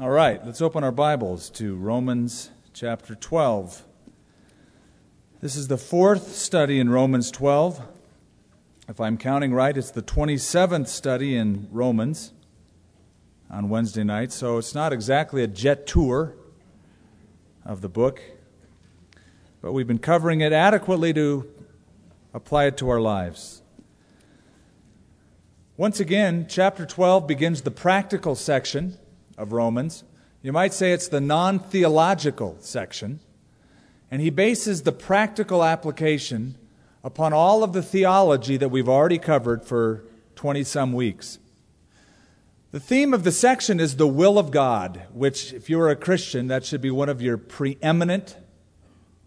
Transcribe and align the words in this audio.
All 0.00 0.10
right, 0.10 0.40
let's 0.46 0.62
open 0.62 0.84
our 0.84 0.92
Bibles 0.92 1.50
to 1.50 1.74
Romans 1.74 2.52
chapter 2.72 3.16
12. 3.16 3.82
This 5.40 5.56
is 5.56 5.66
the 5.66 5.76
fourth 5.76 6.36
study 6.36 6.78
in 6.78 6.88
Romans 6.88 7.32
12. 7.32 7.82
If 8.88 9.00
I'm 9.00 9.18
counting 9.18 9.52
right, 9.52 9.76
it's 9.76 9.90
the 9.90 10.02
27th 10.02 10.86
study 10.86 11.34
in 11.34 11.66
Romans 11.72 12.32
on 13.50 13.70
Wednesday 13.70 14.04
night, 14.04 14.30
so 14.30 14.56
it's 14.56 14.72
not 14.72 14.92
exactly 14.92 15.42
a 15.42 15.48
jet 15.48 15.84
tour 15.84 16.36
of 17.64 17.80
the 17.80 17.88
book, 17.88 18.22
but 19.60 19.72
we've 19.72 19.88
been 19.88 19.98
covering 19.98 20.40
it 20.42 20.52
adequately 20.52 21.12
to 21.14 21.52
apply 22.32 22.66
it 22.66 22.76
to 22.76 22.88
our 22.88 23.00
lives. 23.00 23.62
Once 25.76 25.98
again, 25.98 26.46
chapter 26.48 26.86
12 26.86 27.26
begins 27.26 27.62
the 27.62 27.72
practical 27.72 28.36
section 28.36 28.96
of 29.38 29.52
Romans. 29.52 30.04
You 30.42 30.52
might 30.52 30.74
say 30.74 30.92
it's 30.92 31.08
the 31.08 31.20
non 31.20 31.58
theological 31.58 32.56
section. 32.60 33.20
And 34.10 34.20
he 34.22 34.30
bases 34.30 34.82
the 34.82 34.92
practical 34.92 35.64
application 35.64 36.56
upon 37.04 37.32
all 37.32 37.62
of 37.62 37.72
the 37.72 37.82
theology 37.82 38.56
that 38.56 38.70
we've 38.70 38.88
already 38.88 39.18
covered 39.18 39.64
for 39.64 40.04
20 40.36 40.64
some 40.64 40.92
weeks. 40.92 41.38
The 42.70 42.80
theme 42.80 43.14
of 43.14 43.24
the 43.24 43.32
section 43.32 43.80
is 43.80 43.96
the 43.96 44.06
will 44.06 44.38
of 44.38 44.50
God, 44.50 45.02
which, 45.12 45.52
if 45.52 45.70
you're 45.70 45.88
a 45.88 45.96
Christian, 45.96 46.48
that 46.48 46.64
should 46.64 46.82
be 46.82 46.90
one 46.90 47.08
of 47.08 47.22
your 47.22 47.38
preeminent 47.38 48.36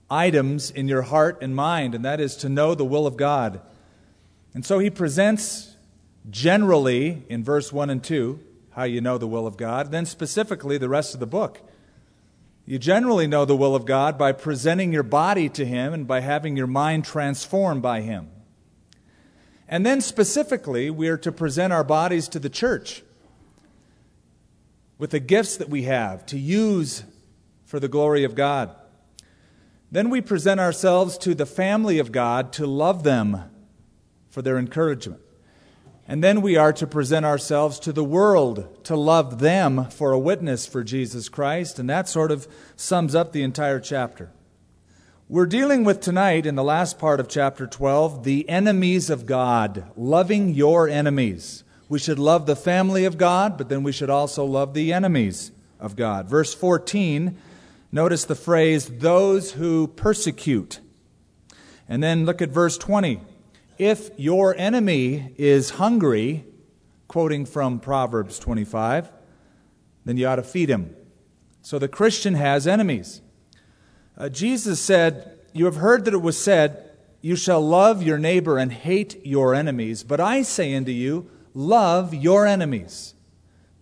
items 0.10 0.70
in 0.70 0.88
your 0.88 1.02
heart 1.04 1.40
and 1.42 1.56
mind, 1.56 1.96
and 1.96 2.06
that 2.06 2.20
is 2.20 2.36
to 2.38 2.50
know 2.50 2.76
the 2.76 2.86
will 2.86 3.08
of 3.08 3.18
God. 3.18 3.62
And 4.54 4.66
so 4.66 4.80
he 4.80 4.90
presents 4.90 5.76
generally 6.30 7.24
in 7.30 7.44
verse 7.44 7.74
1 7.74 7.90
and 7.90 8.04
2 8.04 8.40
how 8.72 8.84
you 8.84 9.02
know 9.02 9.18
the 9.18 9.28
will 9.28 9.48
of 9.48 9.58
God, 9.58 9.92
then 9.92 10.06
specifically 10.06 10.78
the 10.78 10.90
rest 10.90 11.14
of 11.14 11.20
the 11.20 11.28
book. 11.28 11.62
You 12.66 12.80
generally 12.80 13.28
know 13.28 13.46
the 13.46 13.56
will 13.56 13.76
of 13.76 13.86
God 13.86 14.18
by 14.18 14.32
presenting 14.32 14.94
your 14.94 15.04
body 15.04 15.50
to 15.50 15.66
Him 15.66 15.94
and 15.94 16.08
by 16.08 16.22
having 16.22 16.56
your 16.56 16.68
mind 16.68 17.06
transformed 17.06 17.82
by 17.82 18.02
Him. 18.02 18.30
And 19.68 19.86
then 19.86 20.02
specifically, 20.02 20.90
we 20.90 21.08
are 21.08 21.18
to 21.18 21.32
present 21.32 21.74
our 21.74 21.84
bodies 21.84 22.28
to 22.30 22.40
the 22.40 22.50
church 22.50 23.04
with 24.98 25.12
the 25.12 25.20
gifts 25.20 25.58
that 25.58 25.70
we 25.70 25.84
have 25.84 26.26
to 26.28 26.38
use 26.38 27.04
for 27.66 27.80
the 27.80 27.88
glory 27.88 28.24
of 28.24 28.36
God. 28.36 28.76
Then 29.92 30.10
we 30.10 30.22
present 30.22 30.60
ourselves 30.60 31.18
to 31.20 31.34
the 31.34 31.46
family 31.46 32.00
of 32.00 32.12
God 32.12 32.54
to 32.54 32.68
love 32.68 33.04
them 33.04 33.50
for 34.30 34.42
their 34.42 34.58
encouragement. 34.58 35.22
And 36.12 36.22
then 36.22 36.42
we 36.42 36.58
are 36.58 36.74
to 36.74 36.86
present 36.86 37.26
ourselves 37.26 37.80
to 37.80 37.94
the 37.94 38.04
world 38.04 38.84
to 38.84 38.98
love 38.98 39.40
them 39.40 39.90
for 39.92 40.12
a 40.12 40.20
witness 40.20 40.66
for 40.66 40.84
Jesus 40.84 41.30
Christ. 41.30 41.80
And 41.80 41.90
that 41.90 42.10
sort 42.10 42.32
of 42.32 42.50
sums 42.76 43.16
up 43.16 43.32
the 43.32 43.44
entire 43.44 43.80
chapter. 43.80 44.30
We're 45.30 45.46
dealing 45.46 45.86
with 45.86 46.02
tonight, 46.02 46.46
in 46.46 46.56
the 46.56 46.66
last 46.66 47.00
part 47.00 47.22
of 47.22 47.30
chapter 47.30 47.66
12, 47.66 48.26
the 48.26 48.50
enemies 48.50 49.10
of 49.10 49.26
God, 49.26 49.90
loving 49.96 50.50
your 50.54 50.90
enemies. 50.90 51.64
We 51.88 51.98
should 51.98 52.20
love 52.20 52.46
the 52.46 52.58
family 52.58 53.06
of 53.06 53.18
God, 53.18 53.58
but 53.58 53.70
then 53.70 53.82
we 53.82 53.94
should 53.94 54.10
also 54.10 54.44
love 54.44 54.74
the 54.74 54.92
enemies 54.92 55.54
of 55.80 55.96
God. 55.96 56.28
Verse 56.28 56.54
14, 56.54 57.38
notice 57.90 58.26
the 58.26 58.36
phrase, 58.36 58.86
those 58.98 59.54
who 59.54 59.88
persecute. 59.88 60.82
And 61.88 62.04
then 62.04 62.26
look 62.26 62.42
at 62.42 62.50
verse 62.50 62.78
20. 62.78 63.22
If 63.78 64.12
your 64.18 64.56
enemy 64.58 65.34
is 65.38 65.72
hungry, 65.72 66.46
quoting 67.08 67.46
from 67.46 67.80
Proverbs 67.80 68.40
25, 68.40 69.12
then 70.06 70.18
you 70.18 70.28
ought 70.28 70.38
to 70.38 70.44
feed 70.44 70.70
him. 70.70 70.96
So 71.62 71.78
the 71.78 71.88
Christian 71.88 72.36
has 72.36 72.68
enemies. 72.68 73.22
Uh, 74.18 74.30
Jesus 74.30 74.80
said, 74.80 75.38
You 75.54 75.66
have 75.66 75.76
heard 75.76 76.06
that 76.06 76.14
it 76.14 76.22
was 76.22 76.38
said, 76.38 76.92
You 77.22 77.36
shall 77.36 77.62
love 77.62 78.02
your 78.02 78.18
neighbor 78.18 78.58
and 78.58 78.72
hate 78.72 79.26
your 79.26 79.54
enemies. 79.54 80.04
But 80.04 80.20
I 80.20 80.42
say 80.42 80.76
unto 80.76 80.92
you, 80.92 81.30
Love 81.54 82.14
your 82.14 82.48
enemies. 82.48 83.14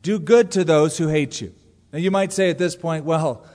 Do 0.02 0.18
good 0.18 0.52
to 0.52 0.64
those 0.64 0.98
who 0.98 1.08
hate 1.08 1.40
you. 1.40 1.54
Now 1.94 2.00
you 2.00 2.12
might 2.12 2.34
say 2.34 2.50
at 2.50 2.58
this 2.58 2.76
point, 2.76 3.06
Well, 3.06 3.46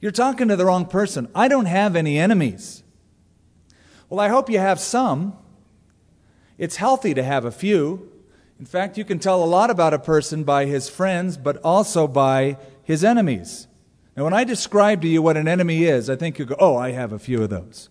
you're 0.00 0.12
talking 0.12 0.48
to 0.48 0.56
the 0.56 0.66
wrong 0.66 0.86
person. 0.86 1.28
I 1.34 1.48
don't 1.48 1.66
have 1.66 1.96
any 1.96 2.18
enemies. 2.18 2.82
Well, 4.08 4.20
I 4.20 4.28
hope 4.28 4.50
you 4.50 4.58
have 4.58 4.78
some. 4.78 5.36
It's 6.58 6.76
healthy 6.76 7.14
to 7.14 7.22
have 7.22 7.44
a 7.44 7.50
few. 7.50 8.10
In 8.58 8.66
fact, 8.66 8.96
you 8.96 9.04
can 9.04 9.18
tell 9.18 9.42
a 9.42 9.46
lot 9.46 9.70
about 9.70 9.94
a 9.94 9.98
person 9.98 10.44
by 10.44 10.66
his 10.66 10.88
friends, 10.88 11.36
but 11.36 11.56
also 11.64 12.06
by 12.06 12.56
his 12.82 13.02
enemies. 13.02 13.66
Now, 14.16 14.24
when 14.24 14.32
I 14.32 14.44
describe 14.44 15.02
to 15.02 15.08
you 15.08 15.20
what 15.22 15.36
an 15.36 15.48
enemy 15.48 15.84
is, 15.84 16.08
I 16.08 16.16
think 16.16 16.38
you 16.38 16.44
go, 16.44 16.56
oh, 16.60 16.76
I 16.76 16.92
have 16.92 17.12
a 17.12 17.18
few 17.18 17.42
of 17.42 17.50
those. 17.50 17.88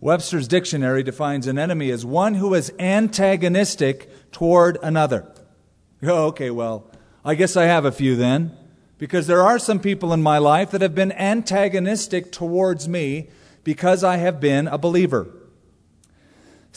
Webster's 0.00 0.46
dictionary 0.46 1.02
defines 1.02 1.46
an 1.46 1.58
enemy 1.58 1.90
as 1.90 2.04
one 2.04 2.34
who 2.34 2.54
is 2.54 2.72
antagonistic 2.78 4.30
toward 4.30 4.78
another. 4.82 5.32
Oh, 6.02 6.26
okay, 6.26 6.50
well, 6.50 6.90
I 7.24 7.34
guess 7.34 7.56
I 7.56 7.64
have 7.64 7.84
a 7.84 7.92
few 7.92 8.14
then, 8.14 8.56
because 8.98 9.26
there 9.26 9.42
are 9.42 9.58
some 9.58 9.80
people 9.80 10.12
in 10.12 10.22
my 10.22 10.38
life 10.38 10.70
that 10.70 10.82
have 10.82 10.94
been 10.94 11.12
antagonistic 11.12 12.30
towards 12.30 12.88
me 12.88 13.30
because 13.64 14.04
I 14.04 14.18
have 14.18 14.40
been 14.40 14.68
a 14.68 14.78
believer. 14.78 15.28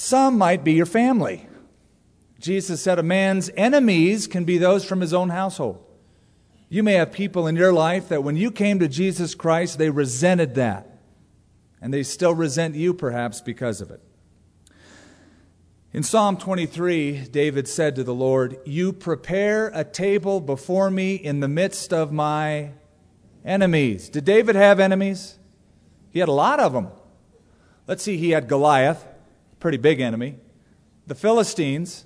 Some 0.01 0.39
might 0.39 0.63
be 0.63 0.73
your 0.73 0.87
family. 0.87 1.47
Jesus 2.39 2.81
said 2.81 2.97
a 2.97 3.03
man's 3.03 3.51
enemies 3.55 4.25
can 4.25 4.45
be 4.45 4.57
those 4.57 4.83
from 4.83 4.99
his 4.99 5.13
own 5.13 5.29
household. 5.29 5.85
You 6.69 6.81
may 6.81 6.93
have 6.93 7.11
people 7.11 7.45
in 7.45 7.55
your 7.55 7.71
life 7.71 8.09
that 8.09 8.23
when 8.23 8.35
you 8.35 8.49
came 8.49 8.79
to 8.79 8.87
Jesus 8.87 9.35
Christ, 9.35 9.77
they 9.77 9.91
resented 9.91 10.55
that. 10.55 10.89
And 11.79 11.93
they 11.93 12.01
still 12.01 12.33
resent 12.33 12.73
you, 12.73 12.95
perhaps, 12.95 13.41
because 13.41 13.79
of 13.79 13.91
it. 13.91 14.01
In 15.93 16.01
Psalm 16.01 16.35
23, 16.35 17.27
David 17.27 17.67
said 17.67 17.95
to 17.95 18.03
the 18.03 18.11
Lord, 18.11 18.57
You 18.65 18.93
prepare 18.93 19.67
a 19.67 19.83
table 19.83 20.41
before 20.41 20.89
me 20.89 21.13
in 21.13 21.41
the 21.41 21.47
midst 21.47 21.93
of 21.93 22.11
my 22.11 22.71
enemies. 23.45 24.09
Did 24.09 24.25
David 24.25 24.55
have 24.55 24.79
enemies? 24.79 25.37
He 26.09 26.17
had 26.17 26.27
a 26.27 26.33
lot 26.33 26.59
of 26.59 26.73
them. 26.73 26.87
Let's 27.85 28.01
see, 28.01 28.17
he 28.17 28.31
had 28.31 28.47
Goliath 28.47 29.05
pretty 29.61 29.77
big 29.77 30.01
enemy, 30.01 30.35
the 31.07 31.15
Philistines, 31.15 32.05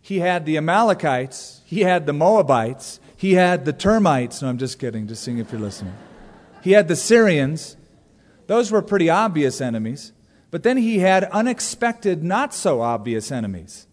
he 0.00 0.20
had 0.20 0.46
the 0.46 0.56
Amalekites, 0.56 1.60
he 1.66 1.80
had 1.80 2.06
the 2.06 2.14
Moabites, 2.14 3.00
he 3.16 3.34
had 3.34 3.66
the 3.66 3.72
termites. 3.72 4.40
No, 4.40 4.48
I'm 4.48 4.58
just 4.58 4.78
kidding, 4.78 5.06
just 5.06 5.22
seeing 5.22 5.38
if 5.38 5.52
you're 5.52 5.60
listening. 5.60 5.92
He 6.62 6.72
had 6.72 6.88
the 6.88 6.96
Syrians. 6.96 7.76
Those 8.46 8.70
were 8.70 8.80
pretty 8.80 9.10
obvious 9.10 9.60
enemies. 9.60 10.12
But 10.50 10.62
then 10.62 10.76
he 10.76 11.00
had 11.00 11.24
unexpected, 11.24 12.22
not 12.22 12.54
so 12.54 12.80
obvious 12.80 13.30
enemies. 13.30 13.86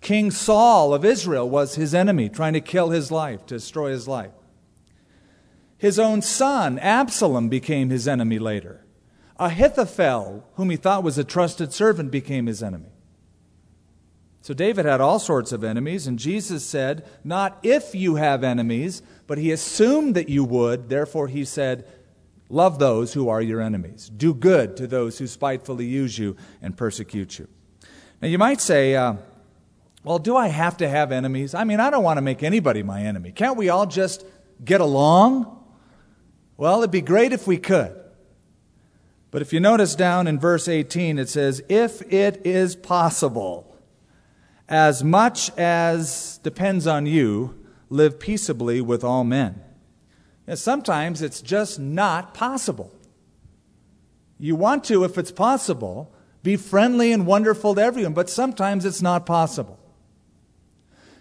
King 0.00 0.30
Saul 0.30 0.94
of 0.94 1.04
Israel 1.04 1.50
was 1.50 1.74
his 1.74 1.94
enemy, 1.94 2.28
trying 2.28 2.54
to 2.54 2.60
kill 2.60 2.90
his 2.90 3.10
life, 3.10 3.44
to 3.46 3.56
destroy 3.56 3.90
his 3.90 4.08
life. 4.08 4.32
His 5.76 5.98
own 5.98 6.22
son, 6.22 6.78
Absalom, 6.78 7.48
became 7.48 7.90
his 7.90 8.08
enemy 8.08 8.38
later. 8.38 8.84
Ahithophel, 9.40 10.46
whom 10.56 10.68
he 10.68 10.76
thought 10.76 11.02
was 11.02 11.16
a 11.16 11.24
trusted 11.24 11.72
servant, 11.72 12.10
became 12.10 12.46
his 12.46 12.62
enemy. 12.62 12.90
So 14.42 14.52
David 14.52 14.84
had 14.84 15.00
all 15.00 15.18
sorts 15.18 15.50
of 15.50 15.64
enemies, 15.64 16.06
and 16.06 16.18
Jesus 16.18 16.64
said, 16.64 17.06
Not 17.24 17.58
if 17.62 17.94
you 17.94 18.16
have 18.16 18.44
enemies, 18.44 19.02
but 19.26 19.38
he 19.38 19.50
assumed 19.50 20.14
that 20.14 20.28
you 20.28 20.44
would. 20.44 20.90
Therefore, 20.90 21.26
he 21.26 21.44
said, 21.44 21.86
Love 22.50 22.78
those 22.78 23.14
who 23.14 23.28
are 23.28 23.40
your 23.40 23.62
enemies. 23.62 24.10
Do 24.14 24.34
good 24.34 24.76
to 24.76 24.86
those 24.86 25.18
who 25.18 25.26
spitefully 25.26 25.86
use 25.86 26.18
you 26.18 26.36
and 26.60 26.76
persecute 26.76 27.38
you. 27.38 27.48
Now, 28.20 28.28
you 28.28 28.38
might 28.38 28.60
say, 28.60 28.94
uh, 28.94 29.14
Well, 30.04 30.18
do 30.18 30.36
I 30.36 30.48
have 30.48 30.76
to 30.78 30.88
have 30.88 31.12
enemies? 31.12 31.54
I 31.54 31.64
mean, 31.64 31.80
I 31.80 31.90
don't 31.90 32.04
want 32.04 32.18
to 32.18 32.22
make 32.22 32.42
anybody 32.42 32.82
my 32.82 33.02
enemy. 33.02 33.32
Can't 33.32 33.56
we 33.56 33.70
all 33.70 33.86
just 33.86 34.24
get 34.62 34.82
along? 34.82 35.64
Well, 36.56 36.78
it'd 36.80 36.90
be 36.90 37.00
great 37.00 37.32
if 37.32 37.46
we 37.46 37.56
could. 37.56 37.99
But 39.30 39.42
if 39.42 39.52
you 39.52 39.60
notice 39.60 39.94
down 39.94 40.26
in 40.26 40.38
verse 40.38 40.66
18, 40.66 41.18
it 41.18 41.28
says, 41.28 41.62
If 41.68 42.02
it 42.12 42.44
is 42.44 42.74
possible, 42.74 43.76
as 44.68 45.04
much 45.04 45.50
as 45.56 46.40
depends 46.42 46.86
on 46.86 47.06
you, 47.06 47.56
live 47.88 48.18
peaceably 48.18 48.80
with 48.80 49.04
all 49.04 49.24
men. 49.24 49.60
And 50.46 50.58
sometimes 50.58 51.22
it's 51.22 51.42
just 51.42 51.78
not 51.78 52.34
possible. 52.34 52.92
You 54.38 54.56
want 54.56 54.84
to, 54.84 55.04
if 55.04 55.18
it's 55.18 55.30
possible, 55.30 56.12
be 56.42 56.56
friendly 56.56 57.12
and 57.12 57.26
wonderful 57.26 57.74
to 57.74 57.82
everyone, 57.82 58.14
but 58.14 58.30
sometimes 58.30 58.84
it's 58.84 59.02
not 59.02 59.26
possible. 59.26 59.78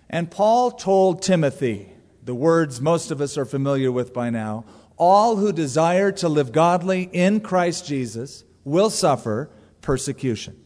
And 0.10 0.32
Paul 0.32 0.72
told 0.72 1.22
Timothy, 1.22 1.92
the 2.24 2.34
words 2.34 2.82
most 2.82 3.12
of 3.12 3.22
us 3.22 3.38
are 3.38 3.46
familiar 3.46 3.92
with 3.92 4.14
by 4.14 4.30
now 4.30 4.66
all 5.00 5.38
who 5.38 5.52
desire 5.52 6.12
to 6.12 6.30
live 6.30 6.52
godly 6.52 7.10
in 7.12 7.40
Christ 7.40 7.88
Jesus 7.88 8.44
will 8.64 8.90
suffer 8.90 9.50
persecution. 9.82 10.64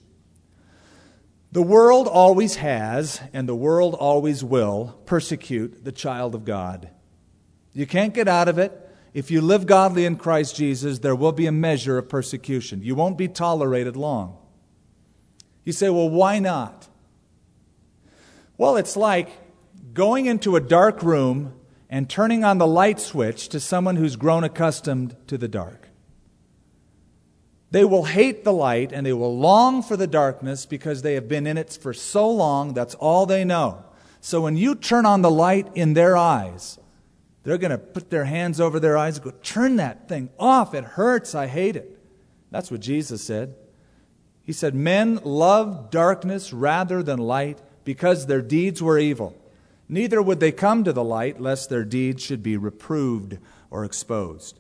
The 1.52 1.62
world 1.62 2.08
always 2.08 2.56
has, 2.56 3.22
and 3.32 3.48
the 3.48 3.56
world 3.56 3.94
always 3.94 4.44
will, 4.44 5.00
persecute 5.06 5.86
the 5.86 5.92
child 5.92 6.34
of 6.34 6.46
God. 6.46 6.90
You 7.74 7.86
can't 7.86 8.14
get 8.14 8.28
out 8.28 8.48
of 8.48 8.58
it. 8.58 8.80
If 9.14 9.30
you 9.30 9.40
live 9.40 9.68
godly 9.68 10.06
in 10.06 10.16
Christ 10.16 10.56
Jesus, 10.56 11.00
there 11.00 11.16
will 11.16 11.32
be 11.32 11.46
a 11.46 11.52
measure 11.52 12.00
of 12.00 12.10
persecution. 12.10 12.82
You 12.82 12.96
won't 12.96 13.20
be 13.20 13.28
tolerated 13.28 13.96
long. 13.96 14.36
You 15.64 15.74
say, 15.74 15.92
well, 15.92 16.10
why 16.10 16.40
not? 16.40 16.88
Well, 18.58 18.76
it's 18.76 18.98
like 18.98 19.30
going 19.94 20.26
into 20.26 20.56
a 20.56 20.60
dark 20.60 21.04
room 21.04 21.54
and 21.94 22.10
turning 22.10 22.44
on 22.44 22.58
the 22.58 22.66
light 22.66 23.00
switch 23.00 23.50
to 23.50 23.60
someone 23.60 23.98
who's 23.98 24.16
grown 24.16 24.44
accustomed 24.44 25.16
to 25.28 25.38
the 25.38 25.48
dark. 25.48 25.90
They 27.70 27.86
will 27.86 28.06
hate 28.06 28.44
the 28.44 28.52
light 28.52 28.92
and 28.92 29.06
they 29.06 29.14
will 29.14 29.38
long 29.38 29.84
for 29.84 29.96
the 29.96 30.08
darkness 30.08 30.66
because 30.66 31.04
they 31.04 31.14
have 31.14 31.28
been 31.28 31.46
in 31.46 31.56
it 31.56 31.78
for 31.80 31.94
so 31.94 32.28
long, 32.28 32.74
that's 32.74 32.96
all 32.96 33.28
they 33.28 33.46
know. 33.46 33.86
So 34.22 34.42
when 34.42 34.58
you 34.58 34.74
turn 34.74 35.06
on 35.06 35.22
the 35.22 35.30
light 35.30 35.68
in 35.76 35.94
their 35.94 36.18
eyes, 36.18 36.80
they're 37.44 37.60
going 37.60 37.70
to 37.70 37.78
put 37.78 38.10
their 38.10 38.26
hands 38.26 38.60
over 38.60 38.80
their 38.80 38.98
eyes 38.98 39.18
and 39.18 39.26
go, 39.26 39.34
Turn 39.44 39.76
that 39.76 40.10
thing 40.10 40.32
off. 40.40 40.74
It 40.74 40.84
hurts. 40.84 41.36
I 41.36 41.46
hate 41.46 41.76
it. 41.76 42.00
That's 42.50 42.72
what 42.72 42.80
Jesus 42.80 43.24
said. 43.24 43.54
He 44.44 44.52
said, 44.52 44.74
Men 44.74 45.20
love 45.24 45.92
darkness 45.92 46.54
rather 46.54 47.04
than 47.04 47.20
light 47.20 47.60
because 47.84 48.26
their 48.26 48.42
deeds 48.42 48.82
were 48.82 48.98
evil. 48.98 49.38
Neither 49.94 50.24
would 50.24 50.40
they 50.40 50.52
come 50.52 50.84
to 50.86 50.92
the 50.92 51.04
light 51.04 51.40
lest 51.40 51.70
their 51.70 51.86
deeds 51.86 52.24
should 52.24 52.42
be 52.42 52.58
reproved 52.58 53.38
or 53.70 53.86
exposed. 53.86 54.60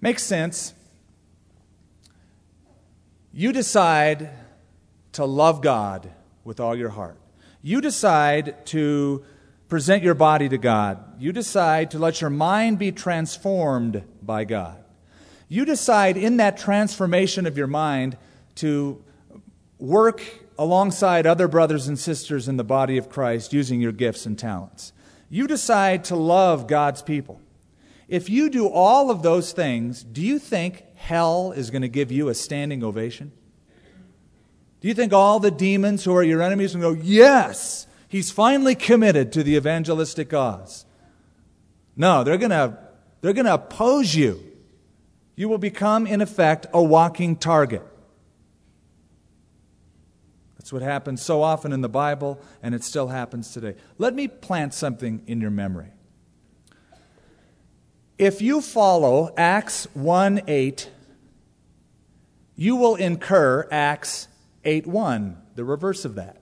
Makes 0.00 0.24
sense. 0.24 0.74
You 3.32 3.52
decide 3.52 4.30
to 5.12 5.24
love 5.24 5.62
God 5.62 6.10
with 6.42 6.58
all 6.58 6.74
your 6.74 6.88
heart. 6.88 7.16
You 7.62 7.80
decide 7.80 8.66
to 8.66 9.24
present 9.68 10.02
your 10.02 10.14
body 10.14 10.48
to 10.48 10.58
God. 10.58 11.20
You 11.20 11.30
decide 11.30 11.92
to 11.92 11.98
let 12.00 12.20
your 12.20 12.30
mind 12.30 12.80
be 12.80 12.90
transformed 12.90 14.02
by 14.20 14.42
God. 14.42 14.82
You 15.48 15.64
decide 15.64 16.16
in 16.16 16.38
that 16.38 16.58
transformation 16.58 17.46
of 17.46 17.56
your 17.56 17.68
mind 17.68 18.16
to 18.56 19.00
work 19.84 20.22
alongside 20.58 21.26
other 21.26 21.46
brothers 21.46 21.88
and 21.88 21.98
sisters 21.98 22.48
in 22.48 22.56
the 22.56 22.64
body 22.64 22.96
of 22.96 23.08
Christ 23.08 23.52
using 23.52 23.80
your 23.80 23.92
gifts 23.92 24.24
and 24.24 24.38
talents. 24.38 24.92
You 25.28 25.46
decide 25.46 26.04
to 26.04 26.16
love 26.16 26.66
God's 26.66 27.02
people. 27.02 27.40
If 28.08 28.30
you 28.30 28.50
do 28.50 28.68
all 28.68 29.10
of 29.10 29.22
those 29.22 29.52
things, 29.52 30.02
do 30.02 30.22
you 30.22 30.38
think 30.38 30.84
hell 30.94 31.52
is 31.52 31.70
going 31.70 31.82
to 31.82 31.88
give 31.88 32.12
you 32.12 32.28
a 32.28 32.34
standing 32.34 32.84
ovation? 32.84 33.32
Do 34.80 34.88
you 34.88 34.94
think 34.94 35.12
all 35.12 35.40
the 35.40 35.50
demons 35.50 36.04
who 36.04 36.14
are 36.14 36.22
your 36.22 36.42
enemies 36.42 36.76
will 36.76 36.94
go, 36.94 37.00
Yes, 37.02 37.86
he's 38.08 38.30
finally 38.30 38.74
committed 38.74 39.32
to 39.32 39.42
the 39.42 39.56
evangelistic 39.56 40.30
cause? 40.30 40.84
No, 41.96 42.24
they're 42.24 42.38
going 42.38 42.50
to, 42.50 42.78
they're 43.20 43.32
going 43.32 43.46
to 43.46 43.54
oppose 43.54 44.14
you. 44.14 44.42
You 45.36 45.48
will 45.48 45.58
become, 45.58 46.06
in 46.06 46.20
effect, 46.20 46.66
a 46.72 46.82
walking 46.82 47.36
target. 47.36 47.82
That's 50.64 50.72
what 50.72 50.80
happens 50.80 51.20
so 51.20 51.42
often 51.42 51.74
in 51.74 51.82
the 51.82 51.90
Bible, 51.90 52.40
and 52.62 52.74
it 52.74 52.82
still 52.82 53.08
happens 53.08 53.52
today. 53.52 53.74
Let 53.98 54.14
me 54.14 54.28
plant 54.28 54.72
something 54.72 55.20
in 55.26 55.38
your 55.38 55.50
memory. 55.50 55.88
If 58.16 58.40
you 58.40 58.62
follow 58.62 59.34
Acts 59.36 59.86
1 59.92 60.40
8, 60.46 60.88
you 62.56 62.76
will 62.76 62.94
incur 62.94 63.68
Acts 63.70 64.26
8 64.64 64.86
1, 64.86 65.36
the 65.54 65.64
reverse 65.66 66.06
of 66.06 66.14
that. 66.14 66.40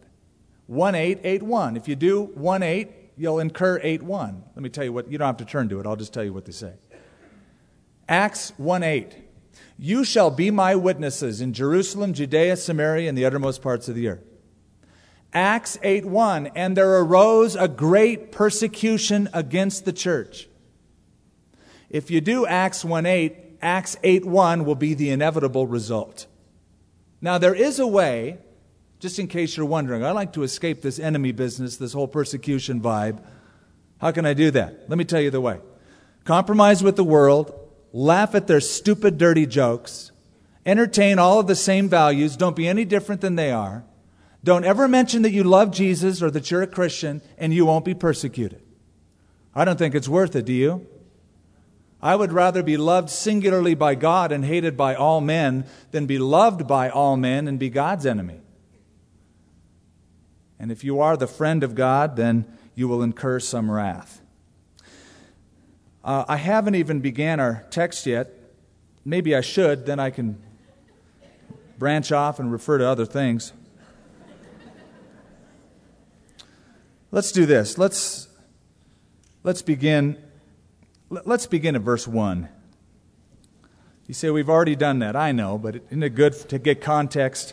1 0.68 0.94
8, 0.94 1.18
8 1.24 1.42
1. 1.42 1.76
If 1.76 1.88
you 1.88 1.96
do 1.96 2.22
1 2.22 2.62
8, 2.62 2.88
you'll 3.16 3.40
incur 3.40 3.80
8 3.82 4.04
1. 4.04 4.44
Let 4.54 4.62
me 4.62 4.68
tell 4.68 4.84
you 4.84 4.92
what, 4.92 5.10
you 5.10 5.18
don't 5.18 5.26
have 5.26 5.36
to 5.38 5.44
turn 5.44 5.68
to 5.70 5.80
it, 5.80 5.86
I'll 5.86 5.96
just 5.96 6.14
tell 6.14 6.22
you 6.22 6.32
what 6.32 6.44
they 6.44 6.52
say. 6.52 6.74
Acts 8.08 8.52
1 8.56 8.84
8. 8.84 9.16
You 9.78 10.04
shall 10.04 10.30
be 10.30 10.50
my 10.50 10.74
witnesses 10.76 11.40
in 11.40 11.52
Jerusalem, 11.52 12.12
Judea, 12.12 12.56
Samaria, 12.56 13.08
and 13.08 13.16
the 13.16 13.24
uttermost 13.24 13.62
parts 13.62 13.88
of 13.88 13.94
the 13.94 14.08
earth. 14.08 14.24
Acts 15.32 15.78
8 15.82 16.04
1. 16.04 16.48
And 16.54 16.76
there 16.76 16.98
arose 16.98 17.56
a 17.56 17.68
great 17.68 18.32
persecution 18.32 19.28
against 19.32 19.84
the 19.84 19.92
church. 19.92 20.48
If 21.88 22.10
you 22.10 22.20
do 22.20 22.46
Acts 22.46 22.84
1 22.84 23.06
8, 23.06 23.36
Acts 23.60 23.96
8 24.02 24.24
1 24.24 24.64
will 24.64 24.74
be 24.74 24.94
the 24.94 25.10
inevitable 25.10 25.66
result. 25.66 26.26
Now, 27.20 27.38
there 27.38 27.54
is 27.54 27.78
a 27.78 27.86
way, 27.86 28.38
just 28.98 29.18
in 29.18 29.28
case 29.28 29.56
you're 29.56 29.66
wondering, 29.66 30.04
I 30.04 30.10
like 30.10 30.32
to 30.32 30.42
escape 30.42 30.82
this 30.82 30.98
enemy 30.98 31.32
business, 31.32 31.76
this 31.76 31.92
whole 31.92 32.08
persecution 32.08 32.80
vibe. 32.80 33.22
How 34.00 34.10
can 34.10 34.26
I 34.26 34.34
do 34.34 34.50
that? 34.50 34.88
Let 34.88 34.98
me 34.98 35.04
tell 35.04 35.20
you 35.20 35.30
the 35.30 35.40
way. 35.40 35.60
Compromise 36.24 36.82
with 36.82 36.96
the 36.96 37.04
world, 37.04 37.61
laugh 37.92 38.34
at 38.34 38.46
their 38.46 38.60
stupid, 38.60 39.18
dirty 39.18 39.46
jokes, 39.46 40.10
entertain 40.64 41.18
all 41.18 41.40
of 41.40 41.46
the 41.46 41.54
same 41.54 41.88
values, 41.88 42.36
don't 42.36 42.56
be 42.56 42.68
any 42.68 42.84
different 42.84 43.20
than 43.20 43.36
they 43.36 43.50
are. 43.50 43.84
Don't 44.44 44.64
ever 44.64 44.88
mention 44.88 45.22
that 45.22 45.30
you 45.30 45.44
love 45.44 45.70
Jesus 45.70 46.22
or 46.22 46.30
that 46.30 46.50
you're 46.50 46.62
a 46.62 46.66
Christian, 46.66 47.22
and 47.38 47.54
you 47.54 47.64
won't 47.64 47.84
be 47.84 47.94
persecuted. 47.94 48.62
I 49.54 49.64
don't 49.64 49.78
think 49.78 49.94
it's 49.94 50.08
worth 50.08 50.34
it, 50.34 50.46
do 50.46 50.52
you? 50.52 50.86
I 52.00 52.16
would 52.16 52.32
rather 52.32 52.64
be 52.64 52.76
loved 52.76 53.10
singularly 53.10 53.74
by 53.74 53.94
God 53.94 54.32
and 54.32 54.44
hated 54.44 54.76
by 54.76 54.96
all 54.96 55.20
men 55.20 55.66
than 55.92 56.06
be 56.06 56.18
loved 56.18 56.66
by 56.66 56.88
all 56.88 57.16
men 57.16 57.46
and 57.46 57.58
be 57.58 57.70
God's 57.70 58.06
enemy. 58.06 58.40
And 60.58 60.72
if 60.72 60.82
you 60.82 61.00
are 61.00 61.16
the 61.16 61.28
friend 61.28 61.62
of 61.62 61.74
God, 61.76 62.16
then 62.16 62.46
you 62.74 62.88
will 62.88 63.02
incur 63.02 63.38
some 63.38 63.70
wrath. 63.70 64.21
Uh, 66.04 66.24
I 66.28 66.36
haven't 66.36 66.74
even 66.74 67.00
began 67.00 67.40
our 67.40 67.64
text 67.70 68.06
yet. 68.06 68.30
Maybe 69.04 69.34
I 69.34 69.40
should, 69.40 69.86
then 69.86 70.00
I 70.00 70.10
can 70.10 70.42
branch 71.78 72.12
off 72.12 72.38
and 72.38 72.50
refer 72.50 72.78
to 72.78 72.86
other 72.86 73.06
things. 73.06 73.52
Let's 77.10 77.30
do 77.30 77.46
this. 77.46 77.78
Let's, 77.78 78.28
let's 79.44 79.62
begin 79.62 80.16
Let's 81.26 81.44
begin 81.44 81.76
at 81.76 81.82
verse 81.82 82.08
1. 82.08 82.48
You 84.06 84.14
say, 84.14 84.30
We've 84.30 84.48
already 84.48 84.74
done 84.74 85.00
that. 85.00 85.14
I 85.14 85.30
know, 85.30 85.58
but 85.58 85.76
isn't 85.90 86.02
it 86.02 86.14
good 86.14 86.32
to 86.48 86.58
get 86.58 86.80
context? 86.80 87.52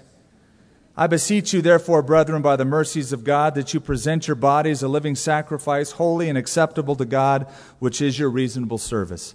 I 0.99 1.07
beseech 1.07 1.53
you, 1.53 1.61
therefore, 1.61 2.01
brethren, 2.01 2.41
by 2.41 2.57
the 2.57 2.65
mercies 2.65 3.13
of 3.13 3.23
God, 3.23 3.55
that 3.55 3.73
you 3.73 3.79
present 3.79 4.27
your 4.27 4.35
bodies 4.35 4.83
a 4.83 4.89
living 4.89 5.15
sacrifice, 5.15 5.91
holy 5.91 6.27
and 6.27 6.37
acceptable 6.37 6.93
to 6.97 7.05
God, 7.05 7.47
which 7.79 8.01
is 8.01 8.19
your 8.19 8.29
reasonable 8.29 8.79
service. 8.79 9.33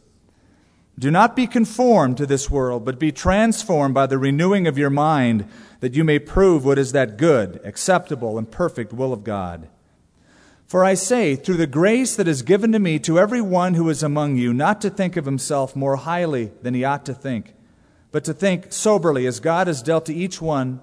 Do 0.98 1.10
not 1.10 1.34
be 1.34 1.46
conformed 1.46 2.18
to 2.18 2.26
this 2.26 2.50
world, 2.50 2.84
but 2.84 2.98
be 2.98 3.10
transformed 3.10 3.94
by 3.94 4.04
the 4.04 4.18
renewing 4.18 4.66
of 4.66 4.76
your 4.76 4.90
mind, 4.90 5.48
that 5.80 5.94
you 5.94 6.04
may 6.04 6.18
prove 6.18 6.66
what 6.66 6.78
is 6.78 6.92
that 6.92 7.16
good, 7.16 7.62
acceptable, 7.64 8.36
and 8.36 8.50
perfect 8.50 8.92
will 8.92 9.14
of 9.14 9.24
God. 9.24 9.66
For 10.66 10.84
I 10.84 10.92
say, 10.92 11.34
through 11.34 11.56
the 11.56 11.66
grace 11.66 12.14
that 12.16 12.28
is 12.28 12.42
given 12.42 12.72
to 12.72 12.78
me 12.78 12.98
to 12.98 13.18
every 13.18 13.40
one 13.40 13.72
who 13.72 13.88
is 13.88 14.02
among 14.02 14.36
you, 14.36 14.52
not 14.52 14.82
to 14.82 14.90
think 14.90 15.16
of 15.16 15.24
himself 15.24 15.74
more 15.74 15.96
highly 15.96 16.52
than 16.60 16.74
he 16.74 16.84
ought 16.84 17.06
to 17.06 17.14
think, 17.14 17.54
but 18.12 18.22
to 18.24 18.34
think 18.34 18.70
soberly 18.70 19.24
as 19.24 19.40
God 19.40 19.66
has 19.66 19.82
dealt 19.82 20.04
to 20.04 20.14
each 20.14 20.42
one 20.42 20.82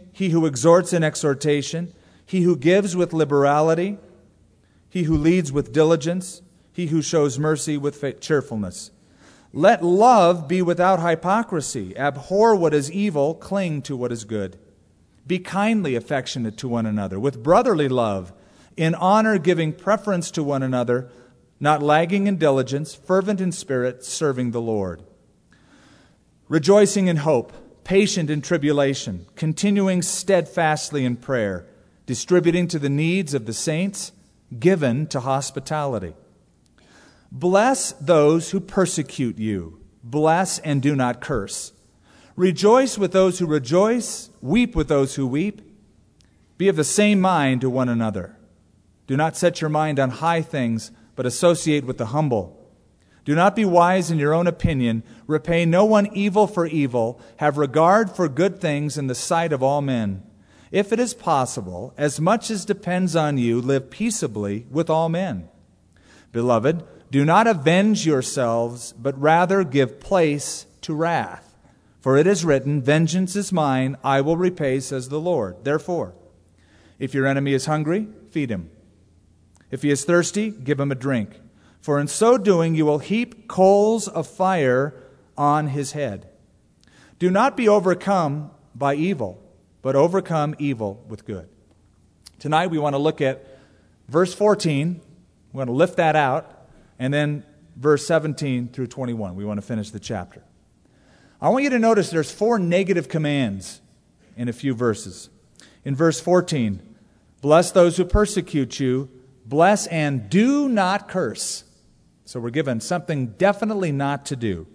he 0.21 0.29
who 0.29 0.45
exhorts 0.45 0.93
in 0.93 1.03
exhortation, 1.03 1.91
he 2.23 2.41
who 2.41 2.55
gives 2.55 2.95
with 2.95 3.11
liberality, 3.11 3.97
he 4.87 5.01
who 5.05 5.17
leads 5.17 5.51
with 5.51 5.73
diligence, 5.73 6.43
he 6.71 6.85
who 6.85 7.01
shows 7.01 7.39
mercy 7.39 7.75
with 7.75 8.21
cheerfulness. 8.21 8.91
Let 9.51 9.83
love 9.83 10.47
be 10.47 10.61
without 10.61 11.01
hypocrisy. 11.01 11.97
Abhor 11.97 12.55
what 12.55 12.71
is 12.71 12.91
evil, 12.91 13.33
cling 13.33 13.81
to 13.81 13.97
what 13.97 14.11
is 14.11 14.23
good. 14.23 14.59
Be 15.25 15.39
kindly 15.39 15.95
affectionate 15.95 16.55
to 16.57 16.67
one 16.67 16.85
another 16.85 17.19
with 17.19 17.41
brotherly 17.41 17.89
love 17.89 18.31
in 18.77 18.93
honor 18.93 19.39
giving 19.39 19.73
preference 19.73 20.29
to 20.29 20.43
one 20.43 20.61
another, 20.61 21.09
not 21.59 21.81
lagging 21.81 22.27
in 22.27 22.37
diligence, 22.37 22.93
fervent 22.93 23.41
in 23.41 23.51
spirit, 23.51 24.05
serving 24.05 24.51
the 24.51 24.61
Lord. 24.61 25.01
Rejoicing 26.47 27.07
in 27.07 27.17
hope, 27.17 27.53
patient 27.83 28.29
in 28.29 28.41
tribulation, 28.41 29.25
continuing 29.35 30.01
steadfastly 30.01 31.05
in 31.05 31.15
prayer, 31.15 31.65
distributing 32.05 32.67
to 32.67 32.79
the 32.79 32.89
needs 32.89 33.33
of 33.33 33.45
the 33.45 33.53
saints, 33.53 34.11
given 34.59 35.07
to 35.07 35.19
hospitality. 35.21 36.13
Bless 37.31 37.93
those 37.93 38.51
who 38.51 38.59
persecute 38.59 39.37
you. 39.37 39.79
Bless 40.03 40.59
and 40.59 40.81
do 40.81 40.95
not 40.95 41.21
curse. 41.21 41.71
Rejoice 42.35 42.97
with 42.97 43.11
those 43.11 43.39
who 43.39 43.45
rejoice. 43.45 44.29
Weep 44.41 44.75
with 44.75 44.87
those 44.87 45.15
who 45.15 45.27
weep. 45.27 45.61
Be 46.57 46.67
of 46.67 46.75
the 46.75 46.83
same 46.83 47.21
mind 47.21 47.61
to 47.61 47.69
one 47.69 47.89
another. 47.89 48.37
Do 49.07 49.15
not 49.17 49.37
set 49.37 49.61
your 49.61 49.69
mind 49.69 49.99
on 49.99 50.09
high 50.09 50.41
things, 50.41 50.91
but 51.15 51.25
associate 51.25 51.85
with 51.85 51.97
the 51.97 52.07
humble. 52.07 52.60
Do 53.23 53.35
not 53.35 53.55
be 53.55 53.65
wise 53.65 54.09
in 54.09 54.17
your 54.17 54.33
own 54.33 54.47
opinion. 54.47 55.03
Repay 55.27 55.65
no 55.65 55.85
one 55.85 56.07
evil 56.13 56.47
for 56.47 56.65
evil. 56.65 57.21
Have 57.37 57.57
regard 57.57 58.11
for 58.11 58.27
good 58.27 58.59
things 58.59 58.97
in 58.97 59.07
the 59.07 59.15
sight 59.15 59.53
of 59.53 59.61
all 59.61 59.81
men. 59.81 60.23
If 60.71 60.91
it 60.93 60.99
is 60.99 61.13
possible, 61.13 61.93
as 61.97 62.19
much 62.19 62.49
as 62.49 62.65
depends 62.65 63.15
on 63.15 63.37
you, 63.37 63.61
live 63.61 63.91
peaceably 63.91 64.65
with 64.71 64.89
all 64.89 65.09
men. 65.09 65.49
Beloved, 66.31 66.83
do 67.11 67.25
not 67.25 67.45
avenge 67.45 68.05
yourselves, 68.05 68.93
but 68.93 69.19
rather 69.19 69.63
give 69.65 69.99
place 69.99 70.65
to 70.81 70.93
wrath. 70.93 71.55
For 71.99 72.17
it 72.17 72.25
is 72.25 72.45
written, 72.45 72.81
Vengeance 72.81 73.35
is 73.35 73.51
mine, 73.51 73.97
I 74.03 74.21
will 74.21 74.37
repay, 74.37 74.79
says 74.79 75.09
the 75.09 75.19
Lord. 75.19 75.63
Therefore, 75.63 76.15
if 76.97 77.13
your 77.13 77.27
enemy 77.27 77.53
is 77.53 77.65
hungry, 77.65 78.07
feed 78.31 78.49
him. 78.49 78.71
If 79.69 79.83
he 79.83 79.91
is 79.91 80.05
thirsty, 80.05 80.51
give 80.51 80.79
him 80.79 80.91
a 80.91 80.95
drink. 80.95 81.40
For 81.81 81.99
in 81.99 82.07
so 82.07 82.37
doing, 82.37 82.75
you 82.75 82.85
will 82.85 82.99
heap 82.99 83.47
coals 83.47 84.07
of 84.07 84.27
fire 84.27 84.93
on 85.37 85.67
his 85.67 85.93
head. 85.93 86.29
Do 87.17 87.29
not 87.29 87.57
be 87.57 87.67
overcome 87.67 88.51
by 88.75 88.95
evil, 88.95 89.43
but 89.81 89.95
overcome 89.95 90.55
evil 90.59 91.03
with 91.07 91.25
good. 91.25 91.49
Tonight, 92.39 92.67
we 92.67 92.77
want 92.77 92.93
to 92.93 92.99
look 92.99 93.19
at 93.19 93.45
verse 94.07 94.33
14. 94.33 95.01
We 95.53 95.57
want 95.57 95.67
to 95.67 95.73
lift 95.73 95.97
that 95.97 96.15
out 96.15 96.67
and 96.99 97.13
then 97.13 97.43
verse 97.75 98.05
17 98.05 98.69
through 98.69 98.87
21. 98.87 99.35
We 99.35 99.43
want 99.43 99.59
to 99.59 99.65
finish 99.65 99.89
the 99.89 99.99
chapter. 99.99 100.43
I 101.41 101.49
want 101.49 101.63
you 101.63 101.71
to 101.71 101.79
notice 101.79 102.11
there's 102.11 102.31
four 102.31 102.59
negative 102.59 103.09
commands 103.09 103.81
in 104.37 104.47
a 104.47 104.53
few 104.53 104.75
verses. 104.75 105.29
In 105.83 105.95
verse 105.95 106.19
14, 106.19 106.81
bless 107.41 107.71
those 107.71 107.97
who 107.97 108.05
persecute 108.05 108.79
you, 108.79 109.09
bless 109.45 109.87
and 109.87 110.29
do 110.29 110.69
not 110.69 111.07
curse. 111.07 111.63
So 112.31 112.39
we're 112.39 112.49
given 112.49 112.79
something 112.79 113.33
definitely 113.37 113.91
not 113.91 114.25
to 114.27 114.37
do. 114.37 114.65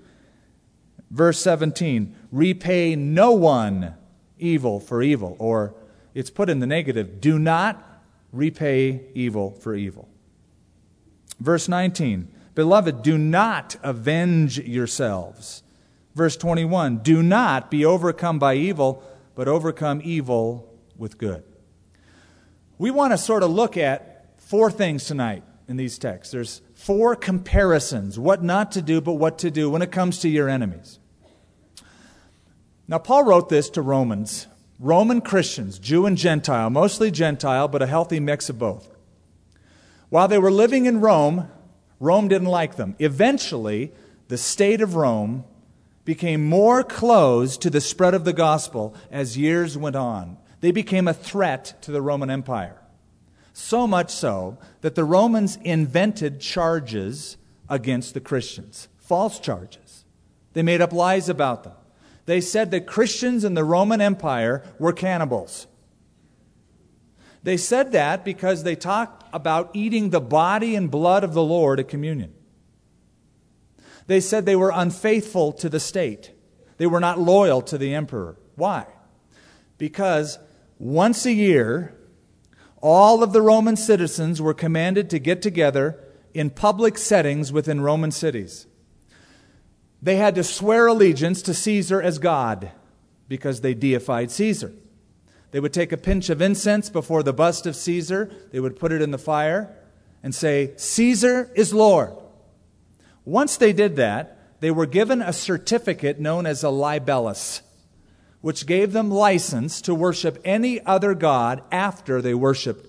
Verse 1.11 1.41
17, 1.41 2.15
repay 2.31 2.95
no 2.97 3.33
one 3.33 3.95
evil 4.39 4.79
for 4.79 5.03
evil, 5.03 5.37
or 5.39 5.75
it's 6.13 6.29
put 6.29 6.51
in 6.51 6.61
the 6.61 6.67
negative, 6.67 7.19
do 7.19 7.39
not 7.39 7.83
repay 8.31 9.07
evil 9.15 9.53
for 9.53 9.75
evil. 9.75 10.07
Verse 11.41 11.67
19 11.67 12.29
Beloved, 12.55 13.03
do 13.03 13.17
not 13.17 13.77
avenge 13.83 14.59
yourselves. 14.59 15.63
Verse 16.15 16.37
21 16.37 16.99
Do 16.99 17.23
not 17.23 17.71
be 17.71 17.87
overcome 17.87 18.39
by 18.39 18.57
evil, 18.57 19.03
but 19.35 19.49
overcome 19.49 20.03
evil 20.05 20.79
with 20.99 21.17
good. 21.17 21.43
We 22.77 22.91
want 22.91 23.15
to 23.15 23.19
sort 23.19 23.43
of 23.43 23.51
look 23.51 23.79
at 23.79 24.39
four 24.43 24.71
things 24.71 25.07
tonight 25.07 25.43
in 25.69 25.79
these 25.79 25.97
texts. 25.97 26.33
There's 26.33 26.61
four 26.87 27.17
comparisons 27.17 28.17
what 28.17 28.45
not 28.45 28.71
to 28.71 28.81
do, 28.81 29.01
but 29.01 29.15
what 29.15 29.39
to 29.39 29.51
do 29.51 29.69
when 29.69 29.83
it 29.83 29.91
comes 29.91 30.21
to 30.21 30.29
your 30.29 30.49
enemies. 30.49 31.01
Now, 32.87 32.99
Paul 32.99 33.25
wrote 33.25 33.49
this 33.49 33.69
to 33.71 33.83
Romans, 33.83 34.47
Roman 34.79 35.21
Christians, 35.21 35.81
Jew 35.81 36.07
and 36.07 36.17
Gentile, 36.17 36.71
mostly 36.71 37.11
Gentile, 37.11 37.67
but 37.67 37.83
a 37.83 37.89
healthy 37.89 38.21
mix 38.21 38.49
of 38.49 38.61
both. 38.61 38.89
While 40.11 40.29
they 40.29 40.39
were 40.39 40.53
living 40.53 40.87
in 40.87 41.01
Rome, 41.01 41.51
Rome 41.99 42.29
didn't 42.29 42.47
like 42.47 42.77
them. 42.77 42.95
Eventually, 43.01 43.91
the 44.29 44.39
state 44.39 44.81
of 44.81 44.95
Rome 44.95 45.43
became 46.05 46.49
more 46.49 46.85
closed 46.85 47.63
to 47.63 47.71
the 47.71 47.81
spread 47.81 48.15
of 48.15 48.25
the 48.25 48.33
gospel 48.33 48.95
as 49.11 49.37
years 49.37 49.77
went 49.77 49.97
on. 49.97 50.37
They 50.61 50.71
became 50.71 51.09
a 51.09 51.15
threat 51.15 51.75
to 51.83 51.91
the 51.91 52.01
Roman 52.01 52.31
Empire. 52.31 52.81
So 53.59 53.87
much 53.87 54.11
so 54.11 54.59
that 54.83 54.97
the 54.97 55.03
Romans 55.03 55.57
invented 55.65 56.41
charges 56.43 57.39
against 57.71 58.13
the 58.13 58.21
Christians, 58.21 58.89
false 58.99 59.41
charges. 59.41 60.05
They 60.53 60.63
made 60.63 60.83
up 60.83 60.93
lies 60.93 61.31
about 61.31 61.65
them. 61.65 61.73
They 62.27 62.43
said 62.43 62.71
that 62.73 62.87
Christians 62.87 63.45
in 63.45 63.55
the 63.55 63.65
Roman 63.65 64.03
Empire 64.03 64.63
were 64.79 64.93
cannibals. 64.93 65.69
They 67.45 67.57
said 67.57 67.93
that 67.93 68.27
because 68.27 68.63
they 68.63 68.77
talked 68.77 69.25
about 69.33 69.71
eating 69.73 70.11
the 70.11 70.21
body 70.21 70.77
and 70.77 70.91
blood 70.91 71.25
of 71.25 71.33
the 71.33 71.43
Lord 71.43 71.81
at 71.81 71.89
communion. 71.89 72.35
They 74.07 74.21
said 74.21 74.45
they 74.45 74.55
were 74.55 74.73
unfaithful 74.73 75.55
to 75.55 75.71
the 75.71 75.81
state. 75.81 76.31
They 76.77 76.87
were 76.87 77.01
not 77.01 77.19
loyal 77.19 77.63
to 77.63 77.79
the 77.79 77.95
emperor. 77.95 78.37
Why? 78.55 78.85
Because 79.79 80.39
once 80.79 81.25
a 81.25 81.33
year, 81.33 81.96
all 82.83 83.23
of 83.23 83.33
the 83.33 83.43
Roman 83.43 83.77
citizens 83.77 84.41
were 84.41 84.55
commanded 84.55 85.11
to 85.11 85.19
get 85.19 85.43
together 85.43 85.99
in 86.35 86.51
public 86.51 86.99
settings 86.99 87.53
within 87.53 87.81
Roman 87.81 88.11
cities. 88.11 88.67
They 90.03 90.17
had 90.17 90.35
to 90.35 90.45
swear 90.45 90.87
allegiance 90.87 91.43
to 91.43 91.55
Caesar 91.55 92.01
as 92.01 92.19
God 92.19 92.71
because 93.29 93.61
they 93.61 93.75
deified 93.75 94.31
Caesar. 94.31 94.73
They 95.51 95.61
would 95.61 95.73
take 95.73 95.93
a 95.93 95.97
pinch 95.97 96.29
of 96.29 96.43
incense 96.43 96.91
before 96.91 97.23
the 97.23 97.33
bust 97.33 97.67
of 97.67 97.77
Caesar, 97.77 98.31
they 98.53 98.61
would 98.61 98.79
put 98.79 98.93
it 98.93 99.01
in 99.01 99.11
the 99.11 99.19
fire 99.19 99.75
and 100.23 100.35
say, 100.35 100.73
Caesar 100.77 101.51
is 101.55 101.73
Lord. 101.73 102.13
Once 103.25 103.57
they 103.57 103.73
did 103.73 103.97
that, 103.97 104.61
they 104.61 104.71
were 104.71 104.87
given 104.87 105.23
a 105.23 105.33
certificate 105.33 106.21
known 106.21 106.47
as 106.47 106.63
a 106.63 106.69
libellus, 106.69 107.63
which 108.47 108.65
gave 108.65 108.93
them 108.93 109.11
license 109.11 109.81
to 109.81 109.93
worship 109.93 110.41
any 110.45 110.81
other 110.87 111.17
god 111.17 111.61
after 111.73 112.23
they 112.23 112.33
worshiped 112.33 112.89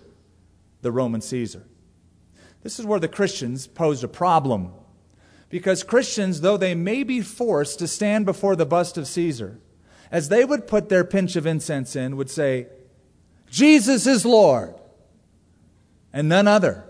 the 0.84 0.92
Roman 0.92 1.20
Caesar. 1.20 1.64
This 2.62 2.78
is 2.78 2.86
where 2.86 3.00
the 3.00 3.08
Christians 3.08 3.66
posed 3.66 4.04
a 4.04 4.08
problem. 4.08 4.72
Because 5.50 5.82
Christians, 5.82 6.42
though 6.42 6.58
they 6.58 6.76
may 6.76 7.02
be 7.02 7.22
forced 7.22 7.80
to 7.80 7.88
stand 7.88 8.24
before 8.24 8.56
the 8.56 8.68
bust 8.68 9.00
of 9.00 9.08
Caesar, 9.08 9.58
as 10.12 10.30
they 10.30 10.46
would 10.46 10.68
put 10.68 10.90
their 10.90 11.04
pinch 11.04 11.36
of 11.36 11.48
incense 11.48 11.96
in, 11.96 12.18
would 12.18 12.30
say, 12.30 12.68
Jesus 13.50 14.06
is 14.06 14.28
Lord, 14.28 14.76
and 16.14 16.30
none 16.30 16.48
other. 16.48 16.84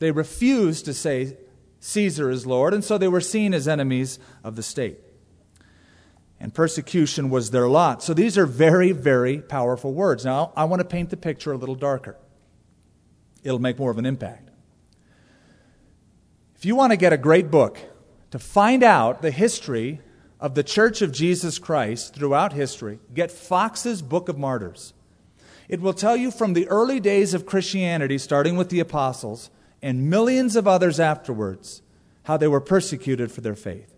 They 0.00 0.10
refused 0.10 0.86
to 0.86 0.92
say 0.92 1.36
Caesar 1.78 2.30
is 2.30 2.48
Lord, 2.48 2.74
and 2.74 2.82
so 2.82 2.98
they 2.98 3.06
were 3.06 3.20
seen 3.20 3.54
as 3.54 3.68
enemies 3.68 4.18
of 4.42 4.56
the 4.56 4.64
state. 4.64 4.98
And 6.38 6.52
persecution 6.52 7.30
was 7.30 7.50
their 7.50 7.68
lot. 7.68 8.02
So 8.02 8.12
these 8.12 8.36
are 8.36 8.46
very, 8.46 8.92
very 8.92 9.40
powerful 9.40 9.92
words. 9.92 10.24
Now, 10.24 10.52
I 10.54 10.64
want 10.64 10.80
to 10.80 10.84
paint 10.84 11.10
the 11.10 11.16
picture 11.16 11.52
a 11.52 11.56
little 11.56 11.74
darker. 11.74 12.16
It'll 13.42 13.58
make 13.58 13.78
more 13.78 13.90
of 13.90 13.98
an 13.98 14.06
impact. 14.06 14.50
If 16.56 16.64
you 16.64 16.74
want 16.74 16.92
to 16.92 16.96
get 16.96 17.12
a 17.12 17.18
great 17.18 17.50
book 17.50 17.78
to 18.30 18.38
find 18.38 18.82
out 18.82 19.22
the 19.22 19.30
history 19.30 20.00
of 20.38 20.54
the 20.54 20.62
Church 20.62 21.00
of 21.00 21.12
Jesus 21.12 21.58
Christ 21.58 22.14
throughout 22.14 22.52
history, 22.52 22.98
get 23.14 23.30
Foxe's 23.30 24.02
Book 24.02 24.28
of 24.28 24.36
Martyrs. 24.36 24.92
It 25.68 25.80
will 25.80 25.94
tell 25.94 26.16
you 26.16 26.30
from 26.30 26.52
the 26.52 26.68
early 26.68 27.00
days 27.00 27.34
of 27.34 27.46
Christianity, 27.46 28.18
starting 28.18 28.56
with 28.56 28.68
the 28.68 28.80
apostles, 28.80 29.50
and 29.82 30.10
millions 30.10 30.56
of 30.56 30.68
others 30.68 31.00
afterwards, 31.00 31.82
how 32.24 32.36
they 32.36 32.48
were 32.48 32.60
persecuted 32.60 33.32
for 33.32 33.40
their 33.40 33.54
faith. 33.54 33.95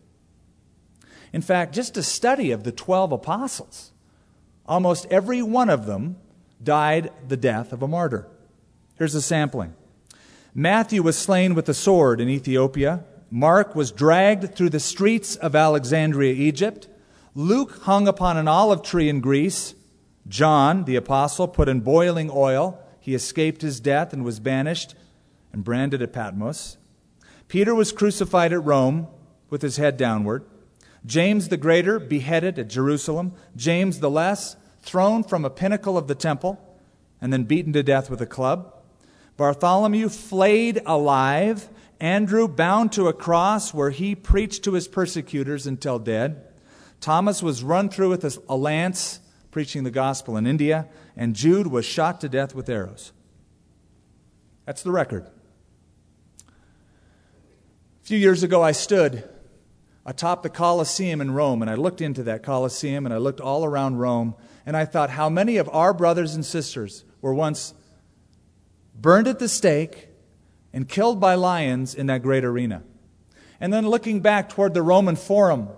In 1.33 1.43
fact, 1.43 1.75
just 1.75 1.97
a 1.97 2.03
study 2.03 2.51
of 2.51 2.65
the 2.65 2.73
12 2.73 3.13
apostles, 3.13 3.93
almost 4.67 5.07
every 5.11 5.43
one 5.43 5.71
of 5.71 5.87
them 5.87 6.17
died 6.63 7.13
the 7.27 7.37
death 7.37 7.73
of 7.73 7.83
a 7.83 7.89
martyr. 7.89 8.27
Here's 8.97 9.15
a 9.15 9.23
sampling 9.23 9.75
Matthew 10.55 11.03
was 11.03 11.17
slain 11.17 11.55
with 11.55 11.69
a 11.69 11.75
sword 11.75 12.21
in 12.21 12.29
Ethiopia. 12.29 13.05
Mark 13.31 13.75
was 13.75 13.93
dragged 13.93 14.55
through 14.55 14.71
the 14.71 14.81
streets 14.81 15.37
of 15.37 15.55
Alexandria, 15.55 16.33
Egypt. 16.33 16.89
Luke 17.35 17.83
hung 17.83 18.09
upon 18.09 18.37
an 18.37 18.49
olive 18.49 18.83
tree 18.83 19.09
in 19.09 19.21
Greece. 19.21 19.75
John, 20.27 20.85
the 20.85 20.97
apostle, 20.97 21.47
put 21.47 21.69
in 21.69 21.81
boiling 21.81 22.31
oil. 22.33 22.81
He 22.99 23.15
escaped 23.15 23.63
his 23.63 23.81
death 23.81 24.13
and 24.13 24.25
was 24.25 24.41
banished 24.41 24.95
and 25.53 25.63
branded 25.63 26.03
at 26.03 26.13
Patmos. 26.13 26.79
Peter 27.49 27.75
was 27.75 27.93
crucified 27.93 28.53
at 28.53 28.65
Rome 28.65 29.07
with 29.51 29.63
his 29.63 29.77
head 29.77 29.97
downward. 29.97 30.45
James 31.07 31.49
the 31.49 31.57
Greater 31.57 31.99
beheaded 31.99 32.59
at 32.59 32.69
Jerusalem. 32.69 33.33
James 33.57 34.01
the 34.01 34.11
Less 34.11 34.57
thrown 34.83 35.23
from 35.23 35.45
a 35.45 35.51
pinnacle 35.51 35.97
of 35.97 36.09
the 36.09 36.15
temple 36.15 36.63
and 37.21 37.33
then 37.33 37.45
beaten 37.45 37.73
to 37.73 37.83
death 37.83 38.11
with 38.11 38.21
a 38.21 38.27
club. 38.27 38.75
Bartholomew 39.37 40.09
flayed 40.09 40.83
alive 40.87 41.69
Andrew 42.01 42.47
bound 42.47 42.93
to 42.93 43.09
a 43.09 43.13
cross 43.13 43.75
where 43.75 43.91
he 43.91 44.15
preached 44.15 44.63
to 44.65 44.75
his 44.75 44.87
persecutors 44.87 45.67
until 45.67 45.99
dead. 45.99 46.45
Thomas 47.01 47.43
was 47.43 47.63
run 47.63 47.89
through 47.89 48.11
with 48.11 48.39
a 48.49 48.57
lance 48.57 49.21
preaching 49.51 49.85
the 49.85 49.91
gospel 49.91 50.37
in 50.37 50.47
India, 50.47 50.87
and 51.17 51.35
Jude 51.35 51.67
was 51.67 51.85
shot 51.85 52.21
to 52.21 52.29
death 52.29 52.55
with 52.55 52.69
arrows. 52.69 53.13
That's 54.65 54.83
the 54.83 54.93
record. 54.93 55.27
A 56.47 58.07
few 58.07 58.19
years 58.19 58.43
ago, 58.43 58.63
I 58.63 58.73
stood 58.73 59.29
atop 60.09 60.43
the 60.43 60.49
Colosseum 60.49 61.21
in 61.21 61.33
Rome, 61.33 61.61
and 61.61 61.71
I 61.71 61.75
looked 61.75 62.01
into 62.01 62.23
that 62.23 62.43
Colosseum 62.43 63.05
and 63.05 63.15
I 63.15 63.19
looked 63.19 63.43
all 63.43 63.63
around 63.63 63.99
Rome, 63.99 64.35
and 64.65 64.75
I 64.75 64.87
thought 64.87 65.11
how 65.11 65.29
many 65.29 65.59
of 65.59 65.69
our 65.69 65.93
brothers 65.93 66.35
and 66.35 66.47
sisters 66.47 67.05
were 67.21 67.35
once 67.35 67.75
burned 68.99 69.29
at 69.29 69.39
the 69.39 69.51
stake 69.51 70.09
and 70.73 70.89
killed 70.89 71.21
by 71.21 71.35
lions 71.35 71.95
in 71.95 72.07
that 72.07 72.23
great 72.23 72.43
arena. 72.43 72.83
And 73.61 73.71
then 73.71 73.87
looking 73.87 74.21
back 74.21 74.49
toward 74.49 74.73
the 74.73 74.81
Roman 74.81 75.15
Forum, 75.15 75.69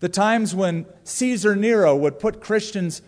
the 0.00 0.08
times 0.08 0.52
when 0.52 0.86
Caesar 1.04 1.54
Nero 1.54 1.94
would 1.94 2.18
put 2.18 2.40
Christians 2.40 3.02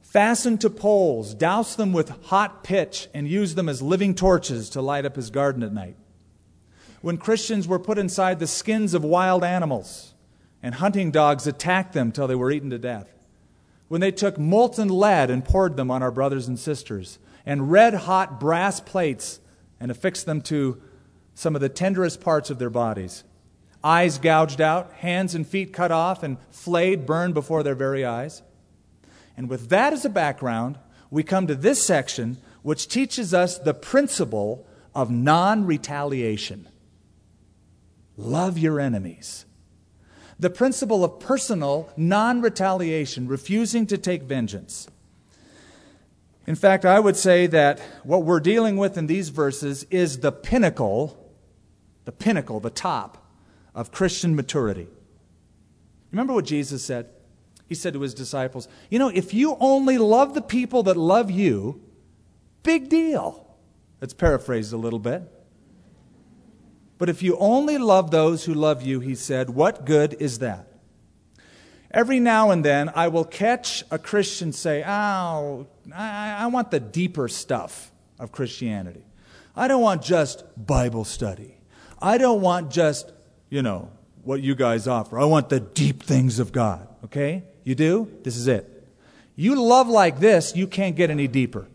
fastened 0.00 0.62
to 0.62 0.70
poles, 0.70 1.34
douse 1.34 1.76
them 1.76 1.92
with 1.92 2.08
hot 2.28 2.64
pitch, 2.64 3.08
and 3.12 3.28
use 3.28 3.56
them 3.56 3.68
as 3.68 3.82
living 3.82 4.14
torches 4.14 4.70
to 4.70 4.80
light 4.80 5.04
up 5.04 5.16
his 5.16 5.28
garden 5.28 5.62
at 5.62 5.72
night 5.74 5.96
when 7.02 7.16
Christians 7.16 7.66
were 7.66 7.78
put 7.78 7.98
inside 7.98 8.38
the 8.38 8.46
skins 8.46 8.94
of 8.94 9.04
wild 9.04 9.42
animals 9.42 10.14
and 10.62 10.74
hunting 10.74 11.10
dogs 11.10 11.46
attacked 11.46 11.92
them 11.92 12.12
till 12.12 12.26
they 12.26 12.34
were 12.34 12.50
eaten 12.50 12.70
to 12.70 12.78
death. 12.78 13.08
When 13.88 14.00
they 14.00 14.12
took 14.12 14.38
molten 14.38 14.88
lead 14.88 15.30
and 15.30 15.44
poured 15.44 15.76
them 15.76 15.90
on 15.90 16.02
our 16.02 16.10
brothers 16.10 16.46
and 16.46 16.58
sisters, 16.58 17.18
and 17.46 17.70
red 17.72 17.94
hot 17.94 18.38
brass 18.38 18.80
plates 18.80 19.40
and 19.80 19.90
affixed 19.90 20.26
them 20.26 20.42
to 20.42 20.80
some 21.34 21.54
of 21.54 21.60
the 21.60 21.68
tenderest 21.68 22.20
parts 22.20 22.50
of 22.50 22.58
their 22.58 22.70
bodies. 22.70 23.24
Eyes 23.82 24.18
gouged 24.18 24.60
out, 24.60 24.92
hands 24.92 25.34
and 25.34 25.46
feet 25.46 25.72
cut 25.72 25.90
off, 25.90 26.22
and 26.22 26.36
flayed, 26.50 27.06
burned 27.06 27.32
before 27.32 27.62
their 27.62 27.74
very 27.74 28.04
eyes. 28.04 28.42
And 29.36 29.48
with 29.48 29.70
that 29.70 29.94
as 29.94 30.04
a 30.04 30.10
background, 30.10 30.78
we 31.10 31.22
come 31.22 31.46
to 31.46 31.54
this 31.54 31.82
section, 31.82 32.36
which 32.62 32.88
teaches 32.88 33.32
us 33.32 33.58
the 33.58 33.72
principle 33.72 34.66
of 34.94 35.10
non 35.10 35.64
retaliation. 35.64 36.68
Love 38.16 38.58
your 38.58 38.80
enemies. 38.80 39.46
The 40.38 40.50
principle 40.50 41.04
of 41.04 41.20
personal 41.20 41.90
non 41.96 42.40
retaliation, 42.40 43.28
refusing 43.28 43.86
to 43.86 43.98
take 43.98 44.22
vengeance. 44.22 44.88
In 46.46 46.54
fact, 46.54 46.84
I 46.84 46.98
would 46.98 47.16
say 47.16 47.46
that 47.48 47.78
what 48.02 48.24
we're 48.24 48.40
dealing 48.40 48.76
with 48.76 48.96
in 48.96 49.06
these 49.06 49.28
verses 49.28 49.84
is 49.90 50.18
the 50.18 50.32
pinnacle, 50.32 51.32
the 52.06 52.12
pinnacle, 52.12 52.58
the 52.58 52.70
top 52.70 53.24
of 53.74 53.92
Christian 53.92 54.34
maturity. 54.34 54.88
Remember 56.10 56.32
what 56.32 56.46
Jesus 56.46 56.84
said? 56.84 57.08
He 57.68 57.74
said 57.74 57.92
to 57.92 58.00
his 58.00 58.14
disciples, 58.14 58.66
You 58.88 58.98
know, 58.98 59.08
if 59.08 59.32
you 59.32 59.56
only 59.60 59.96
love 59.98 60.34
the 60.34 60.42
people 60.42 60.82
that 60.84 60.96
love 60.96 61.30
you, 61.30 61.80
big 62.62 62.88
deal. 62.88 63.46
Let's 64.00 64.14
paraphrase 64.14 64.72
a 64.72 64.76
little 64.76 64.98
bit. 64.98 65.22
But 67.00 67.08
if 67.08 67.22
you 67.22 67.38
only 67.38 67.78
love 67.78 68.10
those 68.10 68.44
who 68.44 68.52
love 68.52 68.82
you, 68.82 69.00
he 69.00 69.14
said, 69.14 69.48
what 69.48 69.86
good 69.86 70.14
is 70.20 70.40
that? 70.40 70.66
Every 71.90 72.20
now 72.20 72.50
and 72.50 72.62
then, 72.62 72.92
I 72.94 73.08
will 73.08 73.24
catch 73.24 73.82
a 73.90 73.98
Christian 73.98 74.52
say, 74.52 74.84
Oh, 74.86 75.66
I, 75.96 76.36
I 76.40 76.46
want 76.48 76.70
the 76.70 76.78
deeper 76.78 77.26
stuff 77.26 77.90
of 78.18 78.32
Christianity. 78.32 79.02
I 79.56 79.66
don't 79.66 79.80
want 79.80 80.02
just 80.02 80.44
Bible 80.58 81.06
study. 81.06 81.56
I 82.02 82.18
don't 82.18 82.42
want 82.42 82.70
just, 82.70 83.10
you 83.48 83.62
know, 83.62 83.90
what 84.22 84.42
you 84.42 84.54
guys 84.54 84.86
offer. 84.86 85.18
I 85.18 85.24
want 85.24 85.48
the 85.48 85.58
deep 85.58 86.02
things 86.02 86.38
of 86.38 86.52
God. 86.52 86.86
Okay? 87.06 87.44
You 87.64 87.74
do? 87.74 88.12
This 88.24 88.36
is 88.36 88.46
it. 88.46 88.86
You 89.36 89.58
love 89.58 89.88
like 89.88 90.20
this, 90.20 90.54
you 90.54 90.66
can't 90.66 90.94
get 90.94 91.08
any 91.08 91.28
deeper. 91.28 91.66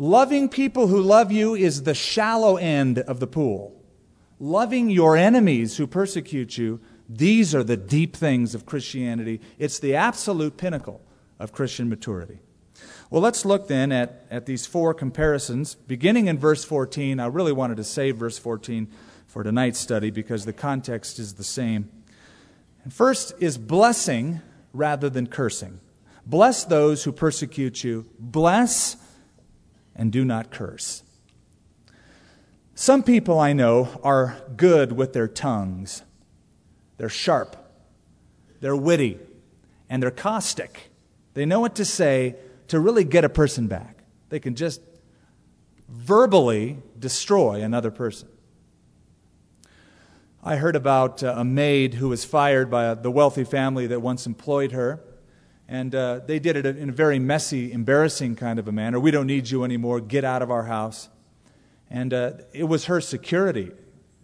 Loving 0.00 0.48
people 0.48 0.86
who 0.86 1.02
love 1.02 1.32
you 1.32 1.56
is 1.56 1.82
the 1.82 1.92
shallow 1.92 2.56
end 2.56 3.00
of 3.00 3.18
the 3.18 3.26
pool. 3.26 3.74
Loving 4.38 4.90
your 4.90 5.16
enemies 5.16 5.76
who 5.76 5.88
persecute 5.88 6.56
you, 6.56 6.80
these 7.08 7.52
are 7.52 7.64
the 7.64 7.76
deep 7.76 8.14
things 8.14 8.54
of 8.54 8.64
Christianity. 8.64 9.40
It's 9.58 9.80
the 9.80 9.96
absolute 9.96 10.56
pinnacle 10.56 11.00
of 11.40 11.50
Christian 11.50 11.88
maturity. 11.88 12.38
Well, 13.10 13.20
let's 13.20 13.44
look 13.44 13.66
then 13.66 13.90
at, 13.90 14.24
at 14.30 14.46
these 14.46 14.66
four 14.66 14.94
comparisons. 14.94 15.74
Beginning 15.74 16.28
in 16.28 16.38
verse 16.38 16.64
14, 16.64 17.18
I 17.18 17.26
really 17.26 17.52
wanted 17.52 17.78
to 17.78 17.84
save 17.84 18.18
verse 18.18 18.38
14 18.38 18.86
for 19.26 19.42
tonight's 19.42 19.80
study 19.80 20.12
because 20.12 20.44
the 20.44 20.52
context 20.52 21.18
is 21.18 21.34
the 21.34 21.44
same. 21.44 21.90
And 22.84 22.94
first 22.94 23.32
is 23.40 23.58
blessing 23.58 24.42
rather 24.72 25.10
than 25.10 25.26
cursing. 25.26 25.80
Bless 26.24 26.64
those 26.64 27.02
who 27.02 27.10
persecute 27.10 27.82
you. 27.82 28.06
Bless 28.20 28.96
and 29.98 30.12
do 30.12 30.24
not 30.24 30.50
curse. 30.50 31.02
Some 32.74 33.02
people 33.02 33.40
I 33.40 33.52
know 33.52 34.00
are 34.04 34.36
good 34.56 34.92
with 34.92 35.12
their 35.12 35.26
tongues. 35.26 36.02
They're 36.96 37.08
sharp, 37.08 37.56
they're 38.60 38.76
witty, 38.76 39.18
and 39.90 40.02
they're 40.02 40.10
caustic. 40.10 40.90
They 41.34 41.44
know 41.44 41.60
what 41.60 41.74
to 41.74 41.84
say 41.84 42.36
to 42.68 42.78
really 42.78 43.04
get 43.04 43.24
a 43.24 43.28
person 43.28 43.66
back. 43.66 43.98
They 44.28 44.40
can 44.40 44.54
just 44.54 44.80
verbally 45.88 46.78
destroy 46.98 47.62
another 47.62 47.90
person. 47.90 48.28
I 50.42 50.56
heard 50.56 50.76
about 50.76 51.22
uh, 51.22 51.34
a 51.36 51.44
maid 51.44 51.94
who 51.94 52.08
was 52.08 52.24
fired 52.24 52.70
by 52.70 52.94
the 52.94 53.10
wealthy 53.10 53.44
family 53.44 53.88
that 53.88 54.00
once 54.00 54.26
employed 54.26 54.72
her. 54.72 55.00
And 55.68 55.94
uh, 55.94 56.20
they 56.26 56.38
did 56.38 56.56
it 56.56 56.64
in 56.64 56.88
a 56.88 56.92
very 56.92 57.18
messy, 57.18 57.72
embarrassing 57.72 58.36
kind 58.36 58.58
of 58.58 58.68
a 58.68 58.72
manner. 58.72 58.98
We 58.98 59.10
don't 59.10 59.26
need 59.26 59.50
you 59.50 59.64
anymore. 59.64 60.00
Get 60.00 60.24
out 60.24 60.40
of 60.40 60.50
our 60.50 60.64
house. 60.64 61.10
And 61.90 62.14
uh, 62.14 62.32
it 62.54 62.64
was 62.64 62.86
her 62.86 63.02
security. 63.02 63.72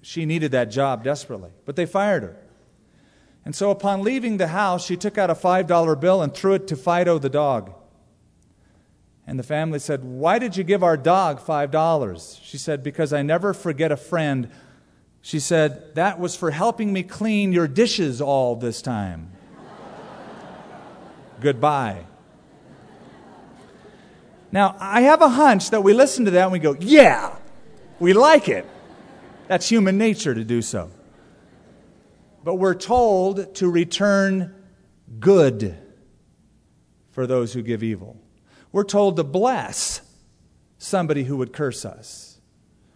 She 0.00 0.24
needed 0.24 0.52
that 0.52 0.70
job 0.70 1.04
desperately. 1.04 1.50
But 1.66 1.76
they 1.76 1.85
fired 1.85 2.22
her. 2.22 2.37
And 3.44 3.54
so 3.54 3.70
upon 3.70 4.02
leaving 4.02 4.38
the 4.38 4.48
house, 4.48 4.87
she 4.87 4.96
took 4.96 5.18
out 5.18 5.28
a 5.28 5.35
$5 5.35 6.00
bill 6.00 6.22
and 6.22 6.33
threw 6.33 6.54
it 6.54 6.66
to 6.68 6.76
Fido 6.76 7.18
the 7.18 7.28
dog. 7.28 7.74
And 9.26 9.38
the 9.38 9.42
family 9.42 9.78
said, 9.78 10.02
Why 10.02 10.38
did 10.38 10.57
you 10.57 10.64
give 10.64 10.83
our 10.83 10.96
dog 10.96 11.40
$5? 11.40 12.42
She 12.42 12.57
said, 12.57 12.83
Because 12.83 13.12
I 13.12 13.20
never 13.20 13.52
forget 13.52 13.92
a 13.92 13.96
friend. 13.98 14.50
She 15.20 15.40
said, 15.40 15.94
That 15.94 16.18
was 16.18 16.37
for 16.37 16.52
helping 16.52 16.90
me 16.90 17.02
clean 17.02 17.52
your 17.52 17.68
dishes 17.68 18.22
all 18.22 18.57
this 18.57 18.80
time 18.80 19.34
goodbye. 21.40 22.05
Now, 24.53 24.77
I 24.79 25.03
have 25.03 25.20
a 25.20 25.29
hunch 25.29 25.70
that 25.70 25.83
we 25.83 25.94
listen 25.94 26.27
to 26.27 26.31
that 26.33 26.44
and 26.44 26.53
we 26.53 26.61
go, 26.61 26.77
yeah, 26.79 27.35
we 27.99 28.12
like 28.12 28.49
it. 28.49 28.64
That's 29.49 29.68
human 29.68 29.99
nature 29.99 30.35
to 30.35 30.44
do 30.44 30.62
so. 30.62 30.90
But 32.44 32.55
we're 32.55 32.75
told 32.75 33.55
to 33.57 33.68
return 33.68 34.55
good 35.18 35.77
for 37.11 37.27
those 37.27 37.53
who 37.53 37.62
give 37.62 37.83
evil. 37.83 38.16
We're 38.70 38.85
told 38.85 39.16
to 39.16 39.25
bless 39.25 40.03
somebody 40.79 41.25
who 41.25 41.37
would 41.38 41.53
curse 41.53 41.85
us. 41.85 42.38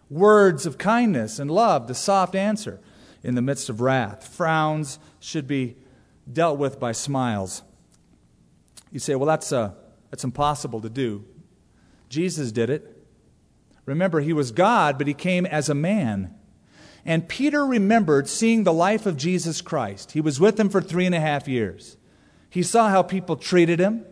Words 0.09 0.65
of 0.65 0.77
kindness 0.77 1.39
and 1.39 1.49
love, 1.51 1.87
the 1.87 1.95
soft 1.95 2.35
answer 2.35 2.79
in 3.23 3.35
the 3.35 3.41
midst 3.41 3.69
of 3.69 3.81
wrath. 3.81 4.27
Frowns 4.27 4.99
should 5.19 5.47
be 5.47 5.77
dealt 6.31 6.57
with 6.57 6.79
by 6.79 6.91
smiles. 6.91 7.63
You 8.91 8.99
say, 8.99 9.15
well, 9.15 9.27
that's, 9.27 9.51
uh, 9.51 9.71
that's 10.09 10.23
impossible 10.23 10.81
to 10.81 10.89
do. 10.89 11.25
Jesus 12.09 12.51
did 12.51 12.69
it. 12.69 12.95
Remember, 13.85 14.19
he 14.19 14.33
was 14.33 14.51
God, 14.51 14.97
but 14.97 15.07
he 15.07 15.13
came 15.13 15.45
as 15.45 15.69
a 15.69 15.75
man. 15.75 16.35
And 17.05 17.27
Peter 17.27 17.65
remembered 17.65 18.27
seeing 18.27 18.63
the 18.63 18.73
life 18.73 19.05
of 19.05 19.17
Jesus 19.17 19.61
Christ. 19.61 20.11
He 20.11 20.21
was 20.21 20.39
with 20.39 20.59
him 20.59 20.69
for 20.69 20.81
three 20.81 21.05
and 21.05 21.15
a 21.15 21.19
half 21.19 21.47
years. 21.47 21.97
He 22.49 22.63
saw 22.63 22.89
how 22.89 23.03
people 23.03 23.35
treated 23.35 23.79
him. 23.79 24.05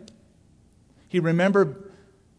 He 1.08 1.20
remembered 1.20 1.92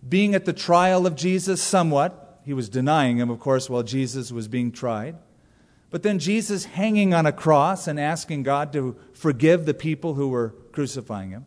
being 0.08 0.34
at 0.34 0.46
the 0.46 0.54
trial 0.54 1.06
of 1.06 1.16
Jesus 1.16 1.62
somewhat. 1.62 2.42
He 2.46 2.54
was 2.54 2.70
denying 2.70 3.18
him, 3.18 3.30
of 3.30 3.40
course, 3.40 3.70
while 3.70 3.84
Jesus 3.84 4.32
was 4.32 4.48
being 4.48 4.72
tried. 4.72 5.18
But 5.90 6.04
then 6.04 6.20
Jesus 6.20 6.66
hanging 6.66 7.14
on 7.14 7.26
a 7.26 7.32
cross 7.32 7.88
and 7.88 8.00
asking 8.00 8.44
God 8.44 8.72
to 8.74 8.96
forgive 9.14 9.66
the 9.66 9.74
people 9.74 10.14
who 10.14 10.30
were 10.30 10.56
crucifying 10.72 11.32
him. 11.32 11.46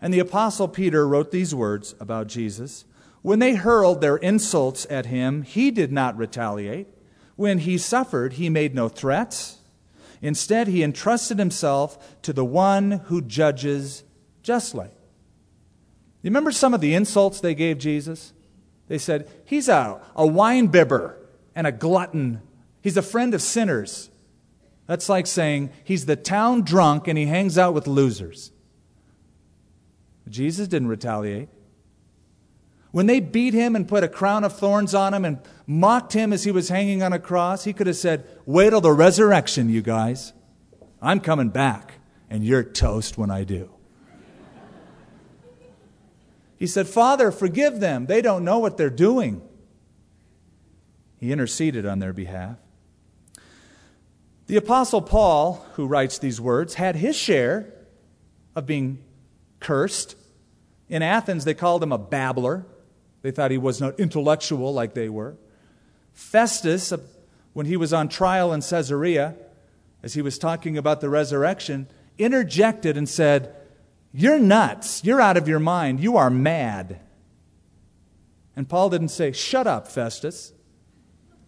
And 0.00 0.14
the 0.14 0.18
Apostle 0.18 0.68
Peter 0.68 1.06
wrote 1.06 1.30
these 1.30 1.54
words 1.54 1.94
about 2.00 2.26
Jesus. 2.26 2.84
When 3.22 3.38
they 3.38 3.54
hurled 3.54 4.00
their 4.00 4.16
insults 4.16 4.86
at 4.88 5.06
him, 5.06 5.42
he 5.42 5.70
did 5.70 5.92
not 5.92 6.16
retaliate. 6.16 6.88
When 7.36 7.58
he 7.58 7.76
suffered, 7.78 8.34
he 8.34 8.48
made 8.48 8.74
no 8.74 8.88
threats. 8.88 9.58
Instead, 10.22 10.68
he 10.68 10.82
entrusted 10.82 11.38
himself 11.38 12.20
to 12.22 12.32
the 12.32 12.44
one 12.44 12.92
who 13.06 13.22
judges 13.22 14.04
justly. 14.42 14.88
You 16.22 16.28
remember 16.28 16.52
some 16.52 16.74
of 16.74 16.80
the 16.80 16.94
insults 16.94 17.40
they 17.40 17.54
gave 17.54 17.78
Jesus? 17.78 18.32
They 18.88 18.98
said, 18.98 19.28
He's 19.44 19.68
a, 19.68 20.00
a 20.14 20.26
wine 20.26 20.66
bibber 20.66 21.16
and 21.54 21.66
a 21.66 21.72
glutton. 21.72 22.42
He's 22.82 22.96
a 22.96 23.02
friend 23.02 23.32
of 23.34 23.42
sinners. 23.42 24.10
That's 24.86 25.08
like 25.08 25.26
saying 25.26 25.70
he's 25.84 26.06
the 26.06 26.16
town 26.16 26.62
drunk 26.62 27.06
and 27.06 27.16
he 27.16 27.26
hangs 27.26 27.56
out 27.56 27.74
with 27.74 27.86
losers. 27.86 28.50
Jesus 30.30 30.68
didn't 30.68 30.88
retaliate. 30.88 31.48
When 32.92 33.06
they 33.06 33.20
beat 33.20 33.54
him 33.54 33.76
and 33.76 33.86
put 33.86 34.02
a 34.02 34.08
crown 34.08 34.42
of 34.42 34.56
thorns 34.56 34.94
on 34.94 35.14
him 35.14 35.24
and 35.24 35.38
mocked 35.66 36.12
him 36.12 36.32
as 36.32 36.44
he 36.44 36.50
was 36.50 36.68
hanging 36.68 37.02
on 37.02 37.12
a 37.12 37.18
cross, 37.18 37.64
he 37.64 37.72
could 37.72 37.86
have 37.86 37.96
said, 37.96 38.26
Wait 38.46 38.70
till 38.70 38.80
the 38.80 38.92
resurrection, 38.92 39.68
you 39.68 39.82
guys. 39.82 40.32
I'm 41.00 41.20
coming 41.20 41.50
back, 41.50 41.94
and 42.28 42.44
you're 42.44 42.64
toast 42.64 43.16
when 43.16 43.30
I 43.30 43.44
do. 43.44 43.70
He 46.56 46.66
said, 46.66 46.86
Father, 46.86 47.30
forgive 47.30 47.80
them. 47.80 48.06
They 48.06 48.20
don't 48.20 48.44
know 48.44 48.58
what 48.58 48.76
they're 48.76 48.90
doing. 48.90 49.40
He 51.16 51.32
interceded 51.32 51.86
on 51.86 52.00
their 52.00 52.12
behalf. 52.12 52.56
The 54.46 54.56
Apostle 54.56 55.00
Paul, 55.00 55.64
who 55.74 55.86
writes 55.86 56.18
these 56.18 56.40
words, 56.40 56.74
had 56.74 56.96
his 56.96 57.16
share 57.16 57.72
of 58.56 58.66
being 58.66 59.02
cursed. 59.60 60.16
In 60.90 61.02
Athens, 61.02 61.44
they 61.44 61.54
called 61.54 61.82
him 61.82 61.92
a 61.92 61.98
babbler. 61.98 62.66
They 63.22 63.30
thought 63.30 63.52
he 63.52 63.58
was 63.58 63.80
not 63.80 63.98
intellectual 63.98 64.74
like 64.74 64.92
they 64.92 65.08
were. 65.08 65.36
Festus, 66.12 66.92
when 67.52 67.66
he 67.66 67.76
was 67.76 67.92
on 67.92 68.08
trial 68.08 68.52
in 68.52 68.60
Caesarea, 68.60 69.36
as 70.02 70.14
he 70.14 70.22
was 70.22 70.36
talking 70.36 70.76
about 70.76 71.00
the 71.00 71.08
resurrection, 71.08 71.86
interjected 72.18 72.96
and 72.96 73.08
said, 73.08 73.54
You're 74.12 74.40
nuts. 74.40 75.04
You're 75.04 75.20
out 75.20 75.36
of 75.36 75.46
your 75.46 75.60
mind. 75.60 76.00
You 76.00 76.16
are 76.16 76.28
mad. 76.30 77.00
And 78.56 78.68
Paul 78.68 78.90
didn't 78.90 79.08
say, 79.08 79.30
Shut 79.30 79.68
up, 79.68 79.86
Festus. 79.86 80.52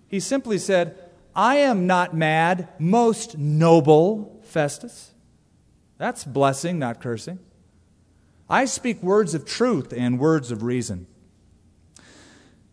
He 0.07 0.21
simply 0.21 0.59
said, 0.59 0.97
I 1.35 1.57
am 1.57 1.87
not 1.87 2.15
mad, 2.15 2.69
most 2.79 3.39
noble 3.39 4.41
Festus. 4.45 5.13
That's 5.99 6.23
blessing, 6.23 6.79
not 6.79 7.01
cursing. 7.01 7.41
I 8.49 8.65
speak 8.65 9.03
words 9.03 9.35
of 9.35 9.45
truth 9.45 9.93
and 9.97 10.19
words 10.19 10.51
of 10.51 10.63
reason. 10.63 11.07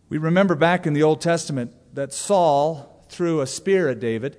We 0.08 0.18
remember 0.18 0.54
back 0.54 0.86
in 0.86 0.92
the 0.92 1.02
Old 1.02 1.20
Testament 1.20 1.72
that 1.94 2.12
Saul 2.12 3.04
threw 3.08 3.40
a 3.40 3.46
spear 3.46 3.88
at 3.88 4.00
David. 4.00 4.36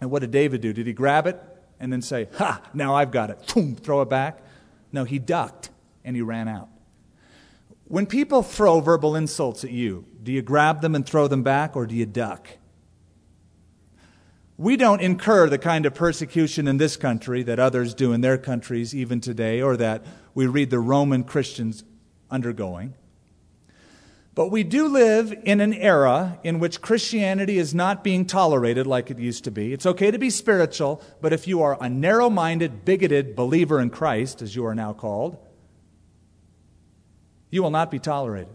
And 0.00 0.10
what 0.10 0.20
did 0.20 0.30
David 0.30 0.60
do? 0.60 0.72
Did 0.72 0.86
he 0.86 0.92
grab 0.92 1.26
it 1.26 1.40
and 1.80 1.92
then 1.92 2.02
say, 2.02 2.28
Ha, 2.34 2.62
now 2.72 2.94
I've 2.94 3.10
got 3.10 3.30
it? 3.30 3.52
Boom, 3.54 3.74
throw 3.74 4.02
it 4.02 4.08
back? 4.08 4.40
No, 4.92 5.04
he 5.04 5.18
ducked 5.18 5.70
and 6.04 6.14
he 6.14 6.22
ran 6.22 6.48
out. 6.48 6.68
When 7.84 8.06
people 8.06 8.42
throw 8.42 8.80
verbal 8.80 9.16
insults 9.16 9.64
at 9.64 9.70
you, 9.70 10.04
do 10.22 10.30
you 10.30 10.42
grab 10.42 10.82
them 10.82 10.94
and 10.94 11.04
throw 11.06 11.26
them 11.26 11.42
back 11.42 11.74
or 11.74 11.86
do 11.86 11.94
you 11.94 12.06
duck? 12.06 12.48
We 14.58 14.76
don't 14.76 15.00
incur 15.00 15.48
the 15.48 15.58
kind 15.58 15.86
of 15.86 15.94
persecution 15.94 16.66
in 16.66 16.78
this 16.78 16.96
country 16.96 17.42
that 17.44 17.58
others 17.58 17.94
do 17.94 18.12
in 18.12 18.20
their 18.20 18.36
countries 18.36 18.92
even 18.92 19.20
today, 19.20 19.62
or 19.62 19.76
that 19.76 20.04
we 20.38 20.46
read 20.46 20.70
the 20.70 20.78
Roman 20.78 21.24
Christians 21.24 21.82
undergoing. 22.30 22.94
But 24.36 24.52
we 24.52 24.62
do 24.62 24.86
live 24.86 25.34
in 25.42 25.60
an 25.60 25.74
era 25.74 26.38
in 26.44 26.60
which 26.60 26.80
Christianity 26.80 27.58
is 27.58 27.74
not 27.74 28.04
being 28.04 28.24
tolerated 28.24 28.86
like 28.86 29.10
it 29.10 29.18
used 29.18 29.42
to 29.44 29.50
be. 29.50 29.72
It's 29.72 29.84
okay 29.84 30.12
to 30.12 30.18
be 30.18 30.30
spiritual, 30.30 31.02
but 31.20 31.32
if 31.32 31.48
you 31.48 31.62
are 31.62 31.76
a 31.80 31.88
narrow 31.88 32.30
minded, 32.30 32.84
bigoted 32.84 33.34
believer 33.34 33.80
in 33.80 33.90
Christ, 33.90 34.40
as 34.40 34.54
you 34.54 34.64
are 34.66 34.76
now 34.76 34.92
called, 34.92 35.38
you 37.50 37.60
will 37.60 37.72
not 37.72 37.90
be 37.90 37.98
tolerated. 37.98 38.54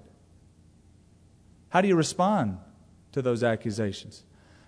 How 1.67 1.82
do 1.82 1.89
you 1.89 1.98
respond 1.98 2.60
to 3.12 3.22
those 3.22 3.43
accusations? 3.43 4.24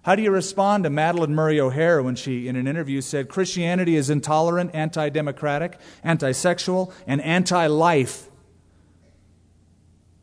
How 0.05 0.13
do 0.13 0.21
you 0.21 0.29
respond 0.29 0.83
to 0.83 0.91
Madalyn 0.91 1.29
Murray 1.29 1.59
O'Hair 1.59 2.03
when 2.03 2.15
she, 2.15 2.47
in 2.47 2.55
an 2.55 2.67
interview, 2.67 3.01
said 3.01 3.27
Christianity 3.27 3.95
is 3.95 4.11
intolerant, 4.11 4.69
anti 4.75 5.09
democratic, 5.09 5.79
anti 6.03 6.31
sexual, 6.31 6.93
and 7.07 7.19
anti 7.21 7.65
life? 7.65 8.29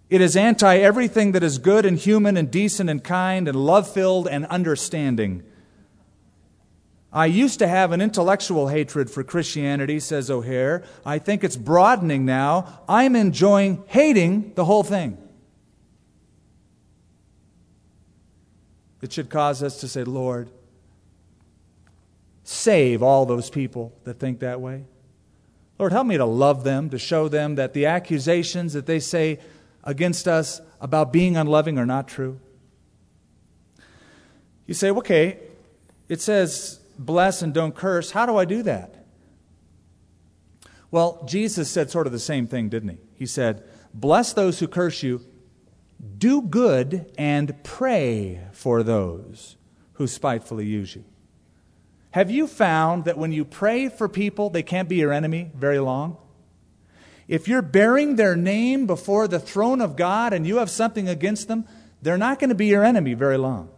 It 0.08 0.20
is 0.20 0.36
anti 0.36 0.76
everything 0.76 1.32
that 1.32 1.42
is 1.42 1.58
good 1.58 1.84
and 1.84 1.98
human 1.98 2.36
and 2.36 2.48
decent 2.48 2.90
and 2.90 3.02
kind 3.02 3.48
and 3.48 3.56
love 3.56 3.92
filled 3.92 4.28
and 4.28 4.46
understanding. 4.46 5.42
I 7.12 7.26
used 7.26 7.58
to 7.58 7.66
have 7.66 7.90
an 7.90 8.00
intellectual 8.00 8.68
hatred 8.68 9.10
for 9.10 9.24
Christianity, 9.24 9.98
says 9.98 10.30
O'Hair. 10.30 10.84
I 11.04 11.18
think 11.18 11.42
it's 11.42 11.56
broadening 11.56 12.24
now. 12.24 12.82
I'm 12.88 13.16
enjoying 13.16 13.82
hating 13.88 14.52
the 14.54 14.64
whole 14.64 14.84
thing. 14.84 15.18
It 19.02 19.12
should 19.12 19.28
cause 19.28 19.62
us 19.62 19.80
to 19.80 19.88
say, 19.88 20.04
Lord, 20.04 20.48
save 22.44 23.02
all 23.02 23.26
those 23.26 23.50
people 23.50 23.92
that 24.04 24.14
think 24.14 24.40
that 24.40 24.60
way. 24.60 24.84
Lord, 25.78 25.92
help 25.92 26.06
me 26.06 26.16
to 26.16 26.24
love 26.24 26.64
them, 26.64 26.88
to 26.90 26.98
show 26.98 27.28
them 27.28 27.56
that 27.56 27.74
the 27.74 27.86
accusations 27.86 28.72
that 28.72 28.86
they 28.86 29.00
say 29.00 29.40
against 29.84 30.28
us 30.28 30.60
about 30.80 31.12
being 31.12 31.36
unloving 31.36 31.78
are 31.78 31.86
not 31.86 32.06
true? 32.06 32.38
You 34.66 34.74
say, 34.74 34.90
okay, 34.90 35.38
it 36.08 36.20
says 36.20 36.80
bless 36.98 37.42
and 37.42 37.52
don't 37.52 37.74
curse. 37.74 38.12
How 38.12 38.26
do 38.26 38.36
I 38.36 38.44
do 38.44 38.62
that? 38.62 39.04
Well, 40.90 41.24
Jesus 41.26 41.70
said 41.70 41.90
sort 41.90 42.06
of 42.06 42.12
the 42.12 42.18
same 42.18 42.46
thing, 42.46 42.68
didn't 42.68 42.90
he? 42.90 42.98
He 43.16 43.26
said, 43.26 43.64
Bless 43.94 44.32
those 44.32 44.58
who 44.58 44.68
curse 44.68 45.02
you, 45.02 45.24
do 46.18 46.42
good, 46.42 47.12
and 47.16 47.62
pray 47.62 48.40
for 48.52 48.82
those 48.82 49.56
who 49.94 50.06
spitefully 50.06 50.66
use 50.66 50.96
you. 50.96 51.04
Have 52.10 52.30
you 52.30 52.46
found 52.46 53.04
that 53.04 53.16
when 53.16 53.32
you 53.32 53.44
pray 53.44 53.88
for 53.88 54.08
people, 54.08 54.50
they 54.50 54.62
can't 54.62 54.88
be 54.88 54.96
your 54.96 55.12
enemy 55.12 55.50
very 55.54 55.78
long? 55.78 56.16
If 57.28 57.48
you're 57.48 57.62
bearing 57.62 58.16
their 58.16 58.36
name 58.36 58.86
before 58.86 59.28
the 59.28 59.38
throne 59.38 59.80
of 59.80 59.96
God 59.96 60.32
and 60.32 60.46
you 60.46 60.56
have 60.56 60.68
something 60.68 61.08
against 61.08 61.48
them, 61.48 61.66
they're 62.02 62.18
not 62.18 62.38
going 62.38 62.50
to 62.50 62.56
be 62.56 62.66
your 62.66 62.84
enemy 62.84 63.14
very 63.14 63.38
long. 63.38 63.70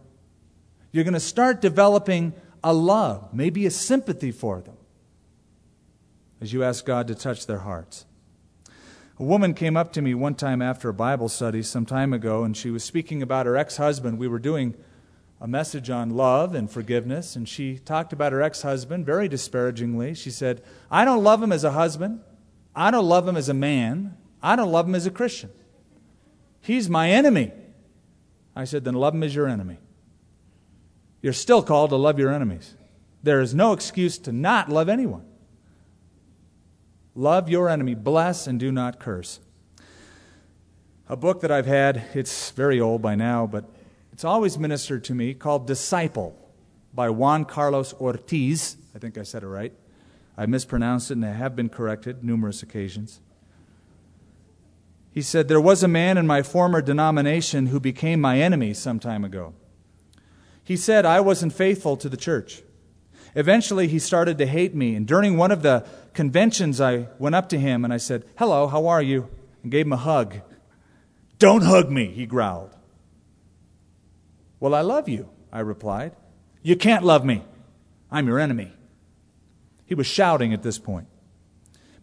You're 0.91 1.03
going 1.03 1.13
to 1.13 1.19
start 1.19 1.61
developing 1.61 2.33
a 2.63 2.73
love, 2.73 3.33
maybe 3.33 3.65
a 3.65 3.71
sympathy 3.71 4.31
for 4.31 4.61
them, 4.61 4.77
as 6.41 6.51
you 6.51 6.63
ask 6.63 6.83
God 6.85 7.07
to 7.07 7.15
touch 7.15 7.45
their 7.45 7.59
hearts. 7.59 8.05
A 9.17 9.23
woman 9.23 9.53
came 9.53 9.77
up 9.77 9.93
to 9.93 10.01
me 10.01 10.13
one 10.13 10.35
time 10.35 10.61
after 10.61 10.89
a 10.89 10.93
Bible 10.93 11.29
study 11.29 11.63
some 11.63 11.85
time 11.85 12.11
ago, 12.11 12.43
and 12.43 12.55
she 12.55 12.69
was 12.69 12.83
speaking 12.83 13.21
about 13.21 13.45
her 13.45 13.55
ex 13.55 13.77
husband. 13.77 14.19
We 14.19 14.27
were 14.27 14.39
doing 14.39 14.75
a 15.39 15.47
message 15.47 15.89
on 15.89 16.09
love 16.09 16.53
and 16.53 16.69
forgiveness, 16.69 17.37
and 17.37 17.47
she 17.47 17.77
talked 17.77 18.11
about 18.11 18.33
her 18.33 18.41
ex 18.41 18.63
husband 18.63 19.05
very 19.05 19.29
disparagingly. 19.29 20.15
She 20.15 20.31
said, 20.31 20.61
I 20.91 21.05
don't 21.05 21.23
love 21.23 21.41
him 21.41 21.53
as 21.53 21.63
a 21.63 21.71
husband. 21.71 22.19
I 22.75 22.91
don't 22.91 23.07
love 23.07 23.25
him 23.25 23.37
as 23.37 23.47
a 23.47 23.53
man. 23.53 24.17
I 24.43 24.57
don't 24.57 24.71
love 24.71 24.85
him 24.85 24.95
as 24.95 25.05
a 25.05 25.11
Christian. 25.11 25.51
He's 26.59 26.89
my 26.89 27.09
enemy. 27.09 27.53
I 28.53 28.65
said, 28.65 28.83
then 28.83 28.95
love 28.95 29.13
him 29.13 29.23
as 29.23 29.33
your 29.33 29.47
enemy. 29.47 29.77
You're 31.21 31.31
still 31.31 31.63
called 31.63 31.91
to 31.91 31.95
love 31.95 32.19
your 32.19 32.33
enemies. 32.33 32.75
There 33.23 33.39
is 33.39 33.55
no 33.55 33.71
excuse 33.71 34.17
to 34.19 34.33
not 34.33 34.67
love 34.67 34.89
anyone. 34.89 35.25
Love 37.15 37.49
your 37.49 37.69
enemy, 37.69 37.95
bless, 37.95 38.45
and 38.45 38.59
do 38.59 38.73
not 38.73 38.99
curse. 38.99 39.39
A 41.07 41.15
book 41.15 41.39
that 41.41 41.51
I've 41.51 41.65
had, 41.65 42.03
it's 42.13 42.51
very 42.51 42.81
old 42.81 43.01
by 43.01 43.15
now, 43.15 43.47
but 43.47 43.63
it's 44.11 44.25
always 44.25 44.59
ministered 44.59 45.05
to 45.05 45.15
me, 45.15 45.33
called 45.33 45.65
Disciple 45.65 46.37
by 46.93 47.09
Juan 47.09 47.45
Carlos 47.45 47.93
Ortiz. 47.93 48.75
I 48.93 48.99
think 48.99 49.17
I 49.17 49.23
said 49.23 49.43
it 49.43 49.47
right. 49.47 49.71
I 50.37 50.45
mispronounced 50.45 51.09
it 51.09 51.13
and 51.13 51.25
I 51.25 51.31
have 51.31 51.55
been 51.55 51.69
corrected 51.69 52.21
numerous 52.21 52.61
occasions. 52.61 53.21
He 55.13 55.21
said, 55.21 55.47
There 55.47 55.61
was 55.61 55.83
a 55.83 55.87
man 55.87 56.17
in 56.17 56.27
my 56.27 56.41
former 56.41 56.81
denomination 56.81 57.67
who 57.67 57.79
became 57.79 58.19
my 58.19 58.41
enemy 58.41 58.73
some 58.73 58.99
time 58.99 59.23
ago. 59.23 59.53
He 60.65 60.75
said 60.75 61.05
I 61.05 61.21
wasn't 61.21 61.53
faithful 61.53 61.95
to 61.95 62.09
the 62.09 62.17
church. 62.17 62.63
Eventually, 63.35 63.87
he 63.87 63.99
started 63.99 64.37
to 64.39 64.45
hate 64.45 64.75
me, 64.75 64.95
and 64.95 65.05
during 65.05 65.37
one 65.37 65.51
of 65.51 65.61
the 65.61 65.85
conventions, 66.15 66.81
I 66.81 67.09
went 67.19 67.35
up 67.35 67.49
to 67.49 67.59
him 67.59 67.83
and 67.83 67.93
I 67.93 67.97
said, 67.97 68.25
Hello, 68.37 68.67
how 68.67 68.87
are 68.87 69.01
you? 69.01 69.29
and 69.65 69.71
gave 69.71 69.87
him 69.87 69.93
a 69.93 69.97
hug. 69.97 70.41
Don't 71.39 71.63
hug 71.63 71.89
me, 71.89 72.05
he 72.05 72.27
growled. 72.27 72.77
Well, 74.59 74.75
I 74.75 74.81
love 74.81 75.09
you, 75.09 75.27
I 75.51 75.61
replied. 75.61 76.15
You 76.61 76.75
can't 76.75 77.03
love 77.03 77.25
me. 77.25 77.43
I'm 78.11 78.27
your 78.27 78.37
enemy. 78.37 78.71
He 79.87 79.95
was 79.95 80.05
shouting 80.05 80.53
at 80.53 80.61
this 80.61 80.77
point. 80.77 81.07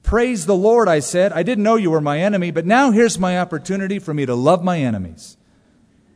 Praise 0.03 0.46
the 0.46 0.57
Lord, 0.57 0.88
I 0.88 0.98
said. 0.98 1.33
I 1.33 1.44
didn't 1.44 1.62
know 1.62 1.77
you 1.77 1.92
were 1.92 2.01
my 2.01 2.18
enemy, 2.18 2.51
but 2.51 2.66
now 2.66 2.90
here's 2.90 3.16
my 3.16 3.38
opportunity 3.38 4.01
for 4.01 4.12
me 4.12 4.27
to 4.27 4.35
love 4.35 4.64
my 4.64 4.81
enemies. 4.81 5.37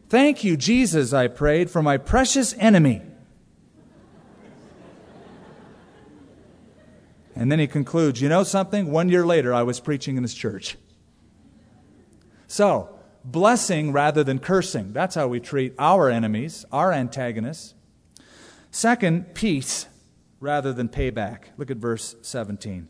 Thank 0.09 0.43
you, 0.43 0.57
Jesus, 0.57 1.13
I 1.13 1.29
prayed, 1.29 1.71
for 1.71 1.81
my 1.81 1.97
precious 1.97 2.57
enemy. 2.59 3.03
And 7.37 7.53
then 7.53 7.59
he 7.59 7.67
concludes, 7.67 8.21
You 8.21 8.31
know 8.31 8.43
something? 8.43 8.91
One 8.91 9.11
year 9.11 9.25
later, 9.25 9.53
I 9.53 9.63
was 9.63 9.79
preaching 9.79 10.17
in 10.17 10.23
his 10.23 10.35
church. 10.35 10.77
So, 12.49 12.99
blessing 13.25 13.93
rather 13.93 14.25
than 14.25 14.39
cursing. 14.39 14.93
That's 14.93 15.15
how 15.15 15.29
we 15.29 15.39
treat 15.39 15.75
our 15.79 16.09
enemies, 16.09 16.65
our 16.73 16.93
antagonists. 16.93 17.75
Second, 18.71 19.35
peace 19.35 19.87
rather 20.41 20.73
than 20.73 20.89
payback. 20.89 21.45
Look 21.59 21.71
at 21.71 21.77
verse 21.77 22.17
17. 22.23 22.89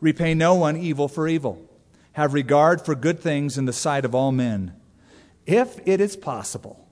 Repay 0.00 0.34
no 0.34 0.54
one 0.54 0.76
evil 0.76 1.08
for 1.08 1.26
evil. 1.26 1.70
have 2.12 2.32
regard 2.32 2.80
for 2.80 2.94
good 2.94 3.18
things 3.18 3.58
in 3.58 3.64
the 3.64 3.72
sight 3.72 4.04
of 4.04 4.14
all 4.14 4.30
men. 4.30 4.72
If 5.46 5.80
it 5.84 6.00
is 6.00 6.16
possible, 6.16 6.88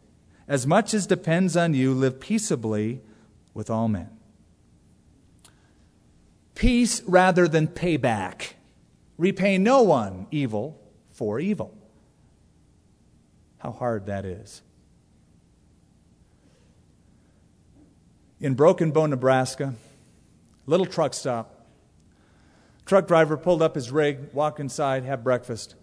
as 0.49 0.67
much 0.67 0.93
as 0.95 1.07
depends 1.07 1.57
on 1.57 1.75
you, 1.75 1.95
live 1.95 2.19
peaceably 2.19 3.01
with 3.55 3.71
all 3.71 3.87
men. 3.87 4.11
Peace 6.62 7.03
rather 7.09 7.48
than 7.48 7.66
payback. 7.66 8.53
Repay 9.18 9.59
no 9.59 9.83
one 9.83 10.29
evil 10.31 10.81
for 11.11 11.40
evil. 11.40 11.77
How 13.59 13.72
hard 13.72 14.07
that 14.07 14.25
is. 14.25 14.62
In 18.38 18.55
Broken 18.55 18.92
Bow, 18.92 19.07
Nebraska, 19.07 19.75
little 20.66 20.87
truck 20.87 21.14
stop. 21.14 21.66
Truck 22.87 23.09
driver 23.09 23.37
pulled 23.37 23.61
up 23.61 23.75
his 23.75 23.90
rig, 23.90 24.33
walked 24.33 24.61
inside, 24.61 25.03
had 25.03 25.25
breakfast. 25.25 25.75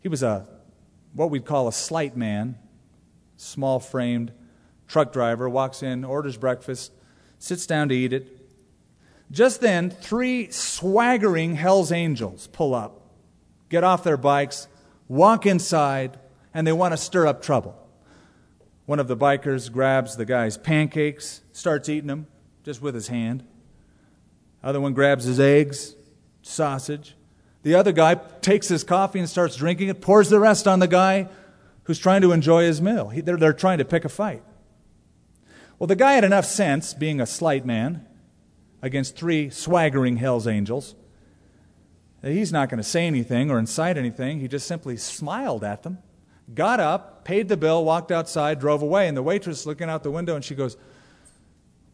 He 0.00 0.08
was 0.08 0.22
a 0.22 0.48
what 1.12 1.28
we'd 1.28 1.44
call 1.44 1.68
a 1.68 1.72
slight 1.74 2.16
man, 2.16 2.56
small 3.36 3.80
framed 3.80 4.32
truck 4.86 5.12
driver, 5.12 5.46
walks 5.46 5.82
in, 5.82 6.06
orders 6.06 6.38
breakfast, 6.38 6.90
sits 7.38 7.66
down 7.66 7.90
to 7.90 7.94
eat 7.94 8.14
it. 8.14 8.37
Just 9.30 9.60
then, 9.60 9.90
three 9.90 10.50
swaggering 10.50 11.54
Hell's 11.54 11.92
Angels 11.92 12.46
pull 12.48 12.74
up, 12.74 13.02
get 13.68 13.84
off 13.84 14.02
their 14.02 14.16
bikes, 14.16 14.68
walk 15.06 15.44
inside, 15.44 16.18
and 16.54 16.66
they 16.66 16.72
want 16.72 16.92
to 16.92 16.96
stir 16.96 17.26
up 17.26 17.42
trouble. 17.42 17.76
One 18.86 18.98
of 18.98 19.06
the 19.06 19.16
bikers 19.16 19.70
grabs 19.70 20.16
the 20.16 20.24
guy's 20.24 20.56
pancakes, 20.56 21.42
starts 21.52 21.90
eating 21.90 22.06
them 22.06 22.26
just 22.64 22.80
with 22.80 22.94
his 22.94 23.08
hand. 23.08 23.44
Other 24.62 24.80
one 24.80 24.94
grabs 24.94 25.24
his 25.24 25.38
eggs, 25.38 25.94
sausage. 26.40 27.14
The 27.64 27.74
other 27.74 27.92
guy 27.92 28.14
takes 28.14 28.68
his 28.68 28.84
coffee 28.84 29.18
and 29.18 29.28
starts 29.28 29.56
drinking 29.56 29.88
it, 29.88 30.00
pours 30.00 30.30
the 30.30 30.40
rest 30.40 30.66
on 30.66 30.78
the 30.78 30.88
guy 30.88 31.28
who's 31.84 31.98
trying 31.98 32.22
to 32.22 32.32
enjoy 32.32 32.64
his 32.64 32.80
meal. 32.80 33.10
He, 33.10 33.20
they're, 33.20 33.36
they're 33.36 33.52
trying 33.52 33.78
to 33.78 33.84
pick 33.84 34.06
a 34.06 34.08
fight. 34.08 34.42
Well, 35.78 35.86
the 35.86 35.96
guy 35.96 36.14
had 36.14 36.24
enough 36.24 36.46
sense, 36.46 36.94
being 36.94 37.20
a 37.20 37.26
slight 37.26 37.66
man, 37.66 38.06
against 38.82 39.16
three 39.16 39.50
swaggering 39.50 40.16
Hell's 40.16 40.46
Angels, 40.46 40.94
he's 42.22 42.52
not 42.52 42.68
going 42.68 42.78
to 42.78 42.84
say 42.84 43.06
anything 43.06 43.50
or 43.50 43.58
incite 43.58 43.96
anything. 43.96 44.40
He 44.40 44.48
just 44.48 44.66
simply 44.66 44.96
smiled 44.96 45.64
at 45.64 45.82
them 45.82 45.98
got 46.54 46.80
up, 46.80 47.24
paid 47.24 47.48
the 47.48 47.56
bill, 47.56 47.84
walked 47.84 48.10
outside, 48.10 48.58
drove 48.58 48.82
away. 48.82 49.08
And 49.08 49.16
the 49.16 49.22
waitress 49.22 49.66
looking 49.66 49.88
out 49.88 50.02
the 50.02 50.10
window 50.10 50.34
and 50.34 50.44
she 50.44 50.54
goes, 50.54 50.76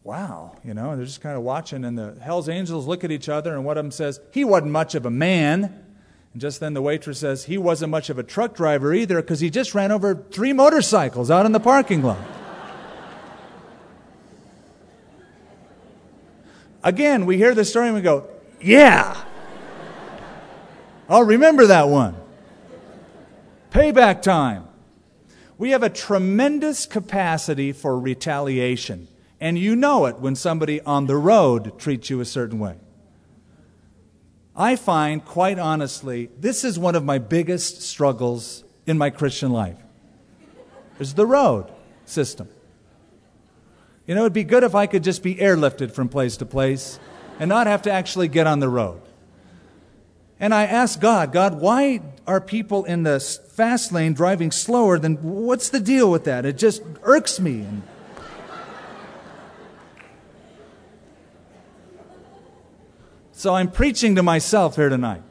Wow, 0.03 0.55
you 0.63 0.75
know, 0.75 0.91
and 0.91 0.99
they're 0.99 1.05
just 1.07 1.21
kind 1.21 1.35
of 1.35 1.41
watching. 1.41 1.83
And 1.83 1.97
the 1.97 2.15
Hell's 2.21 2.47
Angels 2.47 2.85
look 2.85 3.03
at 3.03 3.11
each 3.11 3.27
other, 3.27 3.55
and 3.55 3.65
one 3.65 3.75
of 3.75 3.83
them 3.83 3.91
says, 3.91 4.19
He 4.31 4.45
wasn't 4.45 4.71
much 4.71 4.93
of 4.93 5.03
a 5.07 5.09
man. 5.09 5.63
And 6.31 6.39
just 6.39 6.59
then 6.59 6.75
the 6.75 6.81
waitress 6.81 7.19
says, 7.19 7.45
He 7.45 7.57
wasn't 7.57 7.89
much 7.89 8.11
of 8.11 8.19
a 8.19 8.23
truck 8.23 8.55
driver 8.55 8.93
either 8.93 9.19
because 9.19 9.39
he 9.39 9.49
just 9.49 9.73
ran 9.73 9.91
over 9.91 10.13
three 10.31 10.53
motorcycles 10.53 11.31
out 11.31 11.47
in 11.47 11.53
the 11.53 11.59
parking 11.59 12.03
lot. 12.03 12.19
Again, 16.85 17.25
we 17.25 17.37
hear 17.37 17.55
the 17.55 17.65
story 17.65 17.87
and 17.87 17.95
we 17.95 18.01
go, 18.01 18.27
Yeah. 18.61 19.19
I'll 21.09 21.23
remember 21.23 21.65
that 21.67 21.89
one. 21.89 22.15
Payback 23.71 24.21
time. 24.21 24.67
We 25.57 25.71
have 25.71 25.83
a 25.83 25.89
tremendous 25.89 26.85
capacity 26.85 27.71
for 27.71 27.97
retaliation, 27.99 29.07
and 29.39 29.57
you 29.57 29.75
know 29.75 30.05
it 30.05 30.19
when 30.19 30.35
somebody 30.35 30.79
on 30.81 31.07
the 31.07 31.15
road 31.15 31.79
treats 31.79 32.09
you 32.09 32.19
a 32.19 32.25
certain 32.25 32.59
way. 32.59 32.75
I 34.55 34.75
find, 34.75 35.23
quite 35.23 35.57
honestly, 35.57 36.29
this 36.39 36.63
is 36.63 36.77
one 36.77 36.95
of 36.95 37.03
my 37.03 37.17
biggest 37.17 37.81
struggles 37.81 38.63
in 38.85 38.97
my 38.97 39.09
Christian 39.09 39.51
life. 39.51 39.77
Is 40.99 41.13
the 41.15 41.25
road 41.25 41.71
system. 42.05 42.49
You 44.07 44.13
know, 44.13 44.21
it'd 44.21 44.33
be 44.33 44.43
good 44.43 44.63
if 44.63 44.75
I 44.75 44.85
could 44.85 45.03
just 45.03 45.23
be 45.23 45.35
airlifted 45.35 45.91
from 45.91 46.09
place 46.09 46.37
to 46.37 46.45
place 46.45 46.99
and 47.39 47.49
not 47.49 47.67
have 47.67 47.81
to 47.83 47.91
actually 47.91 48.27
get 48.27 48.45
on 48.45 48.59
the 48.59 48.69
road. 48.69 49.01
And 50.39 50.53
I 50.53 50.65
asked 50.65 51.01
God, 51.01 51.31
God, 51.31 51.59
why 51.59 52.01
are 52.27 52.41
people 52.41 52.85
in 52.85 53.03
the 53.03 53.19
fast 53.19 53.91
lane 53.91 54.13
driving 54.13 54.51
slower 54.51 54.99
than 54.99 55.15
what's 55.15 55.69
the 55.69 55.79
deal 55.79 56.11
with 56.11 56.25
that? 56.25 56.45
It 56.45 56.57
just 56.57 56.83
irks 57.03 57.39
me. 57.39 57.65
so 63.31 63.55
I'm 63.55 63.71
preaching 63.71 64.15
to 64.15 64.23
myself 64.23 64.75
here 64.75 64.89
tonight. 64.89 65.23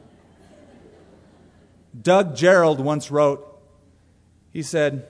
Doug 1.99 2.35
Jerrold 2.35 2.79
once 2.79 3.09
wrote, 3.09 3.47
he 4.51 4.63
said, 4.63 5.07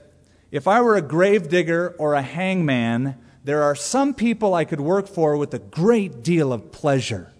If 0.50 0.68
I 0.68 0.82
were 0.82 0.96
a 0.96 1.02
gravedigger 1.02 1.94
or 1.98 2.14
a 2.14 2.22
hangman, 2.22 3.16
there 3.46 3.62
are 3.62 3.76
some 3.76 4.12
people 4.12 4.54
I 4.54 4.64
could 4.64 4.80
work 4.80 5.06
for 5.06 5.36
with 5.36 5.54
a 5.54 5.60
great 5.60 6.24
deal 6.24 6.52
of 6.52 6.72
pleasure. 6.72 7.32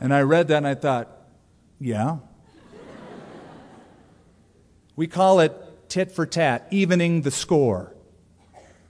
And 0.00 0.12
I 0.12 0.22
read 0.22 0.48
that 0.48 0.56
and 0.56 0.66
I 0.66 0.74
thought, 0.74 1.06
yeah. 1.78 2.16
we 4.96 5.06
call 5.06 5.40
it 5.40 5.52
tit 5.90 6.12
for 6.12 6.24
tat, 6.24 6.66
evening 6.70 7.20
the 7.20 7.30
score. 7.30 7.94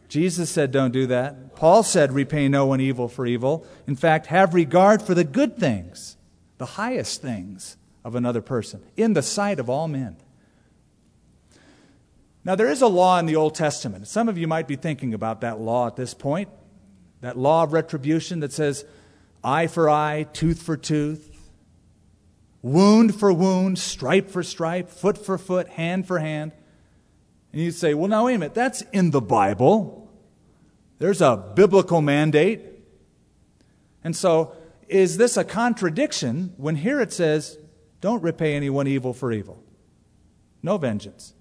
Jesus 0.09 0.49
said, 0.49 0.71
don't 0.71 0.93
do 0.93 1.09
that. 1.09 1.57
Paul 1.57 1.83
said, 1.83 2.13
repay 2.13 2.47
no 2.47 2.67
one 2.67 2.81
evil 2.81 3.09
for 3.09 3.27
evil. 3.27 3.67
In 3.89 3.97
fact, 3.97 4.27
have 4.27 4.55
regard 4.55 5.03
for 5.03 5.15
the 5.15 5.25
good 5.25 5.57
things, 5.59 6.17
the 6.59 6.67
highest 6.67 7.21
things 7.21 7.77
of 8.05 8.15
another 8.15 8.43
person, 8.43 8.85
in 8.97 9.15
the 9.15 9.23
sight 9.23 9.59
of 9.59 9.69
all 9.69 9.89
men. 9.89 10.17
Now, 12.45 12.55
there 12.55 12.69
is 12.69 12.83
a 12.83 12.89
law 12.89 13.19
in 13.19 13.27
the 13.27 13.37
Old 13.37 13.55
Testament. 13.55 14.09
Some 14.09 14.29
of 14.29 14.37
you 14.37 14.49
might 14.49 14.67
be 14.67 14.77
thinking 14.77 15.15
about 15.15 15.43
that 15.43 15.61
law 15.61 15.87
at 15.87 15.97
this 15.97 16.13
point. 16.13 16.49
That 17.21 17.39
law 17.39 17.63
of 17.63 17.73
retribution 17.73 18.41
that 18.41 18.53
says 18.53 18.85
eye 19.45 19.69
for 19.69 19.89
eye, 19.89 20.25
tooth 20.33 20.63
for 20.63 20.77
tooth 20.77 21.33
wound 22.63 23.15
for 23.15 23.33
wound, 23.33 23.79
stripe 23.79 24.31
for 24.31 24.43
stripe, 24.43 24.89
foot 24.89 25.19
for 25.19 25.37
foot, 25.37 25.69
hand 25.69 26.07
for 26.07 26.21
hand. 26.21 26.53
And 27.53 27.61
you'd 27.61 27.75
say, 27.75 27.93
well, 27.93 28.09
now 28.09 28.27
wait 28.27 28.37
a 28.37 28.39
minute, 28.39 28.55
that's 28.55 28.83
in 28.93 29.11
the 29.11 29.21
Bible. 29.21 30.11
There's 30.99 31.21
a 31.21 31.37
biblical 31.37 32.01
mandate. 32.01 32.63
And 34.05 34.17
so, 34.17 34.55
is 34.89 35.17
this 35.17 35.37
a 35.37 35.45
contradiction 35.45 36.55
when 36.57 36.77
here 36.77 37.01
it 37.01 37.13
says, 37.13 37.59
don't 38.01 38.23
repay 38.23 38.55
anyone 38.55 38.87
evil 38.87 39.13
for 39.13 39.33
evil? 39.33 39.63
No 40.63 40.79
vengeance. 40.79 41.35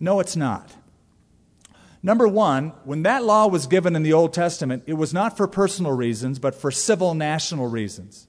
No, 0.00 0.20
it's 0.20 0.36
not. 0.36 0.74
Number 2.02 2.28
one, 2.28 2.72
when 2.84 3.02
that 3.04 3.24
law 3.24 3.46
was 3.46 3.66
given 3.66 3.96
in 3.96 4.02
the 4.02 4.12
Old 4.12 4.34
Testament, 4.34 4.82
it 4.86 4.94
was 4.94 5.14
not 5.14 5.36
for 5.36 5.48
personal 5.48 5.92
reasons, 5.92 6.38
but 6.38 6.54
for 6.54 6.70
civil 6.70 7.14
national 7.14 7.66
reasons. 7.66 8.28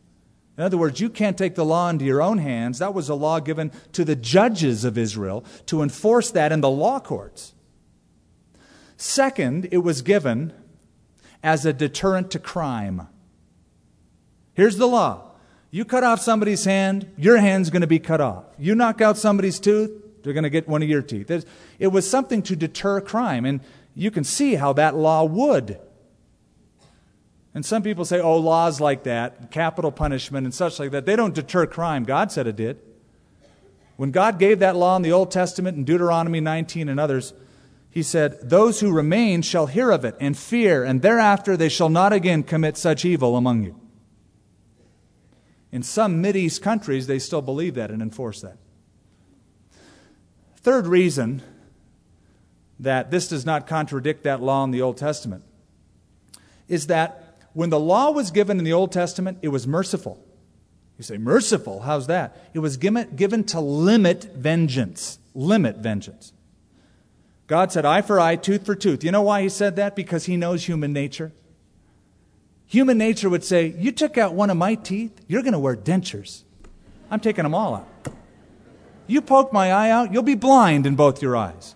In 0.57 0.63
other 0.63 0.77
words, 0.77 1.01
you 1.01 1.09
can't 1.09 1.37
take 1.37 1.55
the 1.55 1.65
law 1.65 1.89
into 1.89 2.05
your 2.05 2.21
own 2.21 2.37
hands. 2.37 2.79
That 2.79 2.93
was 2.93 3.09
a 3.09 3.15
law 3.15 3.41
given 3.41 3.71
to 3.91 4.05
the 4.05 4.15
judges 4.15 4.85
of 4.85 4.97
Israel 4.97 5.43
to 5.65 5.81
enforce 5.81 6.31
that 6.31 6.53
in 6.53 6.61
the 6.61 6.69
law 6.69 7.01
courts. 7.01 7.53
Second, 8.95 9.67
it 9.71 9.79
was 9.79 10.01
given 10.01 10.53
as 11.43 11.65
a 11.65 11.73
deterrent 11.73 12.31
to 12.31 12.39
crime. 12.39 13.07
Here's 14.53 14.77
the 14.77 14.87
law 14.87 15.33
you 15.69 15.83
cut 15.83 16.05
off 16.05 16.21
somebody's 16.21 16.63
hand, 16.63 17.11
your 17.17 17.35
hand's 17.35 17.69
going 17.69 17.81
to 17.81 17.87
be 17.87 17.99
cut 17.99 18.21
off. 18.21 18.45
You 18.57 18.75
knock 18.75 19.01
out 19.01 19.17
somebody's 19.17 19.59
tooth, 19.59 19.91
they're 20.25 20.33
going 20.33 20.43
to 20.43 20.49
get 20.49 20.67
one 20.67 20.83
of 20.83 20.89
your 20.89 21.01
teeth. 21.01 21.31
It 21.79 21.87
was 21.87 22.09
something 22.09 22.41
to 22.43 22.55
deter 22.57 22.99
crime, 22.99 23.45
and 23.45 23.61
you 23.93 24.11
can 24.11 24.25
see 24.25 24.55
how 24.55 24.73
that 24.73 24.95
law 24.95 25.23
would 25.23 25.79
and 27.55 27.65
some 27.65 27.83
people 27.83 28.03
say, 28.03 28.19
oh, 28.19 28.35
laws 28.35 28.81
like 28.81 29.03
that, 29.03 29.49
capital 29.49 29.89
punishment 29.89 30.43
and 30.43 30.53
such 30.53 30.77
like 30.77 30.91
that, 30.91 31.05
they 31.05 31.15
don't 31.15 31.33
deter 31.33 31.65
crime. 31.65 32.03
God 32.03 32.29
said 32.29 32.47
it 32.47 32.57
did. 32.57 32.81
When 33.95 34.11
God 34.11 34.37
gave 34.37 34.59
that 34.59 34.75
law 34.75 34.97
in 34.97 35.03
the 35.03 35.13
Old 35.13 35.31
Testament 35.31 35.77
in 35.77 35.85
Deuteronomy 35.85 36.41
19 36.41 36.89
and 36.89 36.99
others, 36.99 37.33
he 37.89 38.03
said, 38.03 38.37
Those 38.43 38.81
who 38.81 38.91
remain 38.91 39.41
shall 39.41 39.67
hear 39.67 39.89
of 39.89 40.03
it 40.03 40.17
and 40.19 40.37
fear, 40.37 40.83
and 40.83 41.01
thereafter 41.01 41.55
they 41.55 41.69
shall 41.69 41.87
not 41.87 42.11
again 42.11 42.43
commit 42.43 42.75
such 42.75 43.05
evil 43.05 43.37
among 43.37 43.63
you. 43.63 43.79
In 45.71 45.81
some 45.81 46.25
East 46.25 46.61
countries, 46.61 47.07
they 47.07 47.19
still 47.19 47.41
believe 47.41 47.75
that 47.75 47.89
and 47.89 48.01
enforce 48.01 48.41
that. 48.41 48.57
Third 50.65 50.87
reason 50.87 51.43
that 52.79 53.11
this 53.11 53.27
does 53.27 53.45
not 53.45 53.67
contradict 53.67 54.23
that 54.23 54.41
law 54.41 54.63
in 54.63 54.71
the 54.71 54.81
Old 54.81 54.97
Testament 54.97 55.43
is 56.67 56.87
that 56.87 57.37
when 57.53 57.69
the 57.69 57.79
law 57.79 58.09
was 58.09 58.31
given 58.31 58.57
in 58.57 58.63
the 58.63 58.73
Old 58.73 58.91
Testament, 58.91 59.37
it 59.43 59.49
was 59.49 59.67
merciful. 59.67 60.25
You 60.97 61.03
say, 61.03 61.19
merciful? 61.19 61.81
How's 61.81 62.07
that? 62.07 62.49
It 62.55 62.59
was 62.61 62.77
given, 62.77 63.43
to 63.43 63.59
limit 63.59 64.23
vengeance. 64.33 65.19
Limit 65.35 65.75
vengeance. 65.77 66.33
God 67.45 67.71
said, 67.71 67.85
eye 67.85 68.01
for 68.01 68.19
eye, 68.19 68.35
tooth 68.35 68.65
for 68.65 68.73
tooth. 68.73 69.03
You 69.03 69.11
know 69.11 69.21
why 69.21 69.43
he 69.43 69.49
said 69.49 69.75
that? 69.75 69.95
Because 69.95 70.25
he 70.25 70.35
knows 70.35 70.65
human 70.65 70.91
nature. 70.91 71.31
Human 72.65 72.97
nature 72.97 73.29
would 73.29 73.43
say, 73.43 73.75
You 73.77 73.91
took 73.91 74.17
out 74.17 74.33
one 74.33 74.49
of 74.49 74.57
my 74.57 74.73
teeth, 74.73 75.11
you're 75.27 75.43
going 75.43 75.53
to 75.53 75.59
wear 75.59 75.75
dentures. 75.75 76.41
I'm 77.11 77.19
taking 77.19 77.43
them 77.43 77.53
all 77.53 77.75
out. 77.75 77.87
You 79.07 79.21
poke 79.21 79.53
my 79.53 79.71
eye 79.71 79.89
out, 79.89 80.11
you'll 80.11 80.23
be 80.23 80.35
blind 80.35 80.85
in 80.85 80.95
both 80.95 81.21
your 81.21 81.35
eyes. 81.35 81.75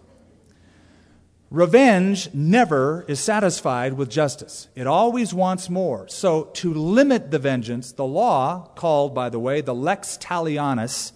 Revenge 1.51 2.31
never 2.31 3.03
is 3.07 3.19
satisfied 3.19 3.93
with 3.93 4.09
justice. 4.09 4.67
It 4.75 4.85
always 4.85 5.33
wants 5.33 5.67
more. 5.69 6.07
So, 6.07 6.43
to 6.53 6.71
limit 6.73 7.31
the 7.31 7.39
vengeance, 7.39 7.91
the 7.91 8.05
law, 8.05 8.69
called, 8.75 9.15
by 9.15 9.29
the 9.29 9.39
way, 9.39 9.61
the 9.61 9.73
lex 9.73 10.17
talionis, 10.21 11.11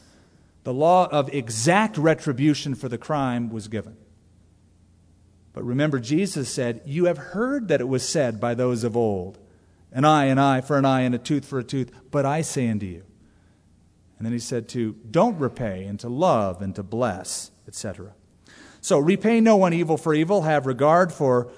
the 0.63 0.73
law 0.73 1.07
of 1.07 1.31
exact 1.31 1.97
retribution 1.97 2.73
for 2.73 2.89
the 2.89 2.97
crime, 2.97 3.51
was 3.51 3.67
given. 3.67 3.95
But 5.53 5.63
remember, 5.63 5.99
Jesus 5.99 6.49
said, 6.49 6.81
You 6.83 7.05
have 7.05 7.17
heard 7.19 7.67
that 7.67 7.81
it 7.81 7.87
was 7.87 8.07
said 8.07 8.39
by 8.39 8.55
those 8.55 8.83
of 8.83 8.97
old, 8.97 9.37
an 9.91 10.03
eye, 10.03 10.25
an 10.25 10.39
eye 10.39 10.61
for 10.61 10.79
an 10.79 10.85
eye, 10.85 11.01
and 11.01 11.13
a 11.13 11.19
tooth 11.19 11.45
for 11.45 11.59
a 11.59 11.63
tooth. 11.63 11.91
But 12.09 12.25
I 12.25 12.41
say 12.41 12.67
unto 12.69 12.87
you. 12.87 13.03
And 14.23 14.27
then 14.27 14.31
he 14.31 14.39
said 14.39 14.69
to, 14.69 14.95
Don't 15.11 15.37
repay, 15.37 15.83
and 15.83 15.99
to 15.99 16.07
love, 16.07 16.61
and 16.61 16.73
to 16.75 16.81
bless, 16.81 17.51
etc. 17.67 18.13
So 18.79 18.97
repay 18.97 19.41
no 19.41 19.57
one 19.57 19.73
evil 19.73 19.97
for 19.97 20.13
evil, 20.13 20.43
have 20.43 20.65
regard 20.65 21.11
for 21.11 21.51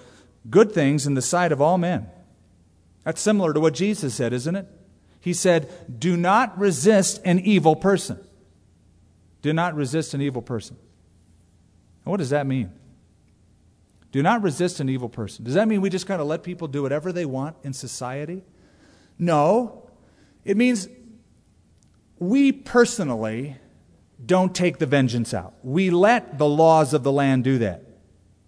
good 0.49 0.71
things 0.71 1.06
in 1.06 1.13
the 1.13 1.21
sight 1.21 1.51
of 1.51 1.62
all 1.62 1.78
men. 1.78 2.10
That's 3.04 3.21
similar 3.21 3.54
to 3.54 3.60
what 3.60 3.75
Jesus 3.75 4.15
said, 4.15 4.34
isn't 4.34 4.56
it? 4.56 4.65
He 5.19 5.32
said, 5.32 5.71
Do 5.99 6.17
not 6.17 6.58
resist 6.58 7.21
an 7.23 7.39
evil 7.39 7.75
person. 7.75 8.19
Do 9.43 9.54
not 9.54 9.75
resist 9.75 10.15
an 10.15 10.21
evil 10.21 10.41
person. 10.41 10.75
And 12.04 12.10
what 12.10 12.17
does 12.17 12.32
that 12.32 12.47
mean? 12.47 12.71
Do 14.12 14.23
not 14.23 14.41
resist 14.41 14.80
an 14.80 14.89
evil 14.89 15.08
person. 15.08 15.45
Does 15.45 15.54
that 15.54 15.67
mean 15.67 15.82
we 15.82 15.91
just 15.91 16.08
kind 16.08 16.19
of 16.19 16.25
let 16.25 16.41
people 16.41 16.67
do 16.67 16.82
whatever 16.82 17.12
they 17.12 17.25
want 17.25 17.58
in 17.62 17.73
society? 17.73 18.43
No. 19.19 19.88
It 20.43 20.58
means 20.58 20.88
we 22.19 22.51
personally 22.51 23.58
don't 24.25 24.56
take 24.56 24.78
the 24.78 24.86
vengeance 24.86 25.34
out. 25.34 25.54
We 25.63 25.89
let 25.89 26.38
the 26.38 26.47
laws 26.47 26.93
of 26.93 27.04
the 27.04 27.12
land 27.12 27.43
do 27.43 27.58
that. 27.60 27.84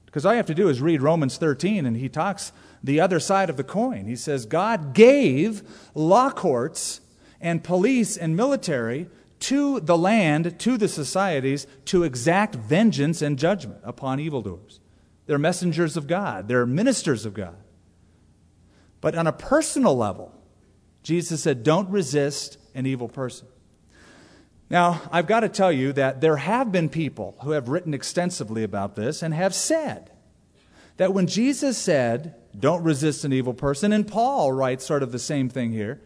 Because 0.06 0.26
all 0.26 0.32
you 0.32 0.38
have 0.38 0.46
to 0.48 0.56
do 0.56 0.70
is 0.70 0.82
read 0.82 1.02
Romans 1.02 1.38
13, 1.38 1.86
and 1.86 1.96
he 1.96 2.10
talks 2.10 2.52
the 2.84 3.00
other 3.00 3.20
side 3.20 3.50
of 3.50 3.58
the 3.58 3.64
coin. 3.64 4.06
He 4.06 4.16
says, 4.16 4.46
God 4.46 4.94
gave 4.94 5.62
law 5.94 6.32
courts 6.32 7.02
and 7.42 7.64
police 7.64 8.18
and 8.18 8.36
military 8.36 9.10
to 9.40 9.80
the 9.80 9.98
land, 9.98 10.60
to 10.60 10.78
the 10.78 10.88
societies, 10.88 11.68
to 11.86 12.04
exact 12.04 12.56
vengeance 12.56 13.22
and 13.22 13.38
judgment 13.38 13.80
upon 13.84 14.20
evildoers. 14.20 14.80
They're 15.28 15.38
messengers 15.38 15.98
of 15.98 16.08
God, 16.08 16.48
they're 16.48 16.66
ministers 16.66 17.26
of 17.26 17.34
God. 17.34 17.58
But 19.02 19.16
on 19.16 19.28
a 19.28 19.34
personal 19.34 19.96
level, 19.96 20.34
Jesus 21.04 21.44
said, 21.44 21.64
Don't 21.64 21.90
resist 21.90 22.58
an 22.74 22.86
evil 22.86 23.08
person. 23.08 23.48
Now, 24.70 25.02
I've 25.12 25.28
got 25.28 25.42
to 25.42 25.50
tell 25.50 25.72
you 25.72 25.94
that 25.94 26.20
there 26.20 26.38
have 26.38 26.72
been 26.72 26.90
people 26.90 27.38
who 27.44 27.52
have 27.52 27.70
written 27.70 27.94
extensively 27.94 28.64
about 28.64 28.96
this 28.96 29.22
and 29.24 29.34
have 29.34 29.56
said 29.56 30.12
that 30.98 31.14
when 31.14 31.28
Jesus 31.28 31.78
said, 31.78 32.36
don't 32.58 32.84
resist 32.84 33.24
an 33.24 33.32
evil 33.32 33.54
person, 33.54 33.94
and 33.94 34.06
Paul 34.06 34.52
writes 34.52 34.86
sort 34.86 35.04
of 35.04 35.12
the 35.12 35.20
same 35.20 35.48
thing 35.48 35.72
here, 35.72 36.02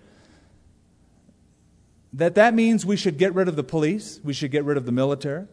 that 2.14 2.36
that 2.36 2.54
means 2.54 2.86
we 2.86 2.98
should 2.98 3.18
get 3.18 3.34
rid 3.34 3.48
of 3.48 3.56
the 3.56 3.64
police, 3.64 4.20
we 4.24 4.34
should 4.34 4.52
get 4.52 4.64
rid 4.66 4.78
of 4.78 4.86
the 4.86 4.92
military. 4.92 5.48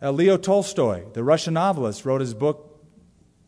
Uh, 0.00 0.12
Leo 0.12 0.36
Tolstoy, 0.36 1.04
the 1.12 1.24
Russian 1.24 1.54
novelist, 1.54 2.04
wrote 2.04 2.20
his 2.20 2.32
book 2.32 2.80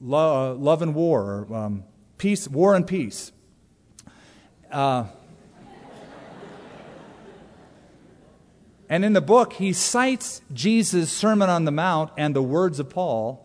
uh, 0.02 0.54
Love 0.54 0.82
and 0.82 0.94
War, 0.94 1.46
or 1.48 1.54
um, 1.54 1.84
Peace, 2.18 2.48
War 2.48 2.74
and 2.74 2.86
Peace. 2.86 3.32
Uh, 4.70 5.04
And 8.88 9.04
in 9.04 9.12
the 9.12 9.20
book, 9.20 9.54
he 9.54 9.72
cites 9.72 10.40
Jesus' 10.52 11.12
Sermon 11.12 11.50
on 11.50 11.64
the 11.64 11.70
Mount 11.70 12.10
and 12.16 12.34
the 12.34 12.42
words 12.42 12.80
of 12.80 12.88
Paul 12.88 13.44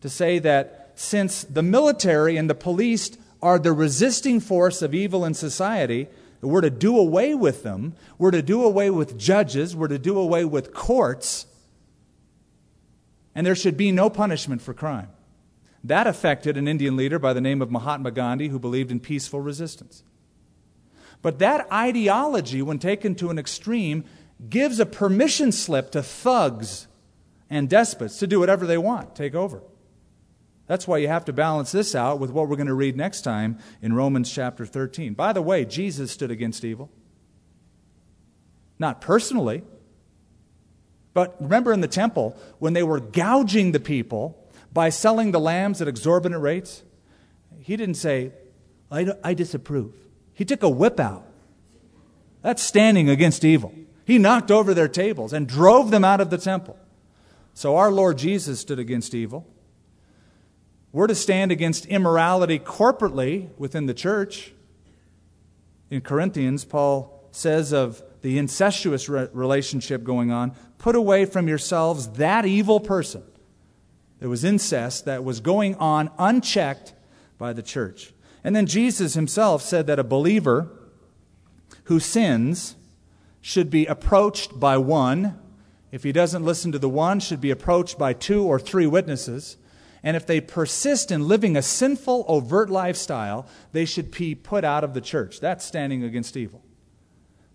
to 0.00 0.08
say 0.08 0.38
that 0.38 0.92
since 0.94 1.42
the 1.42 1.62
military 1.62 2.36
and 2.36 2.48
the 2.48 2.54
police 2.54 3.16
are 3.40 3.58
the 3.58 3.72
resisting 3.72 4.38
force 4.38 4.82
of 4.82 4.94
evil 4.94 5.24
in 5.24 5.34
society, 5.34 6.08
we're 6.40 6.60
to 6.60 6.70
do 6.70 6.98
away 6.98 7.34
with 7.34 7.62
them. 7.62 7.94
We're 8.18 8.32
to 8.32 8.42
do 8.42 8.64
away 8.64 8.90
with 8.90 9.18
judges. 9.18 9.74
We're 9.74 9.88
to 9.88 9.98
do 9.98 10.18
away 10.18 10.44
with 10.44 10.72
courts. 10.72 11.46
And 13.34 13.46
there 13.46 13.54
should 13.54 13.76
be 13.76 13.92
no 13.92 14.10
punishment 14.10 14.60
for 14.60 14.74
crime. 14.74 15.08
That 15.84 16.06
affected 16.06 16.56
an 16.56 16.68
Indian 16.68 16.96
leader 16.96 17.18
by 17.18 17.32
the 17.32 17.40
name 17.40 17.62
of 17.62 17.70
Mahatma 17.70 18.10
Gandhi 18.12 18.48
who 18.48 18.58
believed 18.58 18.92
in 18.92 19.00
peaceful 19.00 19.40
resistance. 19.40 20.04
But 21.22 21.38
that 21.38 21.72
ideology, 21.72 22.62
when 22.62 22.80
taken 22.80 23.14
to 23.16 23.30
an 23.30 23.38
extreme, 23.38 24.04
gives 24.48 24.80
a 24.80 24.86
permission 24.86 25.52
slip 25.52 25.90
to 25.92 26.02
thugs 26.02 26.86
and 27.48 27.68
despots 27.68 28.18
to 28.18 28.26
do 28.26 28.40
whatever 28.40 28.66
they 28.66 28.78
want, 28.78 29.14
take 29.14 29.34
over. 29.34 29.62
That's 30.66 30.88
why 30.88 30.98
you 30.98 31.08
have 31.08 31.24
to 31.26 31.32
balance 31.32 31.72
this 31.72 31.94
out 31.94 32.18
with 32.18 32.30
what 32.30 32.48
we're 32.48 32.56
going 32.56 32.66
to 32.66 32.74
read 32.74 32.96
next 32.96 33.22
time 33.22 33.58
in 33.82 33.92
Romans 33.92 34.32
chapter 34.32 34.64
13. 34.64 35.14
By 35.14 35.32
the 35.32 35.42
way, 35.42 35.64
Jesus 35.64 36.10
stood 36.10 36.30
against 36.30 36.64
evil. 36.64 36.90
Not 38.78 39.00
personally, 39.00 39.62
but 41.14 41.36
remember 41.40 41.72
in 41.72 41.82
the 41.82 41.88
temple 41.88 42.36
when 42.58 42.72
they 42.72 42.82
were 42.82 43.00
gouging 43.00 43.72
the 43.72 43.80
people 43.80 44.38
by 44.72 44.88
selling 44.88 45.32
the 45.32 45.40
lambs 45.40 45.82
at 45.82 45.88
exorbitant 45.88 46.40
rates? 46.40 46.82
He 47.60 47.76
didn't 47.76 47.96
say, 47.96 48.32
I, 48.90 49.08
I 49.22 49.34
disapprove. 49.34 49.94
He 50.32 50.44
took 50.44 50.62
a 50.62 50.68
whip 50.68 50.98
out. 50.98 51.26
That's 52.40 52.62
standing 52.62 53.08
against 53.08 53.44
evil. 53.44 53.74
He 54.04 54.18
knocked 54.18 54.50
over 54.50 54.74
their 54.74 54.88
tables 54.88 55.32
and 55.32 55.46
drove 55.46 55.90
them 55.90 56.04
out 56.04 56.20
of 56.20 56.30
the 56.30 56.38
temple. 56.38 56.78
So 57.54 57.76
our 57.76 57.90
Lord 57.90 58.18
Jesus 58.18 58.60
stood 58.60 58.78
against 58.78 59.14
evil. 59.14 59.46
We're 60.92 61.06
to 61.06 61.14
stand 61.14 61.52
against 61.52 61.86
immorality 61.86 62.58
corporately 62.58 63.48
within 63.56 63.86
the 63.86 63.94
church. 63.94 64.52
In 65.90 66.00
Corinthians, 66.00 66.64
Paul 66.64 67.28
says 67.30 67.72
of 67.72 68.02
the 68.22 68.38
incestuous 68.38 69.08
re- 69.08 69.28
relationship 69.32 70.04
going 70.04 70.30
on 70.30 70.54
put 70.78 70.96
away 70.96 71.24
from 71.24 71.48
yourselves 71.48 72.08
that 72.10 72.44
evil 72.44 72.80
person. 72.80 73.22
There 74.20 74.28
was 74.28 74.44
incest 74.44 75.04
that 75.06 75.24
was 75.24 75.40
going 75.40 75.74
on 75.76 76.10
unchecked 76.18 76.92
by 77.38 77.52
the 77.52 77.62
church. 77.62 78.12
And 78.44 78.54
then 78.54 78.66
Jesus 78.66 79.14
himself 79.14 79.62
said 79.62 79.86
that 79.86 79.98
a 79.98 80.04
believer 80.04 80.68
who 81.84 81.98
sins 82.00 82.76
should 83.42 83.68
be 83.68 83.84
approached 83.84 84.58
by 84.58 84.78
one. 84.78 85.38
If 85.90 86.04
he 86.04 86.12
doesn't 86.12 86.44
listen 86.44 86.72
to 86.72 86.78
the 86.78 86.88
one, 86.88 87.20
should 87.20 87.40
be 87.40 87.50
approached 87.50 87.98
by 87.98 88.14
two 88.14 88.44
or 88.44 88.58
three 88.58 88.86
witnesses. 88.86 89.58
And 90.02 90.16
if 90.16 90.26
they 90.26 90.40
persist 90.40 91.10
in 91.10 91.28
living 91.28 91.56
a 91.56 91.62
sinful, 91.62 92.24
overt 92.28 92.70
lifestyle, 92.70 93.46
they 93.72 93.84
should 93.84 94.10
be 94.10 94.34
put 94.34 94.64
out 94.64 94.84
of 94.84 94.94
the 94.94 95.00
church. 95.00 95.40
That's 95.40 95.64
standing 95.64 96.02
against 96.02 96.36
evil. 96.36 96.62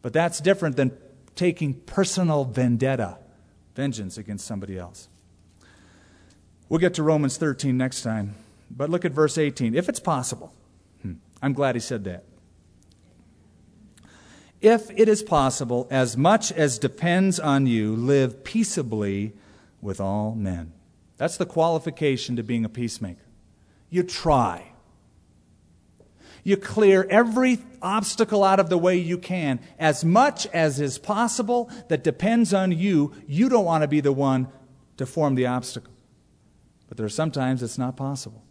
But 0.02 0.14
that's 0.14 0.40
different 0.40 0.76
than 0.76 0.96
taking 1.36 1.74
personal 1.74 2.46
vendetta, 2.46 3.18
vengeance 3.76 4.18
against 4.18 4.46
somebody 4.46 4.78
else. 4.78 5.08
We'll 6.70 6.80
get 6.80 6.94
to 6.96 7.04
Romans 7.04 7.38
13 7.38 7.78
next 7.78 8.02
time. 8.02 8.36
But 8.70 8.90
look 8.90 9.06
at 9.06 9.14
verse 9.14 9.38
18. 9.38 9.74
If 9.74 9.88
it's 9.88 10.02
possible, 10.02 10.54
hmm, 11.02 11.14
I'm 11.42 11.54
glad 11.54 11.76
he 11.76 11.82
said 11.82 12.04
that 12.04 12.26
if 14.62 14.90
it 14.92 15.08
is 15.08 15.22
possible, 15.22 15.88
as 15.92 16.18
much 16.18 16.52
as 16.52 16.80
depends 16.80 17.40
on 17.40 17.68
you, 17.68 17.96
live 17.96 18.44
peaceably 18.44 19.34
with 19.82 20.02
all 20.02 20.34
men. 20.34 20.74
That's 21.18 21.38
the 21.38 21.46
qualification 21.46 22.36
to 22.36 22.44
being 22.44 22.66
a 22.66 22.70
peacemaker. 22.70 23.22
You 23.90 24.04
try. 24.04 24.72
You 26.44 26.58
clear 26.58 27.06
every 27.10 27.60
obstacle 27.82 28.44
out 28.44 28.60
of 28.60 28.70
the 28.70 28.78
way 28.78 28.98
you 28.98 29.18
can, 29.18 29.60
as 29.78 30.06
much 30.06 30.48
as 30.48 30.80
is 30.80 30.98
possible 30.98 31.70
that 31.90 32.04
depends 32.04 32.54
on 32.54 32.72
you. 32.72 33.14
You 33.28 33.50
don't 33.50 33.66
want 33.66 33.82
to 33.84 33.88
be 33.88 34.00
the 34.00 34.14
one 34.14 34.48
to 34.98 35.06
form 35.06 35.36
the 35.36 35.46
obstacle. 35.46 35.94
But 36.88 36.98
there 36.98 37.06
are 37.06 37.10
sometimes 37.10 37.62
it's 37.62 37.78
not 37.78 37.98
possible. 37.98 38.44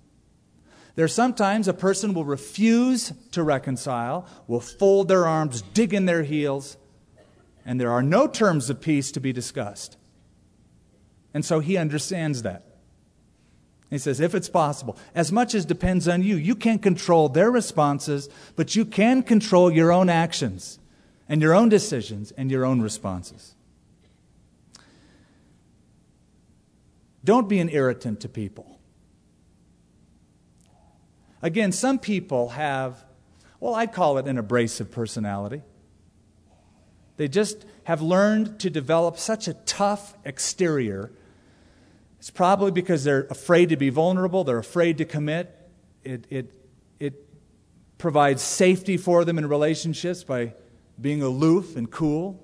There's 0.97 1.15
sometimes 1.15 1.69
a 1.69 1.75
person 1.75 2.15
will 2.15 2.25
refuse 2.25 3.13
to 3.33 3.43
reconcile, 3.43 4.27
will 4.49 4.61
fold 4.61 5.09
their 5.09 5.27
arms, 5.27 5.63
dig 5.63 5.93
in 5.93 6.07
their 6.07 6.23
heels, 6.23 6.79
and 7.67 7.79
there 7.79 7.91
are 7.91 8.03
no 8.03 8.27
terms 8.27 8.71
of 8.71 8.81
peace 8.81 9.13
to 9.13 9.21
be 9.21 9.33
discussed. 9.33 9.99
And 11.35 11.45
so 11.45 11.61
he 11.61 11.77
understands 11.77 12.43
that. 12.43 12.65
He 13.91 13.99
says, 13.99 14.21
if 14.21 14.35
it's 14.35 14.49
possible, 14.49 14.97
as 15.15 15.31
much 15.31 15.55
as 15.55 15.67
depends 15.67 16.09
on 16.09 16.23
you, 16.23 16.35
you 16.35 16.57
can't 16.57 16.83
control 16.83 17.29
their 17.29 17.51
responses, 17.51 18.29
but 18.57 18.75
you 18.75 18.85
can 18.87 19.23
control 19.23 19.71
your 19.71 19.93
own 19.93 20.09
actions 20.09 20.79
and 21.29 21.43
your 21.43 21.55
own 21.55 21.69
decisions 21.69 22.33
and 22.33 22.51
your 22.51 22.65
own 22.65 22.81
responses. 22.81 23.55
Don't 27.23 27.49
be 27.49 27.59
an 27.59 27.69
irritant 27.69 28.21
to 28.21 28.29
people. 28.29 28.76
Again, 31.43 31.73
some 31.73 31.99
people 31.99 32.51
have, 32.51 33.05
well, 33.61 33.75
I'd 33.75 33.93
call 33.93 34.19
it 34.19 34.27
an 34.27 34.39
abrasive 34.39 34.91
personality. 34.91 35.63
They 37.17 37.29
just 37.29 37.65
have 37.85 38.03
learned 38.03 38.61
to 38.61 38.71
develop 38.71 39.19
such 39.19 39.49
a 39.49 39.55
tough 39.55 40.15
exterior. 40.25 41.11
It's 42.19 42.31
probably 42.31 42.71
because 42.71 43.05
they're 43.05 43.27
afraid 43.31 43.71
to 43.71 43.77
be 43.77 43.91
vulnerable, 43.91 44.45
they're 44.45 44.59
afraid 44.59 44.99
to 44.99 45.05
commit. 45.05 45.53
It, 46.05 46.27
it, 46.31 46.55
it 47.01 47.27
provides 47.99 48.43
safety 48.43 48.97
for 48.97 49.25
them 49.25 49.39
in 49.39 49.49
relationships 49.49 50.25
by 50.25 50.55
being 51.01 51.23
aloof 51.23 51.77
and 51.77 51.91
cool. 51.91 52.43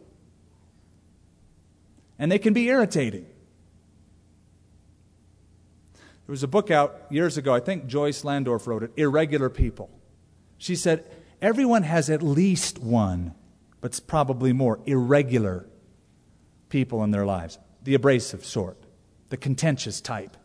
And 2.18 2.30
they 2.30 2.38
can 2.38 2.52
be 2.52 2.68
irritating. 2.68 3.26
There 6.32 6.36
was 6.36 6.42
a 6.42 6.48
book 6.48 6.70
out 6.70 7.02
years 7.10 7.36
ago, 7.36 7.52
I 7.52 7.60
think 7.60 7.88
Joyce 7.88 8.24
Landorf 8.24 8.66
wrote 8.66 8.82
it, 8.82 8.92
Irregular 8.96 9.50
People. 9.50 9.90
She 10.56 10.76
said, 10.76 11.04
Everyone 11.42 11.82
has 11.82 12.08
at 12.08 12.22
least 12.22 12.78
one, 12.78 13.34
but 13.82 13.90
it's 13.90 14.00
probably 14.00 14.54
more, 14.54 14.80
irregular 14.86 15.68
people 16.70 17.04
in 17.04 17.10
their 17.10 17.26
lives. 17.26 17.58
The 17.82 17.92
abrasive 17.92 18.46
sort, 18.46 18.78
the 19.28 19.36
contentious 19.36 20.00
type. 20.00 20.38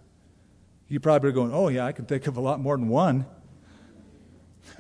You 0.90 1.00
probably 1.00 1.30
are 1.30 1.32
going, 1.32 1.54
Oh, 1.54 1.70
yeah, 1.70 1.86
I 1.86 1.94
can 1.94 2.04
think 2.04 2.28
of 2.28 2.36
a 2.36 2.42
lot 2.42 2.60
more 2.60 2.76
than 2.76 2.90
one. 2.90 3.26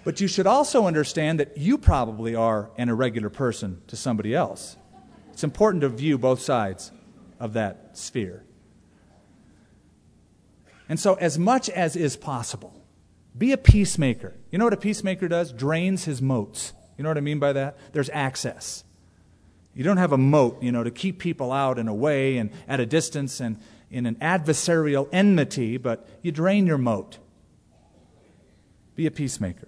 But 0.04 0.20
you 0.20 0.28
should 0.28 0.46
also 0.46 0.88
understand 0.88 1.40
that 1.40 1.56
you 1.58 1.78
probably 1.78 2.36
are 2.36 2.70
an 2.78 2.90
irregular 2.90 3.30
person 3.30 3.82
to 3.88 3.96
somebody 3.96 4.36
else. 4.36 4.76
It's 5.32 5.46
important 5.46 5.84
to 5.84 5.88
view 5.88 6.18
both 6.18 6.42
sides 6.42 6.92
of 7.40 7.54
that 7.54 7.98
sphere. 7.98 8.44
And 10.90 11.00
so, 11.00 11.16
as 11.16 11.38
much 11.38 11.70
as 11.70 11.96
is 11.96 12.16
possible, 12.16 12.74
be 13.38 13.52
a 13.52 13.58
peacemaker. 13.58 14.34
You 14.52 14.58
know 14.58 14.66
what 14.66 14.74
a 14.74 14.78
peacemaker 14.78 15.28
does? 15.28 15.52
Drains 15.52 16.06
his 16.06 16.22
moats. 16.22 16.74
You 16.98 17.04
know 17.04 17.10
what 17.10 17.18
I 17.18 17.22
mean 17.22 17.40
by 17.40 17.54
that? 17.54 17.78
There's 17.94 18.10
access. 18.12 18.84
You 19.76 19.84
don't 19.84 19.98
have 19.98 20.12
a 20.12 20.18
moat, 20.18 20.62
you 20.64 20.72
know, 20.72 20.84
to 20.84 20.90
keep 20.90 21.20
people 21.20 21.52
out 21.52 21.78
and 21.78 21.88
away 21.88 22.38
and 22.38 22.50
at 22.68 22.80
a 22.80 22.86
distance 22.86 23.40
and 23.40 23.60
in 23.92 24.06
an 24.06 24.16
adversarial 24.16 25.08
enmity, 25.12 25.78
but 25.78 26.08
you 26.22 26.32
drain 26.32 26.66
your 26.66 26.80
moat. 26.80 27.20
Be 28.96 29.06
a 29.06 29.12
peacemaker. 29.12 29.68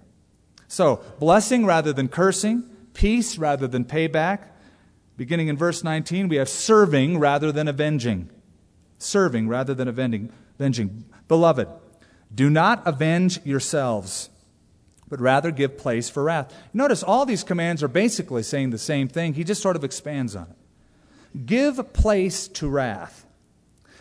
So, 0.66 1.02
blessing 1.18 1.64
rather 1.64 1.92
than 1.92 2.08
cursing, 2.08 2.64
peace 2.92 3.38
rather 3.38 3.66
than 3.66 3.84
payback. 3.84 4.40
Beginning 5.16 5.48
in 5.48 5.56
verse 5.56 5.84
19, 5.84 6.28
we 6.28 6.36
have 6.36 6.48
serving 6.48 7.18
rather 7.18 7.52
than 7.52 7.68
avenging. 7.68 8.30
Serving 8.98 9.48
rather 9.48 9.74
than 9.74 9.86
avenging. 9.86 10.32
Avenging. 10.60 11.04
Beloved, 11.26 11.68
do 12.32 12.50
not 12.50 12.86
avenge 12.86 13.40
yourselves, 13.44 14.28
but 15.08 15.20
rather 15.20 15.50
give 15.50 15.78
place 15.78 16.10
for 16.10 16.24
wrath. 16.24 16.54
Notice 16.74 17.02
all 17.02 17.24
these 17.24 17.42
commands 17.42 17.82
are 17.82 17.88
basically 17.88 18.42
saying 18.42 18.70
the 18.70 18.78
same 18.78 19.08
thing. 19.08 19.34
He 19.34 19.42
just 19.42 19.62
sort 19.62 19.76
of 19.76 19.84
expands 19.84 20.36
on 20.36 20.48
it. 20.50 21.46
Give 21.46 21.92
place 21.92 22.46
to 22.48 22.68
wrath. 22.68 23.24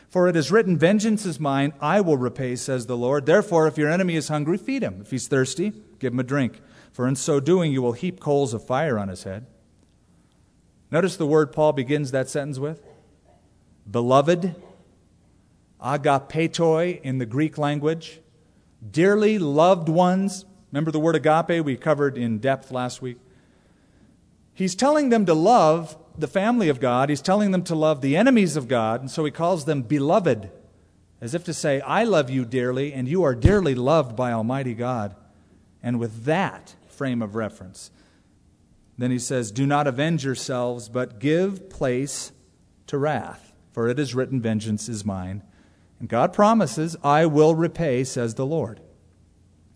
For 0.09 0.27
it 0.27 0.35
is 0.35 0.51
written, 0.51 0.77
Vengeance 0.77 1.25
is 1.25 1.39
mine, 1.39 1.71
I 1.79 2.01
will 2.01 2.17
repay, 2.17 2.55
says 2.55 2.87
the 2.87 2.97
Lord. 2.97 3.25
Therefore, 3.25 3.67
if 3.67 3.77
your 3.77 3.89
enemy 3.91 4.15
is 4.15 4.27
hungry, 4.27 4.57
feed 4.57 4.81
him. 4.81 4.99
If 5.01 5.11
he's 5.11 5.27
thirsty, 5.27 5.71
give 5.99 6.13
him 6.13 6.19
a 6.19 6.23
drink. 6.23 6.59
For 6.91 7.07
in 7.07 7.15
so 7.15 7.39
doing, 7.39 7.71
you 7.71 7.81
will 7.81 7.93
heap 7.93 8.19
coals 8.19 8.53
of 8.53 8.65
fire 8.65 8.97
on 8.97 9.07
his 9.07 9.23
head. 9.23 9.45
Notice 10.91 11.15
the 11.15 11.27
word 11.27 11.51
Paul 11.51 11.73
begins 11.73 12.11
that 12.11 12.27
sentence 12.27 12.57
with 12.59 12.81
Beloved, 13.89 14.55
agapetoi 15.83 17.01
in 17.01 17.17
the 17.17 17.25
Greek 17.25 17.57
language, 17.57 18.19
dearly 18.91 19.39
loved 19.39 19.89
ones. 19.89 20.45
Remember 20.71 20.91
the 20.91 20.99
word 20.99 21.15
agape 21.15 21.63
we 21.63 21.75
covered 21.77 22.17
in 22.17 22.39
depth 22.39 22.71
last 22.71 23.01
week? 23.01 23.17
He's 24.53 24.75
telling 24.75 25.09
them 25.09 25.25
to 25.25 25.33
love 25.33 25.97
the 26.17 26.27
family 26.27 26.69
of 26.69 26.79
God. 26.79 27.09
He's 27.09 27.21
telling 27.21 27.51
them 27.51 27.63
to 27.63 27.75
love 27.75 28.01
the 28.01 28.17
enemies 28.17 28.55
of 28.55 28.67
God. 28.67 28.99
And 28.99 29.09
so 29.09 29.23
he 29.23 29.31
calls 29.31 29.65
them 29.65 29.83
beloved, 29.83 30.51
as 31.21 31.33
if 31.33 31.43
to 31.45 31.53
say, 31.53 31.79
I 31.81 32.03
love 32.03 32.29
you 32.29 32.45
dearly, 32.45 32.93
and 32.93 33.07
you 33.07 33.23
are 33.23 33.35
dearly 33.35 33.73
loved 33.73 34.15
by 34.15 34.31
Almighty 34.31 34.73
God. 34.73 35.15
And 35.81 35.99
with 35.99 36.25
that 36.25 36.75
frame 36.87 37.21
of 37.21 37.35
reference, 37.35 37.91
then 38.97 39.11
he 39.11 39.19
says, 39.19 39.51
Do 39.51 39.65
not 39.65 39.87
avenge 39.87 40.25
yourselves, 40.25 40.89
but 40.89 41.19
give 41.19 41.69
place 41.69 42.33
to 42.87 42.97
wrath. 42.97 43.53
For 43.71 43.87
it 43.87 43.97
is 43.97 44.13
written, 44.13 44.41
Vengeance 44.41 44.89
is 44.89 45.05
mine. 45.05 45.41
And 45.99 46.07
God 46.07 46.33
promises, 46.33 46.95
I 47.03 47.25
will 47.25 47.55
repay, 47.55 48.03
says 48.03 48.35
the 48.35 48.45
Lord. 48.45 48.79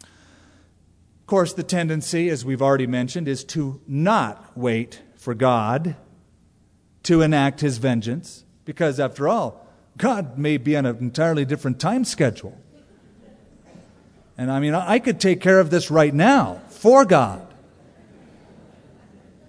Of 0.01 1.27
course, 1.27 1.53
the 1.53 1.63
tendency, 1.63 2.29
as 2.29 2.45
we've 2.45 2.61
already 2.61 2.87
mentioned, 2.87 3.27
is 3.27 3.43
to 3.45 3.81
not 3.87 4.57
wait 4.57 5.01
for 5.15 5.33
God 5.33 5.95
to 7.03 7.21
enact 7.21 7.59
his 7.59 7.77
vengeance, 7.77 8.45
because 8.65 8.99
after 8.99 9.27
all, 9.27 9.67
God 9.97 10.37
may 10.37 10.57
be 10.57 10.75
on 10.77 10.85
an 10.85 10.97
entirely 10.97 11.45
different 11.45 11.79
time 11.79 12.05
schedule. 12.05 12.57
And 14.37 14.51
I 14.51 14.59
mean, 14.59 14.73
I 14.73 14.99
could 14.99 15.19
take 15.19 15.41
care 15.41 15.59
of 15.59 15.69
this 15.69 15.91
right 15.91 16.13
now 16.13 16.61
for 16.69 17.05
God. 17.05 17.45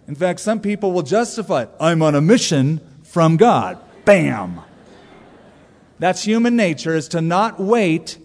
In 0.06 0.14
fact, 0.14 0.40
some 0.40 0.60
people 0.60 0.92
will 0.92 1.02
justify 1.02 1.62
it. 1.62 1.70
I'm 1.80 2.02
on 2.02 2.14
a 2.14 2.20
mission 2.20 2.80
from 3.04 3.36
God. 3.36 3.78
Bam! 4.04 4.60
That's 5.98 6.24
human 6.24 6.56
nature, 6.56 6.94
is 6.94 7.08
to 7.08 7.20
not 7.20 7.60
wait, 7.60 8.18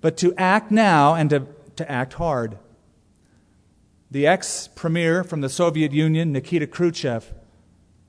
but 0.00 0.16
to 0.18 0.34
act 0.36 0.70
now 0.70 1.14
and 1.14 1.30
to, 1.30 1.46
to 1.76 1.90
act 1.90 2.14
hard. 2.14 2.58
The 4.10 4.26
ex 4.26 4.68
premier 4.74 5.24
from 5.24 5.40
the 5.40 5.48
Soviet 5.48 5.92
Union, 5.92 6.32
Nikita 6.32 6.66
Khrushchev, 6.66 7.32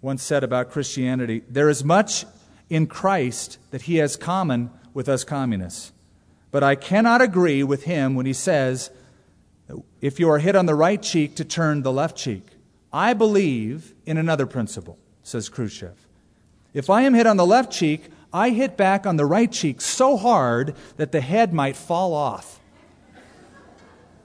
once 0.02 0.22
said 0.22 0.44
about 0.44 0.70
Christianity 0.70 1.44
there 1.50 1.70
is 1.70 1.84
much 1.84 2.26
in 2.70 2.88
Christ 2.88 3.58
that 3.72 3.84
he 3.84 3.98
has 3.98 4.18
common 4.18 4.70
with 4.94 5.08
us 5.08 5.24
communists. 5.24 5.94
But 6.52 6.64
I 6.64 6.76
cannot 6.76 7.22
agree 7.22 7.64
with 7.64 7.84
him 7.84 8.16
when 8.16 8.26
he 8.26 8.34
says, 8.34 8.92
if 10.02 10.20
you 10.20 10.30
are 10.30 10.40
hit 10.40 10.56
on 10.56 10.66
the 10.66 10.76
right 10.76 11.02
cheek, 11.02 11.36
to 11.38 11.46
turn 11.46 11.82
the 11.82 11.92
left 11.92 12.18
cheek. 12.18 12.46
I 12.92 13.14
believe 13.14 13.94
in 14.06 14.18
another 14.18 14.46
principle, 14.46 15.00
says 15.24 15.50
Khrushchev. 15.50 15.96
If 16.74 16.90
I 16.90 17.04
am 17.04 17.14
hit 17.14 17.26
on 17.26 17.38
the 17.38 17.46
left 17.46 17.72
cheek, 17.72 18.10
I 18.34 18.50
hit 18.50 18.76
back 18.76 19.06
on 19.06 19.16
the 19.16 19.26
right 19.26 19.52
cheek 19.52 19.80
so 19.80 20.18
hard 20.18 20.76
that 20.98 21.12
the 21.12 21.22
head 21.22 21.54
might 21.54 21.76
fall 21.76 22.14
off. 22.14 22.60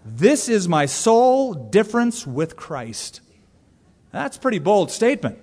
This 0.04 0.48
is 0.48 0.66
my 0.66 0.86
sole 0.86 1.52
difference 1.52 2.26
with 2.26 2.56
Christ. 2.56 3.20
That's 4.11 4.38
a 4.38 4.40
pretty 4.40 4.59
bold 4.59 4.90
statement. 4.90 5.42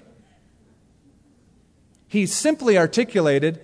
He 2.07 2.25
simply 2.25 2.77
articulated 2.77 3.61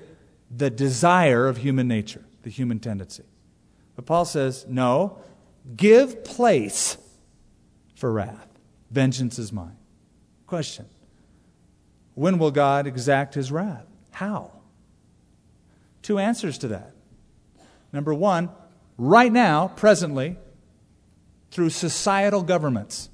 the 0.55 0.69
desire 0.69 1.47
of 1.47 1.57
human 1.57 1.87
nature, 1.87 2.23
the 2.43 2.49
human 2.51 2.79
tendency. 2.79 3.23
But 3.95 4.05
Paul 4.05 4.25
says, 4.25 4.65
no, 4.67 5.17
give 5.75 6.23
place 6.23 6.97
for 7.95 8.11
wrath. 8.11 8.47
Vengeance 8.91 9.39
is 9.39 9.51
mine. 9.51 9.77
Question 10.45 10.85
When 12.13 12.37
will 12.37 12.51
God 12.51 12.85
exact 12.85 13.33
his 13.33 13.51
wrath? 13.51 13.85
How? 14.11 14.51
Two 16.01 16.17
answers 16.17 16.57
to 16.59 16.67
that. 16.69 16.93
Number 17.93 18.13
one, 18.13 18.49
right 18.97 19.31
now, 19.31 19.67
presently, 19.75 20.37
through 21.51 21.69
societal 21.69 22.43
governments. 22.43 23.09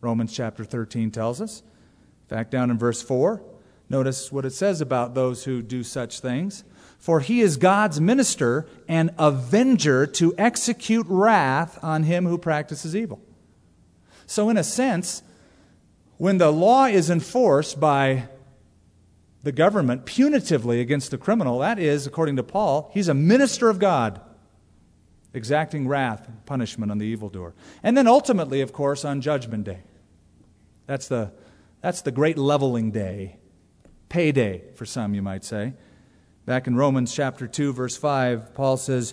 Romans 0.00 0.32
chapter 0.32 0.64
13 0.64 1.10
tells 1.10 1.40
us. 1.40 1.60
In 1.60 2.36
fact, 2.36 2.50
down 2.50 2.70
in 2.70 2.78
verse 2.78 3.02
4, 3.02 3.42
notice 3.88 4.30
what 4.30 4.44
it 4.44 4.52
says 4.52 4.80
about 4.80 5.14
those 5.14 5.44
who 5.44 5.60
do 5.60 5.82
such 5.82 6.20
things. 6.20 6.64
For 6.98 7.20
he 7.20 7.40
is 7.40 7.58
God's 7.58 8.00
minister 8.00 8.66
and 8.88 9.10
avenger 9.18 10.06
to 10.06 10.34
execute 10.38 11.06
wrath 11.08 11.78
on 11.82 12.04
him 12.04 12.24
who 12.24 12.38
practices 12.38 12.96
evil. 12.96 13.20
So, 14.26 14.48
in 14.48 14.56
a 14.56 14.64
sense, 14.64 15.22
when 16.16 16.38
the 16.38 16.50
law 16.50 16.86
is 16.86 17.10
enforced 17.10 17.78
by 17.78 18.28
the 19.44 19.52
government 19.52 20.06
punitively 20.06 20.80
against 20.80 21.10
the 21.10 21.18
criminal, 21.18 21.58
that 21.58 21.78
is, 21.78 22.06
according 22.06 22.36
to 22.36 22.42
Paul, 22.42 22.90
he's 22.94 23.08
a 23.08 23.14
minister 23.14 23.68
of 23.68 23.78
God, 23.78 24.20
exacting 25.34 25.86
wrath 25.86 26.26
and 26.26 26.44
punishment 26.46 26.90
on 26.90 26.96
the 26.96 27.04
evildoer. 27.04 27.54
And 27.82 27.96
then 27.96 28.06
ultimately, 28.06 28.62
of 28.62 28.72
course, 28.72 29.04
on 29.04 29.20
Judgment 29.20 29.64
Day. 29.64 29.82
That's 30.86 31.08
the, 31.08 31.30
that's 31.82 32.00
the 32.00 32.10
great 32.10 32.38
leveling 32.38 32.90
day, 32.90 33.36
payday 34.08 34.64
for 34.76 34.86
some, 34.86 35.14
you 35.14 35.22
might 35.22 35.44
say. 35.44 35.74
Back 36.46 36.66
in 36.66 36.74
Romans 36.74 37.14
chapter 37.14 37.46
2, 37.46 37.74
verse 37.74 37.98
5, 37.98 38.54
Paul 38.54 38.78
says, 38.78 39.12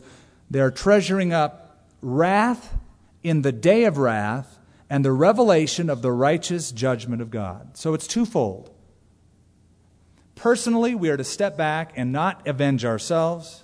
They 0.49 0.61
are 0.61 0.71
treasuring 0.71 1.33
up 1.33 1.87
wrath 2.01 2.73
in 3.21 3.41
the 3.41 3.51
day 3.51 3.83
of 3.83 3.97
wrath 3.97 4.59
and 4.89 5.03
the 5.03 5.11
revelation 5.11 5.89
of 5.89 6.01
the 6.01 6.11
righteous 6.11 6.71
judgment 6.71 7.21
of 7.21 7.31
God. 7.31 7.77
So 7.77 7.93
it's 7.93 8.07
twofold. 8.07 8.70
Personally, 10.35 10.95
we 10.95 11.09
are 11.09 11.17
to 11.17 11.23
step 11.23 11.57
back 11.57 11.93
and 11.95 12.11
not 12.11 12.47
avenge 12.47 12.83
ourselves, 12.85 13.63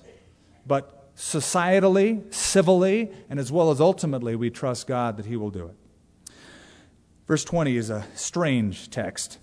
but 0.65 1.15
societally, 1.15 2.31
civilly, 2.33 3.11
and 3.29 3.39
as 3.39 3.51
well 3.51 3.71
as 3.71 3.81
ultimately, 3.81 4.35
we 4.35 4.49
trust 4.49 4.87
God 4.87 5.17
that 5.17 5.25
He 5.25 5.35
will 5.35 5.49
do 5.49 5.67
it. 5.67 5.75
Verse 7.27 7.43
20 7.43 7.75
is 7.75 7.89
a 7.89 8.05
strange 8.15 8.89
text. 8.89 9.39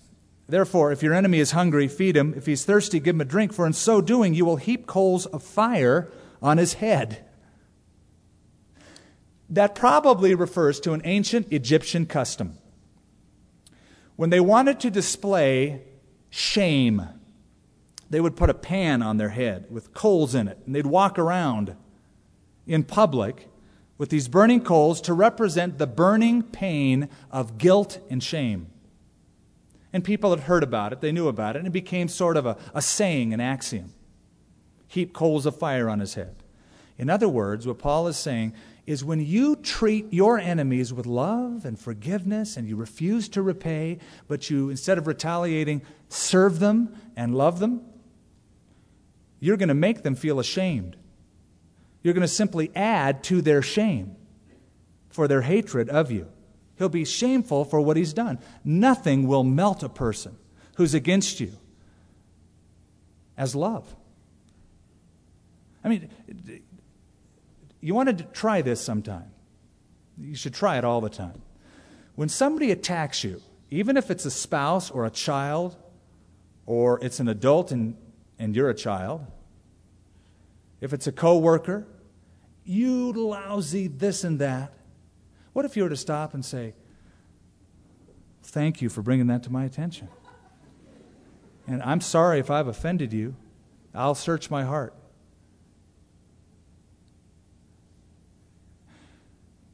Therefore, 0.47 0.91
if 0.91 1.03
your 1.03 1.13
enemy 1.13 1.39
is 1.39 1.51
hungry, 1.51 1.87
feed 1.87 2.15
him. 2.15 2.33
If 2.35 2.45
he's 2.45 2.65
thirsty, 2.65 2.99
give 2.99 3.15
him 3.15 3.21
a 3.21 3.25
drink, 3.25 3.51
for 3.51 3.65
in 3.65 3.73
so 3.73 3.99
doing 4.01 4.33
you 4.33 4.45
will 4.45 4.57
heap 4.57 4.85
coals 4.85 5.25
of 5.27 5.41
fire 5.41 6.11
on 6.41 6.57
his 6.57 6.75
head. 6.75 7.25
That 9.49 9.75
probably 9.75 10.35
refers 10.35 10.79
to 10.81 10.93
an 10.93 11.01
ancient 11.03 11.51
Egyptian 11.51 12.05
custom. 12.05 12.57
When 14.15 14.29
they 14.29 14.39
wanted 14.39 14.79
to 14.81 14.91
display 14.91 15.81
shame, 16.29 17.07
they 18.09 18.21
would 18.21 18.35
put 18.35 18.49
a 18.49 18.53
pan 18.53 19.01
on 19.01 19.17
their 19.17 19.29
head 19.29 19.65
with 19.69 19.93
coals 19.93 20.35
in 20.35 20.47
it, 20.47 20.59
and 20.65 20.75
they'd 20.75 20.85
walk 20.85 21.17
around 21.17 21.75
in 22.67 22.83
public 22.83 23.49
with 23.97 24.09
these 24.09 24.27
burning 24.27 24.61
coals 24.61 25.01
to 25.01 25.13
represent 25.13 25.77
the 25.77 25.87
burning 25.87 26.43
pain 26.43 27.09
of 27.31 27.57
guilt 27.57 27.99
and 28.09 28.21
shame. 28.21 28.67
And 29.93 30.03
people 30.03 30.31
had 30.31 30.41
heard 30.41 30.63
about 30.63 30.91
it, 30.91 30.99
they 30.99 31.11
knew 31.11 31.27
about 31.27 31.55
it, 31.55 31.59
and 31.59 31.67
it 31.67 31.71
became 31.71 32.07
sort 32.07 32.35
of 32.35 32.45
a, 32.45 32.57
a 32.73 32.81
saying, 32.81 33.33
an 33.33 33.39
axiom. 33.39 33.93
Heap 34.87 35.13
coals 35.13 35.45
of 35.45 35.57
fire 35.57 35.89
on 35.89 35.99
his 35.99 36.15
head. 36.15 36.35
In 36.97 37.09
other 37.09 37.29
words, 37.29 37.65
what 37.65 37.79
Paul 37.79 38.07
is 38.07 38.17
saying 38.17 38.53
is 38.85 39.03
when 39.03 39.19
you 39.19 39.55
treat 39.55 40.11
your 40.13 40.37
enemies 40.37 40.93
with 40.93 41.05
love 41.05 41.65
and 41.65 41.79
forgiveness 41.79 42.55
and 42.55 42.67
you 42.67 42.75
refuse 42.75 43.27
to 43.29 43.41
repay, 43.41 43.97
but 44.27 44.49
you, 44.49 44.69
instead 44.69 44.97
of 44.97 45.07
retaliating, 45.07 45.81
serve 46.07 46.59
them 46.59 46.95
and 47.15 47.35
love 47.35 47.59
them, 47.59 47.81
you're 49.45 49.57
going 49.57 49.69
to 49.69 49.73
make 49.75 50.03
them 50.03 50.15
feel 50.15 50.39
ashamed 50.39 50.97
you're 52.05 52.13
going 52.13 52.21
to 52.21 52.27
simply 52.27 52.69
add 52.75 53.23
to 53.23 53.41
their 53.41 53.63
shame 53.63 54.15
for 55.09 55.27
their 55.27 55.41
hatred 55.41 55.89
of 55.89 56.11
you. 56.11 56.27
He'll 56.77 56.87
be 56.87 57.03
shameful 57.03 57.65
for 57.65 57.81
what 57.81 57.97
he's 57.97 58.13
done. 58.13 58.37
Nothing 58.63 59.27
will 59.27 59.43
melt 59.43 59.81
a 59.81 59.89
person 59.89 60.37
who's 60.75 60.93
against 60.93 61.39
you 61.39 61.51
as 63.35 63.55
love. 63.55 63.95
I 65.83 65.89
mean, 65.89 66.11
you 67.81 67.95
want 67.95 68.15
to 68.15 68.23
try 68.23 68.61
this 68.61 68.81
sometime. 68.81 69.31
You 70.15 70.35
should 70.35 70.53
try 70.53 70.77
it 70.77 70.85
all 70.85 71.01
the 71.01 71.09
time. 71.09 71.41
When 72.13 72.29
somebody 72.29 72.69
attacks 72.69 73.23
you, 73.23 73.41
even 73.71 73.97
if 73.97 74.11
it's 74.11 74.25
a 74.25 74.31
spouse 74.31 74.91
or 74.91 75.07
a 75.07 75.09
child, 75.09 75.75
or 76.67 77.03
it's 77.03 77.19
an 77.19 77.29
adult 77.29 77.71
and, 77.71 77.97
and 78.37 78.55
you're 78.55 78.69
a 78.69 78.75
child, 78.75 79.25
if 80.85 80.93
it's 80.93 81.07
a 81.07 81.11
coworker, 81.11 81.87
you 82.63 83.11
lousy 83.11 83.87
this 83.87 84.23
and 84.23 84.37
that. 84.39 84.71
What 85.51 85.65
if 85.65 85.75
you 85.75 85.81
were 85.81 85.89
to 85.89 85.97
stop 85.97 86.33
and 86.35 86.45
say, 86.45 86.75
Thank 88.43 88.81
you 88.83 88.89
for 88.89 89.01
bringing 89.01 89.25
that 89.27 89.41
to 89.43 89.49
my 89.51 89.65
attention? 89.65 90.07
And 91.65 91.81
I'm 91.81 91.99
sorry 91.99 92.39
if 92.39 92.51
I've 92.51 92.67
offended 92.67 93.11
you. 93.11 93.35
I'll 93.95 94.13
search 94.13 94.51
my 94.51 94.63
heart. 94.63 94.93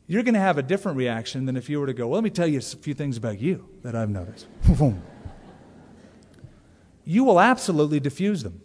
You're 0.08 0.24
going 0.24 0.36
to 0.36 0.40
have 0.40 0.58
a 0.58 0.64
different 0.64 0.98
reaction 0.98 1.46
than 1.46 1.58
if 1.58 1.70
you 1.70 1.82
were 1.82 1.88
to 1.88 1.94
go, 1.94 2.08
well, 2.08 2.16
let 2.16 2.24
me 2.24 2.30
tell 2.30 2.48
you 2.48 2.60
a 2.60 2.62
few 2.62 2.94
things 2.94 3.18
about 3.18 3.42
you 3.42 3.68
that 3.84 3.96
I've 3.96 4.10
noticed. 4.10 4.48
you 7.04 7.26
will 7.26 7.40
absolutely 7.40 8.00
diffuse 8.00 8.44
them. 8.44 8.62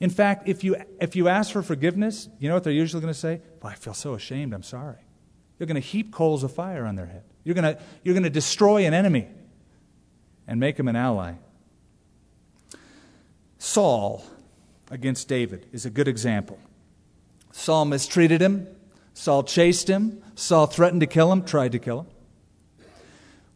In 0.00 0.10
fact, 0.10 0.48
if 0.48 0.64
you, 0.64 0.76
if 1.00 1.14
you 1.16 1.28
ask 1.28 1.52
for 1.52 1.62
forgiveness, 1.62 2.28
you 2.38 2.48
know 2.48 2.54
what 2.54 2.64
they're 2.64 2.72
usually 2.72 3.00
going 3.00 3.12
to 3.12 3.18
say? 3.18 3.40
Well, 3.62 3.72
I 3.72 3.76
feel 3.76 3.94
so 3.94 4.14
ashamed. 4.14 4.52
I'm 4.52 4.62
sorry. 4.62 4.98
You're 5.58 5.66
going 5.66 5.80
to 5.80 5.86
heap 5.86 6.12
coals 6.12 6.42
of 6.42 6.52
fire 6.52 6.84
on 6.84 6.96
their 6.96 7.06
head. 7.06 7.22
You're 7.44 7.54
going 7.54 7.74
to, 7.74 7.80
you're 8.02 8.14
going 8.14 8.24
to 8.24 8.30
destroy 8.30 8.86
an 8.86 8.94
enemy 8.94 9.28
and 10.46 10.58
make 10.58 10.78
him 10.78 10.88
an 10.88 10.96
ally. 10.96 11.34
Saul 13.58 14.24
against 14.90 15.28
David 15.28 15.66
is 15.72 15.86
a 15.86 15.90
good 15.90 16.08
example. 16.08 16.58
Saul 17.52 17.84
mistreated 17.84 18.40
him. 18.40 18.66
Saul 19.14 19.44
chased 19.44 19.88
him. 19.88 20.22
Saul 20.34 20.66
threatened 20.66 21.00
to 21.02 21.06
kill 21.06 21.30
him, 21.30 21.44
tried 21.44 21.72
to 21.72 21.78
kill 21.78 22.00
him. 22.00 22.06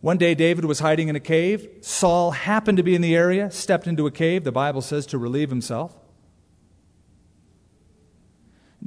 One 0.00 0.18
day, 0.18 0.34
David 0.34 0.66
was 0.66 0.78
hiding 0.78 1.08
in 1.08 1.16
a 1.16 1.20
cave. 1.20 1.68
Saul 1.80 2.30
happened 2.30 2.76
to 2.76 2.84
be 2.84 2.94
in 2.94 3.02
the 3.02 3.16
area, 3.16 3.50
stepped 3.50 3.88
into 3.88 4.06
a 4.06 4.10
cave, 4.12 4.44
the 4.44 4.52
Bible 4.52 4.82
says, 4.82 5.06
to 5.06 5.18
relieve 5.18 5.50
himself. 5.50 5.96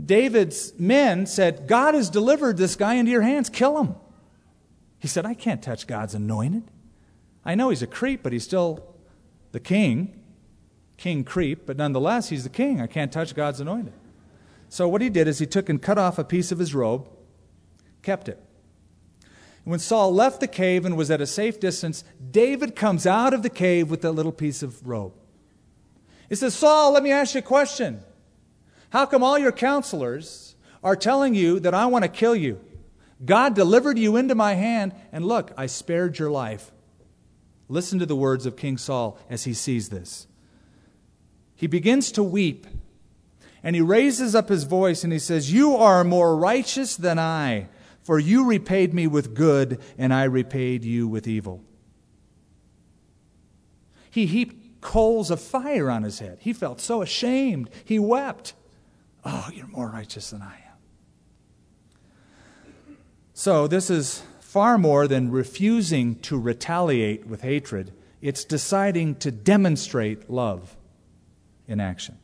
David's 0.05 0.77
men 0.79 1.25
said, 1.25 1.67
God 1.67 1.93
has 1.93 2.09
delivered 2.09 2.57
this 2.57 2.75
guy 2.75 2.95
into 2.95 3.11
your 3.11 3.21
hands. 3.21 3.49
Kill 3.49 3.77
him. 3.79 3.95
He 4.99 5.07
said, 5.07 5.25
I 5.25 5.33
can't 5.33 5.61
touch 5.61 5.87
God's 5.87 6.13
anointed. 6.13 6.63
I 7.45 7.55
know 7.55 7.69
he's 7.69 7.81
a 7.81 7.87
creep, 7.87 8.21
but 8.21 8.33
he's 8.33 8.43
still 8.43 8.95
the 9.51 9.59
king. 9.59 10.21
King 10.97 11.23
creep, 11.23 11.65
but 11.65 11.77
nonetheless, 11.77 12.29
he's 12.29 12.43
the 12.43 12.49
king. 12.49 12.81
I 12.81 12.87
can't 12.87 13.11
touch 13.11 13.33
God's 13.33 13.61
anointed. 13.61 13.93
So 14.67 14.87
what 14.87 15.01
he 15.01 15.09
did 15.09 15.27
is 15.27 15.39
he 15.39 15.45
took 15.45 15.69
and 15.69 15.81
cut 15.81 15.97
off 15.97 16.19
a 16.19 16.23
piece 16.23 16.51
of 16.51 16.59
his 16.59 16.75
robe, 16.75 17.07
kept 18.03 18.27
it. 18.27 18.37
And 19.63 19.71
When 19.71 19.79
Saul 19.79 20.13
left 20.13 20.39
the 20.39 20.47
cave 20.47 20.85
and 20.85 20.97
was 20.97 21.09
at 21.09 21.21
a 21.21 21.25
safe 21.25 21.59
distance, 21.59 22.03
David 22.31 22.75
comes 22.75 23.05
out 23.05 23.33
of 23.33 23.43
the 23.43 23.49
cave 23.49 23.89
with 23.89 24.01
that 24.01 24.11
little 24.11 24.31
piece 24.31 24.61
of 24.61 24.87
robe. 24.87 25.13
He 26.27 26.35
says, 26.35 26.53
Saul, 26.53 26.91
let 26.91 27.01
me 27.01 27.11
ask 27.11 27.33
you 27.33 27.39
a 27.39 27.41
question. 27.41 28.03
How 28.89 29.05
come 29.05 29.23
all 29.23 29.37
your 29.37 29.51
counselors 29.51 30.55
are 30.83 30.95
telling 30.95 31.35
you 31.35 31.59
that 31.59 31.73
I 31.73 31.85
want 31.85 32.03
to 32.03 32.09
kill 32.09 32.35
you? 32.35 32.59
God 33.23 33.53
delivered 33.53 33.99
you 33.99 34.15
into 34.15 34.35
my 34.35 34.53
hand, 34.53 34.93
and 35.11 35.25
look, 35.25 35.51
I 35.57 35.65
spared 35.65 36.17
your 36.17 36.31
life. 36.31 36.71
Listen 37.67 37.99
to 37.99 38.05
the 38.05 38.15
words 38.15 38.45
of 38.45 38.55
King 38.55 38.77
Saul 38.77 39.17
as 39.29 39.43
he 39.43 39.53
sees 39.53 39.89
this. 39.89 40.27
He 41.55 41.67
begins 41.67 42.11
to 42.13 42.23
weep, 42.23 42.65
and 43.61 43.75
he 43.75 43.81
raises 43.81 44.33
up 44.33 44.47
his 44.47 44.63
voice 44.63 45.03
and 45.03 45.11
he 45.11 45.19
says, 45.19 45.51
You 45.51 45.75
are 45.75 46.03
more 46.03 46.35
righteous 46.35 46.95
than 46.95 47.19
I, 47.19 47.67
for 48.01 48.17
you 48.17 48.45
repaid 48.45 48.93
me 48.93 49.05
with 49.05 49.35
good, 49.35 49.79
and 49.97 50.13
I 50.13 50.23
repaid 50.23 50.85
you 50.85 51.07
with 51.07 51.27
evil. 51.27 51.61
He 54.09 54.25
heaped 54.25 54.81
coals 54.81 55.29
of 55.29 55.41
fire 55.41 55.91
on 55.91 56.03
his 56.03 56.19
head. 56.19 56.37
He 56.39 56.53
felt 56.53 56.79
so 56.79 57.01
ashamed. 57.01 57.69
He 57.83 57.99
wept. 57.99 58.53
Oh, 59.25 59.49
you're 59.53 59.67
more 59.67 59.89
righteous 59.89 60.29
than 60.29 60.41
I 60.41 60.55
am. 60.55 62.95
So, 63.33 63.67
this 63.67 63.89
is 63.89 64.23
far 64.39 64.77
more 64.77 65.07
than 65.07 65.31
refusing 65.31 66.15
to 66.21 66.37
retaliate 66.37 67.27
with 67.27 67.41
hatred, 67.41 67.93
it's 68.21 68.43
deciding 68.43 69.15
to 69.15 69.31
demonstrate 69.31 70.29
love 70.29 70.75
in 71.67 71.79
action. 71.79 72.17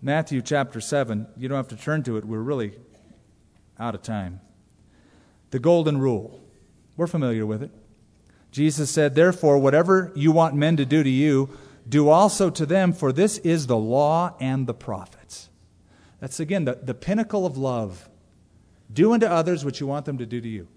Matthew 0.00 0.40
chapter 0.40 0.80
7, 0.80 1.26
you 1.36 1.48
don't 1.48 1.56
have 1.56 1.68
to 1.68 1.76
turn 1.76 2.02
to 2.04 2.16
it, 2.16 2.24
we're 2.24 2.38
really 2.38 2.72
out 3.78 3.94
of 3.94 4.02
time. 4.02 4.40
The 5.50 5.58
golden 5.58 5.98
rule. 5.98 6.40
We're 6.96 7.06
familiar 7.06 7.44
with 7.44 7.62
it. 7.62 7.70
Jesus 8.50 8.90
said, 8.90 9.14
Therefore, 9.14 9.58
whatever 9.58 10.12
you 10.14 10.32
want 10.32 10.54
men 10.54 10.76
to 10.76 10.86
do 10.86 11.02
to 11.02 11.10
you, 11.10 11.50
do 11.88 12.08
also 12.08 12.50
to 12.50 12.66
them, 12.66 12.92
for 12.92 13.12
this 13.12 13.38
is 13.38 13.66
the 13.66 13.76
law 13.76 14.34
and 14.40 14.66
the 14.66 14.74
prophets. 14.74 15.48
That's 16.20 16.40
again 16.40 16.64
the, 16.64 16.78
the 16.82 16.94
pinnacle 16.94 17.46
of 17.46 17.56
love. 17.56 18.08
Do 18.92 19.12
unto 19.12 19.26
others 19.26 19.64
what 19.64 19.80
you 19.80 19.86
want 19.86 20.06
them 20.06 20.18
to 20.18 20.26
do 20.26 20.40
to 20.40 20.48
you. 20.48 20.68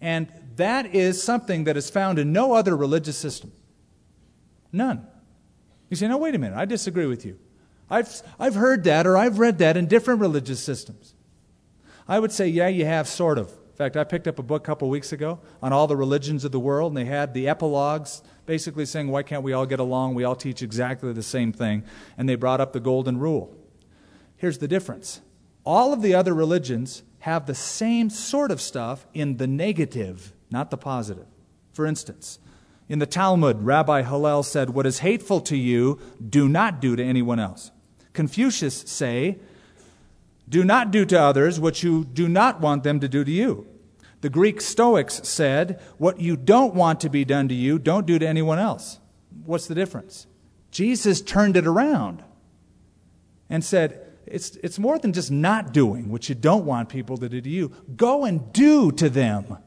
And 0.00 0.32
that 0.56 0.94
is 0.94 1.22
something 1.22 1.64
that 1.64 1.76
is 1.76 1.90
found 1.90 2.18
in 2.18 2.32
no 2.32 2.54
other 2.54 2.76
religious 2.76 3.18
system. 3.18 3.52
None. 4.72 5.06
You 5.88 5.96
say, 5.96 6.08
no, 6.08 6.16
wait 6.16 6.34
a 6.34 6.38
minute, 6.38 6.56
I 6.56 6.64
disagree 6.64 7.06
with 7.06 7.26
you. 7.26 7.38
I've, 7.90 8.22
I've 8.38 8.54
heard 8.54 8.84
that 8.84 9.06
or 9.06 9.16
I've 9.16 9.38
read 9.38 9.58
that 9.58 9.76
in 9.76 9.86
different 9.86 10.20
religious 10.20 10.62
systems. 10.62 11.14
I 12.08 12.18
would 12.18 12.32
say, 12.32 12.48
yeah, 12.48 12.68
you 12.68 12.84
have, 12.86 13.08
sort 13.08 13.38
of 13.38 13.48
In 13.48 13.76
fact, 13.76 13.96
I 13.96 14.04
picked 14.04 14.28
up 14.28 14.38
a 14.38 14.42
book 14.42 14.62
a 14.62 14.66
couple 14.66 14.88
weeks 14.88 15.12
ago 15.12 15.40
on 15.62 15.72
all 15.72 15.86
the 15.86 15.96
religions 15.96 16.44
of 16.44 16.52
the 16.52 16.60
world, 16.60 16.92
and 16.92 16.96
they 16.96 17.06
had 17.06 17.32
the 17.34 17.48
epilogues 17.48 18.22
basically 18.50 18.84
saying, 18.84 19.06
Why 19.06 19.22
can't 19.22 19.44
we 19.44 19.52
all 19.52 19.64
get 19.64 19.78
along? 19.78 20.16
We 20.16 20.24
all 20.24 20.34
teach 20.34 20.60
exactly 20.60 21.12
the 21.12 21.22
same 21.22 21.52
thing. 21.52 21.84
And 22.18 22.28
they 22.28 22.34
brought 22.34 22.60
up 22.60 22.72
the 22.72 22.80
golden 22.80 23.16
rule. 23.16 23.56
Here's 24.36 24.58
the 24.58 24.66
difference 24.66 25.20
all 25.64 25.92
of 25.92 26.02
the 26.02 26.14
other 26.14 26.34
religions 26.34 27.04
have 27.20 27.46
the 27.46 27.54
same 27.54 28.10
sort 28.10 28.50
of 28.50 28.60
stuff 28.60 29.06
in 29.14 29.36
the 29.36 29.46
negative, 29.46 30.32
not 30.50 30.72
the 30.72 30.76
positive. 30.76 31.28
For 31.72 31.86
instance, 31.86 32.40
in 32.88 32.98
the 32.98 33.06
Talmud, 33.06 33.62
Rabbi 33.62 34.02
Hillel 34.02 34.42
said, 34.42 34.70
What 34.70 34.84
is 34.84 34.98
hateful 34.98 35.40
to 35.42 35.56
you, 35.56 36.00
do 36.28 36.48
not 36.48 36.80
do 36.80 36.96
to 36.96 37.04
anyone 37.04 37.38
else. 37.38 37.70
Confucius 38.14 38.80
say, 38.80 39.38
do 40.48 40.64
not 40.64 40.90
do 40.90 41.04
to 41.04 41.20
others 41.20 41.60
what 41.60 41.84
you 41.84 42.04
do 42.04 42.28
not 42.28 42.60
want 42.60 42.82
them 42.82 42.98
to 42.98 43.08
do 43.08 43.22
to 43.22 43.30
you. 43.30 43.68
The 44.20 44.30
Greek 44.30 44.60
Stoics 44.60 45.26
said, 45.26 45.80
What 45.98 46.20
you 46.20 46.36
don't 46.36 46.74
want 46.74 47.00
to 47.00 47.08
be 47.08 47.24
done 47.24 47.48
to 47.48 47.54
you, 47.54 47.78
don't 47.78 48.06
do 48.06 48.18
to 48.18 48.26
anyone 48.26 48.58
else. 48.58 48.98
What's 49.44 49.66
the 49.66 49.74
difference? 49.74 50.26
Jesus 50.70 51.20
turned 51.20 51.56
it 51.56 51.66
around 51.66 52.22
and 53.48 53.64
said, 53.64 54.06
it's, 54.30 54.56
it's 54.62 54.78
more 54.78 54.98
than 54.98 55.12
just 55.12 55.30
not 55.30 55.72
doing 55.72 56.08
what 56.08 56.28
you 56.28 56.34
don't 56.34 56.64
want 56.64 56.88
people 56.88 57.16
to 57.18 57.28
do 57.28 57.40
to 57.40 57.48
you. 57.48 57.72
Go 57.96 58.24
and 58.24 58.52
do 58.52 58.92
to 58.92 59.10
them 59.10 59.58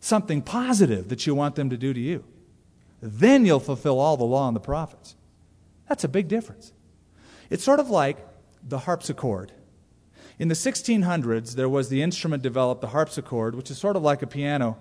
something 0.00 0.42
positive 0.42 1.08
that 1.08 1.26
you 1.26 1.34
want 1.34 1.54
them 1.54 1.70
to 1.70 1.76
do 1.78 1.94
to 1.94 2.00
you. 2.00 2.24
Then 3.00 3.46
you'll 3.46 3.60
fulfill 3.60 3.98
all 3.98 4.16
the 4.16 4.24
law 4.24 4.46
and 4.48 4.54
the 4.54 4.60
prophets. 4.60 5.16
That's 5.88 6.04
a 6.04 6.08
big 6.08 6.28
difference. 6.28 6.72
It's 7.48 7.64
sort 7.64 7.80
of 7.80 7.88
like 7.88 8.18
the 8.62 8.80
harpsichord. 8.80 9.52
In 10.38 10.48
the 10.48 10.54
1600s, 10.54 11.54
there 11.54 11.68
was 11.68 11.88
the 11.88 12.02
instrument 12.02 12.42
developed, 12.42 12.80
the 12.80 12.88
harpsichord, 12.88 13.54
which 13.54 13.70
is 13.70 13.78
sort 13.78 13.96
of 13.96 14.02
like 14.02 14.22
a 14.22 14.26
piano, 14.26 14.78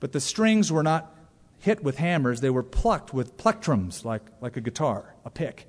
but 0.00 0.12
the 0.12 0.20
strings 0.20 0.70
were 0.70 0.82
not 0.82 1.14
hit 1.58 1.82
with 1.82 1.96
hammers, 1.96 2.40
they 2.40 2.50
were 2.50 2.62
plucked 2.62 3.14
with 3.14 3.36
plectrums, 3.36 4.04
like, 4.04 4.22
like 4.40 4.56
a 4.56 4.60
guitar, 4.60 5.14
a 5.24 5.30
pick. 5.30 5.66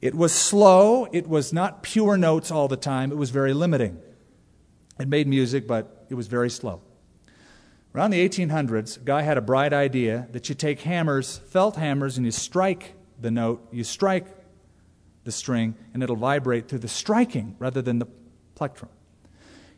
It 0.00 0.14
was 0.14 0.32
slow, 0.32 1.06
it 1.12 1.26
was 1.26 1.52
not 1.52 1.82
pure 1.82 2.16
notes 2.16 2.50
all 2.50 2.68
the 2.68 2.76
time, 2.76 3.12
it 3.12 3.16
was 3.16 3.30
very 3.30 3.54
limiting. 3.54 3.98
It 4.98 5.08
made 5.08 5.26
music, 5.26 5.66
but 5.66 6.06
it 6.10 6.14
was 6.14 6.26
very 6.26 6.50
slow. 6.50 6.82
Around 7.94 8.10
the 8.10 8.28
1800s, 8.28 8.96
a 8.96 9.00
guy 9.00 9.22
had 9.22 9.38
a 9.38 9.40
bright 9.40 9.72
idea 9.72 10.28
that 10.32 10.48
you 10.48 10.54
take 10.54 10.80
hammers, 10.80 11.38
felt 11.38 11.76
hammers, 11.76 12.16
and 12.16 12.26
you 12.26 12.32
strike 12.32 12.94
the 13.20 13.30
note, 13.30 13.66
you 13.70 13.84
strike 13.84 14.26
the 15.24 15.32
string, 15.32 15.74
and 15.92 16.02
it'll 16.02 16.16
vibrate 16.16 16.68
through 16.68 16.80
the 16.80 16.88
striking 16.88 17.56
rather 17.58 17.82
than 17.82 17.98
the 17.98 18.06
plectrum. 18.54 18.90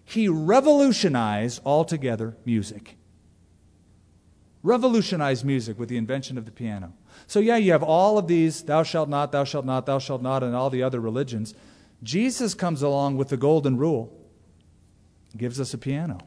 He 0.05 0.29
revolutionized 0.29 1.61
altogether 1.65 2.37
music. 2.45 2.97
Revolutionized 4.63 5.45
music 5.45 5.79
with 5.79 5.89
the 5.89 5.97
invention 5.97 6.37
of 6.37 6.45
the 6.45 6.51
piano. 6.51 6.93
So, 7.27 7.41
yeah, 7.41 7.57
you 7.57 7.73
have 7.73 7.83
all 7.83 8.19
of 8.19 8.27
these 8.27 8.63
thou 8.63 8.83
shalt 8.83 9.09
not, 9.09 9.33
thou 9.33 9.45
shalt 9.45 9.65
not, 9.65 9.87
thou 9.87 9.99
shalt 9.99 10.23
not, 10.23 10.43
and 10.43 10.55
all 10.55 10.71
the 10.71 10.83
other 10.83 11.01
religions. 11.01 11.55
Jesus 12.03 12.55
comes 12.55 12.83
along 12.83 13.17
with 13.17 13.29
the 13.29 13.37
golden 13.37 13.77
rule, 13.77 14.13
gives 15.37 15.61
us 15.61 15.73
a 15.73 15.79
piano 15.79 16.19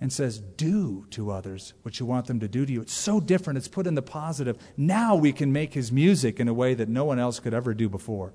and 0.00 0.12
says, 0.12 0.38
Do 0.38 1.06
to 1.10 1.30
others 1.30 1.74
what 1.82 2.00
you 2.00 2.06
want 2.06 2.26
them 2.26 2.40
to 2.40 2.48
do 2.48 2.64
to 2.64 2.72
you. 2.72 2.80
It's 2.80 2.92
so 2.92 3.20
different. 3.20 3.58
It's 3.58 3.68
put 3.68 3.86
in 3.86 3.94
the 3.94 4.02
positive. 4.02 4.56
Now 4.76 5.14
we 5.14 5.32
can 5.32 5.52
make 5.52 5.74
his 5.74 5.92
music 5.92 6.40
in 6.40 6.48
a 6.48 6.54
way 6.54 6.74
that 6.74 6.88
no 6.88 7.04
one 7.04 7.18
else 7.18 7.38
could 7.38 7.52
ever 7.52 7.74
do 7.74 7.88
before. 7.88 8.32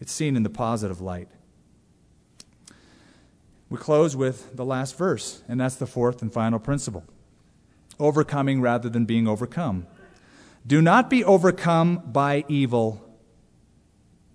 It's 0.00 0.12
seen 0.12 0.36
in 0.36 0.42
the 0.42 0.50
positive 0.50 1.00
light. 1.00 1.28
We 3.68 3.78
close 3.78 4.16
with 4.16 4.56
the 4.56 4.64
last 4.64 4.98
verse, 4.98 5.42
and 5.46 5.60
that's 5.60 5.76
the 5.76 5.86
fourth 5.86 6.22
and 6.22 6.32
final 6.32 6.58
principle 6.58 7.04
overcoming 8.00 8.62
rather 8.62 8.88
than 8.88 9.04
being 9.04 9.28
overcome. 9.28 9.86
Do 10.66 10.80
not 10.82 11.10
be 11.10 11.22
overcome 11.22 12.02
by 12.06 12.44
evil, 12.48 13.06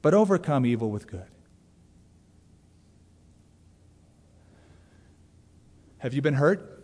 but 0.02 0.14
overcome 0.14 0.66
evil 0.66 0.92
with 0.92 1.08
good. 1.08 1.26
Have 6.06 6.14
you 6.14 6.22
been 6.22 6.36
hurt? 6.36 6.84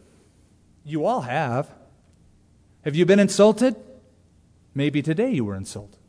You 0.84 1.06
all 1.06 1.22
have. 1.22 1.70
Have 2.84 2.96
you 2.96 3.06
been 3.06 3.20
insulted? 3.20 3.76
Maybe 4.74 5.04
today 5.04 5.30
you 5.30 5.46
were 5.46 5.54
insulted. 5.54 6.00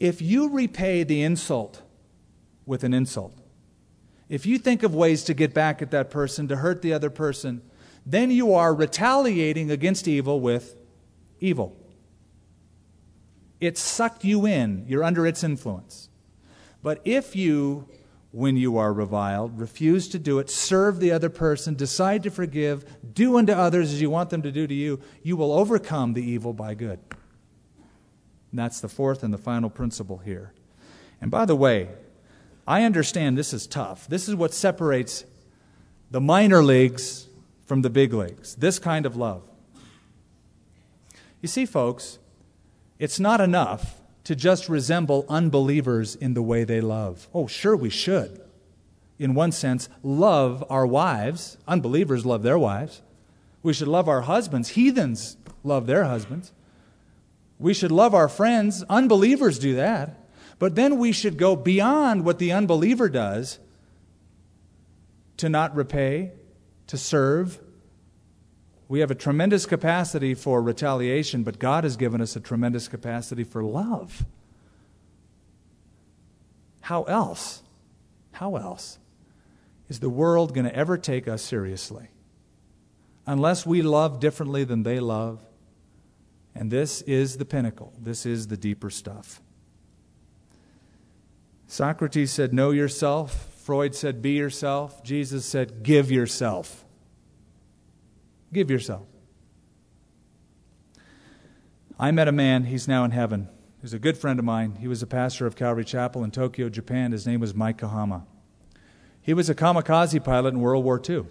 If 0.00 0.20
you 0.20 0.48
repay 0.48 1.04
the 1.04 1.22
insult 1.22 1.82
with 2.66 2.82
an 2.82 2.92
insult, 2.92 3.38
if 4.28 4.46
you 4.46 4.58
think 4.58 4.82
of 4.82 4.96
ways 4.96 5.22
to 5.22 5.32
get 5.32 5.54
back 5.54 5.80
at 5.80 5.92
that 5.92 6.10
person, 6.10 6.48
to 6.48 6.56
hurt 6.56 6.82
the 6.82 6.92
other 6.92 7.08
person, 7.08 7.62
then 8.04 8.32
you 8.32 8.52
are 8.52 8.74
retaliating 8.74 9.70
against 9.70 10.08
evil 10.08 10.40
with 10.40 10.74
evil. 11.38 11.76
It 13.60 13.78
sucked 13.78 14.24
you 14.24 14.44
in, 14.44 14.86
you're 14.88 15.04
under 15.04 15.24
its 15.24 15.44
influence. 15.44 16.08
But 16.82 17.00
if 17.04 17.36
you 17.36 17.88
when 18.32 18.56
you 18.56 18.76
are 18.76 18.92
reviled. 18.92 19.58
Refuse 19.58 20.08
to 20.08 20.18
do 20.18 20.38
it. 20.38 20.50
Serve 20.50 21.00
the 21.00 21.12
other 21.12 21.28
person. 21.28 21.74
Decide 21.74 22.22
to 22.22 22.30
forgive. 22.30 22.84
Do 23.14 23.36
unto 23.38 23.52
others 23.52 23.92
as 23.92 24.00
you 24.00 24.10
want 24.10 24.30
them 24.30 24.42
to 24.42 24.52
do 24.52 24.66
to 24.66 24.74
you. 24.74 25.00
You 25.22 25.36
will 25.36 25.52
overcome 25.52 26.14
the 26.14 26.22
evil 26.22 26.52
by 26.52 26.74
good. 26.74 27.00
And 28.50 28.58
that's 28.58 28.80
the 28.80 28.88
fourth 28.88 29.22
and 29.22 29.32
the 29.32 29.38
final 29.38 29.70
principle 29.70 30.18
here. 30.18 30.52
And 31.20 31.30
by 31.30 31.44
the 31.44 31.56
way, 31.56 31.88
I 32.66 32.84
understand 32.84 33.36
this 33.36 33.52
is 33.52 33.66
tough. 33.66 34.06
This 34.08 34.28
is 34.28 34.34
what 34.34 34.54
separates 34.54 35.24
the 36.10 36.20
minor 36.20 36.62
leagues 36.62 37.26
from 37.66 37.82
the 37.82 37.90
big 37.90 38.12
leagues 38.12 38.56
this 38.56 38.78
kind 38.78 39.06
of 39.06 39.16
love. 39.16 39.42
You 41.40 41.48
see, 41.48 41.66
folks, 41.66 42.18
it's 42.98 43.20
not 43.20 43.40
enough 43.40 43.99
to 44.30 44.36
just 44.36 44.68
resemble 44.68 45.26
unbelievers 45.28 46.14
in 46.14 46.34
the 46.34 46.42
way 46.42 46.62
they 46.62 46.80
love. 46.80 47.28
Oh, 47.34 47.48
sure, 47.48 47.74
we 47.74 47.90
should. 47.90 48.40
In 49.18 49.34
one 49.34 49.50
sense, 49.50 49.88
love 50.04 50.62
our 50.70 50.86
wives. 50.86 51.58
Unbelievers 51.66 52.24
love 52.24 52.44
their 52.44 52.56
wives. 52.56 53.02
We 53.64 53.72
should 53.72 53.88
love 53.88 54.08
our 54.08 54.20
husbands. 54.20 54.68
Heathens 54.68 55.36
love 55.64 55.88
their 55.88 56.04
husbands. 56.04 56.52
We 57.58 57.74
should 57.74 57.90
love 57.90 58.14
our 58.14 58.28
friends. 58.28 58.84
Unbelievers 58.88 59.58
do 59.58 59.74
that. 59.74 60.28
But 60.60 60.76
then 60.76 60.98
we 60.98 61.10
should 61.10 61.36
go 61.36 61.56
beyond 61.56 62.24
what 62.24 62.38
the 62.38 62.52
unbeliever 62.52 63.08
does 63.08 63.58
to 65.38 65.48
not 65.48 65.74
repay, 65.74 66.30
to 66.86 66.96
serve, 66.96 67.58
we 68.90 68.98
have 68.98 69.10
a 69.12 69.14
tremendous 69.14 69.66
capacity 69.66 70.34
for 70.34 70.60
retaliation, 70.60 71.44
but 71.44 71.60
God 71.60 71.84
has 71.84 71.96
given 71.96 72.20
us 72.20 72.34
a 72.34 72.40
tremendous 72.40 72.88
capacity 72.88 73.44
for 73.44 73.62
love. 73.62 74.26
How 76.80 77.04
else? 77.04 77.62
How 78.32 78.56
else 78.56 78.98
is 79.88 80.00
the 80.00 80.10
world 80.10 80.54
going 80.54 80.64
to 80.64 80.74
ever 80.74 80.98
take 80.98 81.28
us 81.28 81.40
seriously? 81.40 82.08
Unless 83.28 83.64
we 83.64 83.80
love 83.80 84.18
differently 84.18 84.64
than 84.64 84.82
they 84.82 84.98
love. 84.98 85.38
And 86.56 86.68
this 86.68 87.00
is 87.02 87.36
the 87.36 87.44
pinnacle, 87.44 87.92
this 87.96 88.26
is 88.26 88.48
the 88.48 88.56
deeper 88.56 88.90
stuff. 88.90 89.40
Socrates 91.68 92.32
said, 92.32 92.52
Know 92.52 92.72
yourself. 92.72 93.54
Freud 93.62 93.94
said, 93.94 94.20
Be 94.20 94.32
yourself. 94.32 95.04
Jesus 95.04 95.46
said, 95.46 95.84
Give 95.84 96.10
yourself. 96.10 96.84
Give 98.52 98.70
yourself. 98.70 99.06
I 101.98 102.10
met 102.10 102.28
a 102.28 102.32
man, 102.32 102.64
he's 102.64 102.88
now 102.88 103.04
in 103.04 103.10
heaven. 103.10 103.48
He's 103.80 103.92
a 103.92 103.98
good 103.98 104.16
friend 104.16 104.38
of 104.38 104.44
mine. 104.44 104.76
He 104.80 104.88
was 104.88 105.02
a 105.02 105.06
pastor 105.06 105.46
of 105.46 105.56
Calvary 105.56 105.84
Chapel 105.84 106.24
in 106.24 106.30
Tokyo, 106.30 106.68
Japan. 106.68 107.12
His 107.12 107.26
name 107.26 107.40
was 107.40 107.54
Mike 107.54 107.78
Kahama. 107.78 108.24
He 109.22 109.34
was 109.34 109.48
a 109.48 109.54
kamikaze 109.54 110.22
pilot 110.22 110.54
in 110.54 110.60
World 110.60 110.84
War 110.84 111.00
II. 111.08 111.24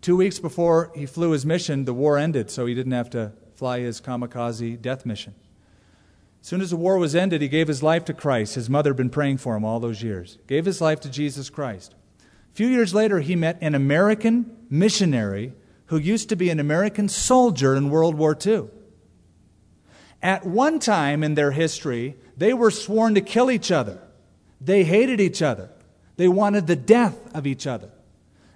Two 0.00 0.16
weeks 0.16 0.38
before 0.38 0.92
he 0.94 1.06
flew 1.06 1.32
his 1.32 1.44
mission, 1.44 1.84
the 1.84 1.94
war 1.94 2.18
ended, 2.18 2.50
so 2.50 2.66
he 2.66 2.74
didn't 2.74 2.92
have 2.92 3.10
to 3.10 3.32
fly 3.54 3.80
his 3.80 4.00
kamikaze 4.00 4.80
death 4.80 5.04
mission. 5.04 5.34
As 6.40 6.46
soon 6.46 6.60
as 6.60 6.70
the 6.70 6.76
war 6.76 6.98
was 6.98 7.16
ended, 7.16 7.42
he 7.42 7.48
gave 7.48 7.66
his 7.66 7.82
life 7.82 8.04
to 8.04 8.14
Christ. 8.14 8.54
His 8.54 8.70
mother 8.70 8.90
had 8.90 8.96
been 8.96 9.10
praying 9.10 9.38
for 9.38 9.56
him 9.56 9.64
all 9.64 9.80
those 9.80 10.02
years. 10.02 10.38
Gave 10.46 10.64
his 10.64 10.80
life 10.80 11.00
to 11.00 11.10
Jesus 11.10 11.50
Christ. 11.50 11.94
A 12.52 12.54
few 12.54 12.68
years 12.68 12.94
later, 12.94 13.20
he 13.20 13.34
met 13.34 13.58
an 13.60 13.74
American 13.74 14.56
missionary 14.70 15.52
who 15.88 15.98
used 15.98 16.28
to 16.28 16.36
be 16.36 16.50
an 16.50 16.60
American 16.60 17.08
soldier 17.08 17.74
in 17.74 17.90
World 17.90 18.14
War 18.14 18.36
II. 18.44 18.68
At 20.22 20.46
one 20.46 20.78
time 20.78 21.22
in 21.22 21.34
their 21.34 21.52
history, 21.52 22.16
they 22.36 22.52
were 22.52 22.70
sworn 22.70 23.14
to 23.14 23.20
kill 23.20 23.50
each 23.50 23.70
other. 23.70 24.00
They 24.60 24.84
hated 24.84 25.20
each 25.20 25.42
other. 25.42 25.70
They 26.16 26.28
wanted 26.28 26.66
the 26.66 26.76
death 26.76 27.16
of 27.34 27.46
each 27.46 27.66
other. 27.66 27.90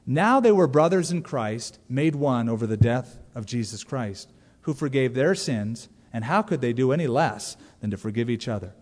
Now 0.04 0.40
they 0.40 0.52
were 0.52 0.66
brothers 0.66 1.10
in 1.10 1.22
Christ, 1.22 1.78
made 1.88 2.16
one 2.16 2.48
over 2.48 2.66
the 2.66 2.76
death 2.76 3.18
of 3.34 3.46
Jesus 3.46 3.84
Christ, 3.84 4.30
who 4.62 4.74
forgave 4.74 5.14
their 5.14 5.34
sins, 5.34 5.88
and 6.12 6.24
how 6.24 6.42
could 6.42 6.60
they 6.60 6.72
do 6.72 6.92
any 6.92 7.06
less 7.06 7.56
than 7.80 7.90
to 7.90 7.96
forgive 7.96 8.28
each 8.28 8.48
other? 8.48 8.74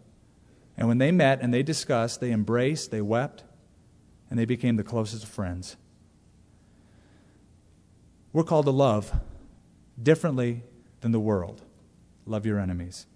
And 0.76 0.88
when 0.88 0.98
they 0.98 1.12
met 1.12 1.40
and 1.42 1.52
they 1.52 1.62
discussed, 1.62 2.20
they 2.20 2.32
embraced, 2.32 2.90
they 2.90 3.02
wept, 3.02 3.44
and 4.30 4.38
they 4.38 4.46
became 4.46 4.76
the 4.76 4.82
closest 4.82 5.24
of 5.24 5.28
friends. 5.28 5.76
We're 8.32 8.44
called 8.44 8.66
to 8.66 8.70
love 8.70 9.12
differently 10.00 10.62
than 11.00 11.12
the 11.12 11.20
world. 11.20 11.62
Love 12.26 12.46
your 12.46 12.60
enemies. 12.60 13.06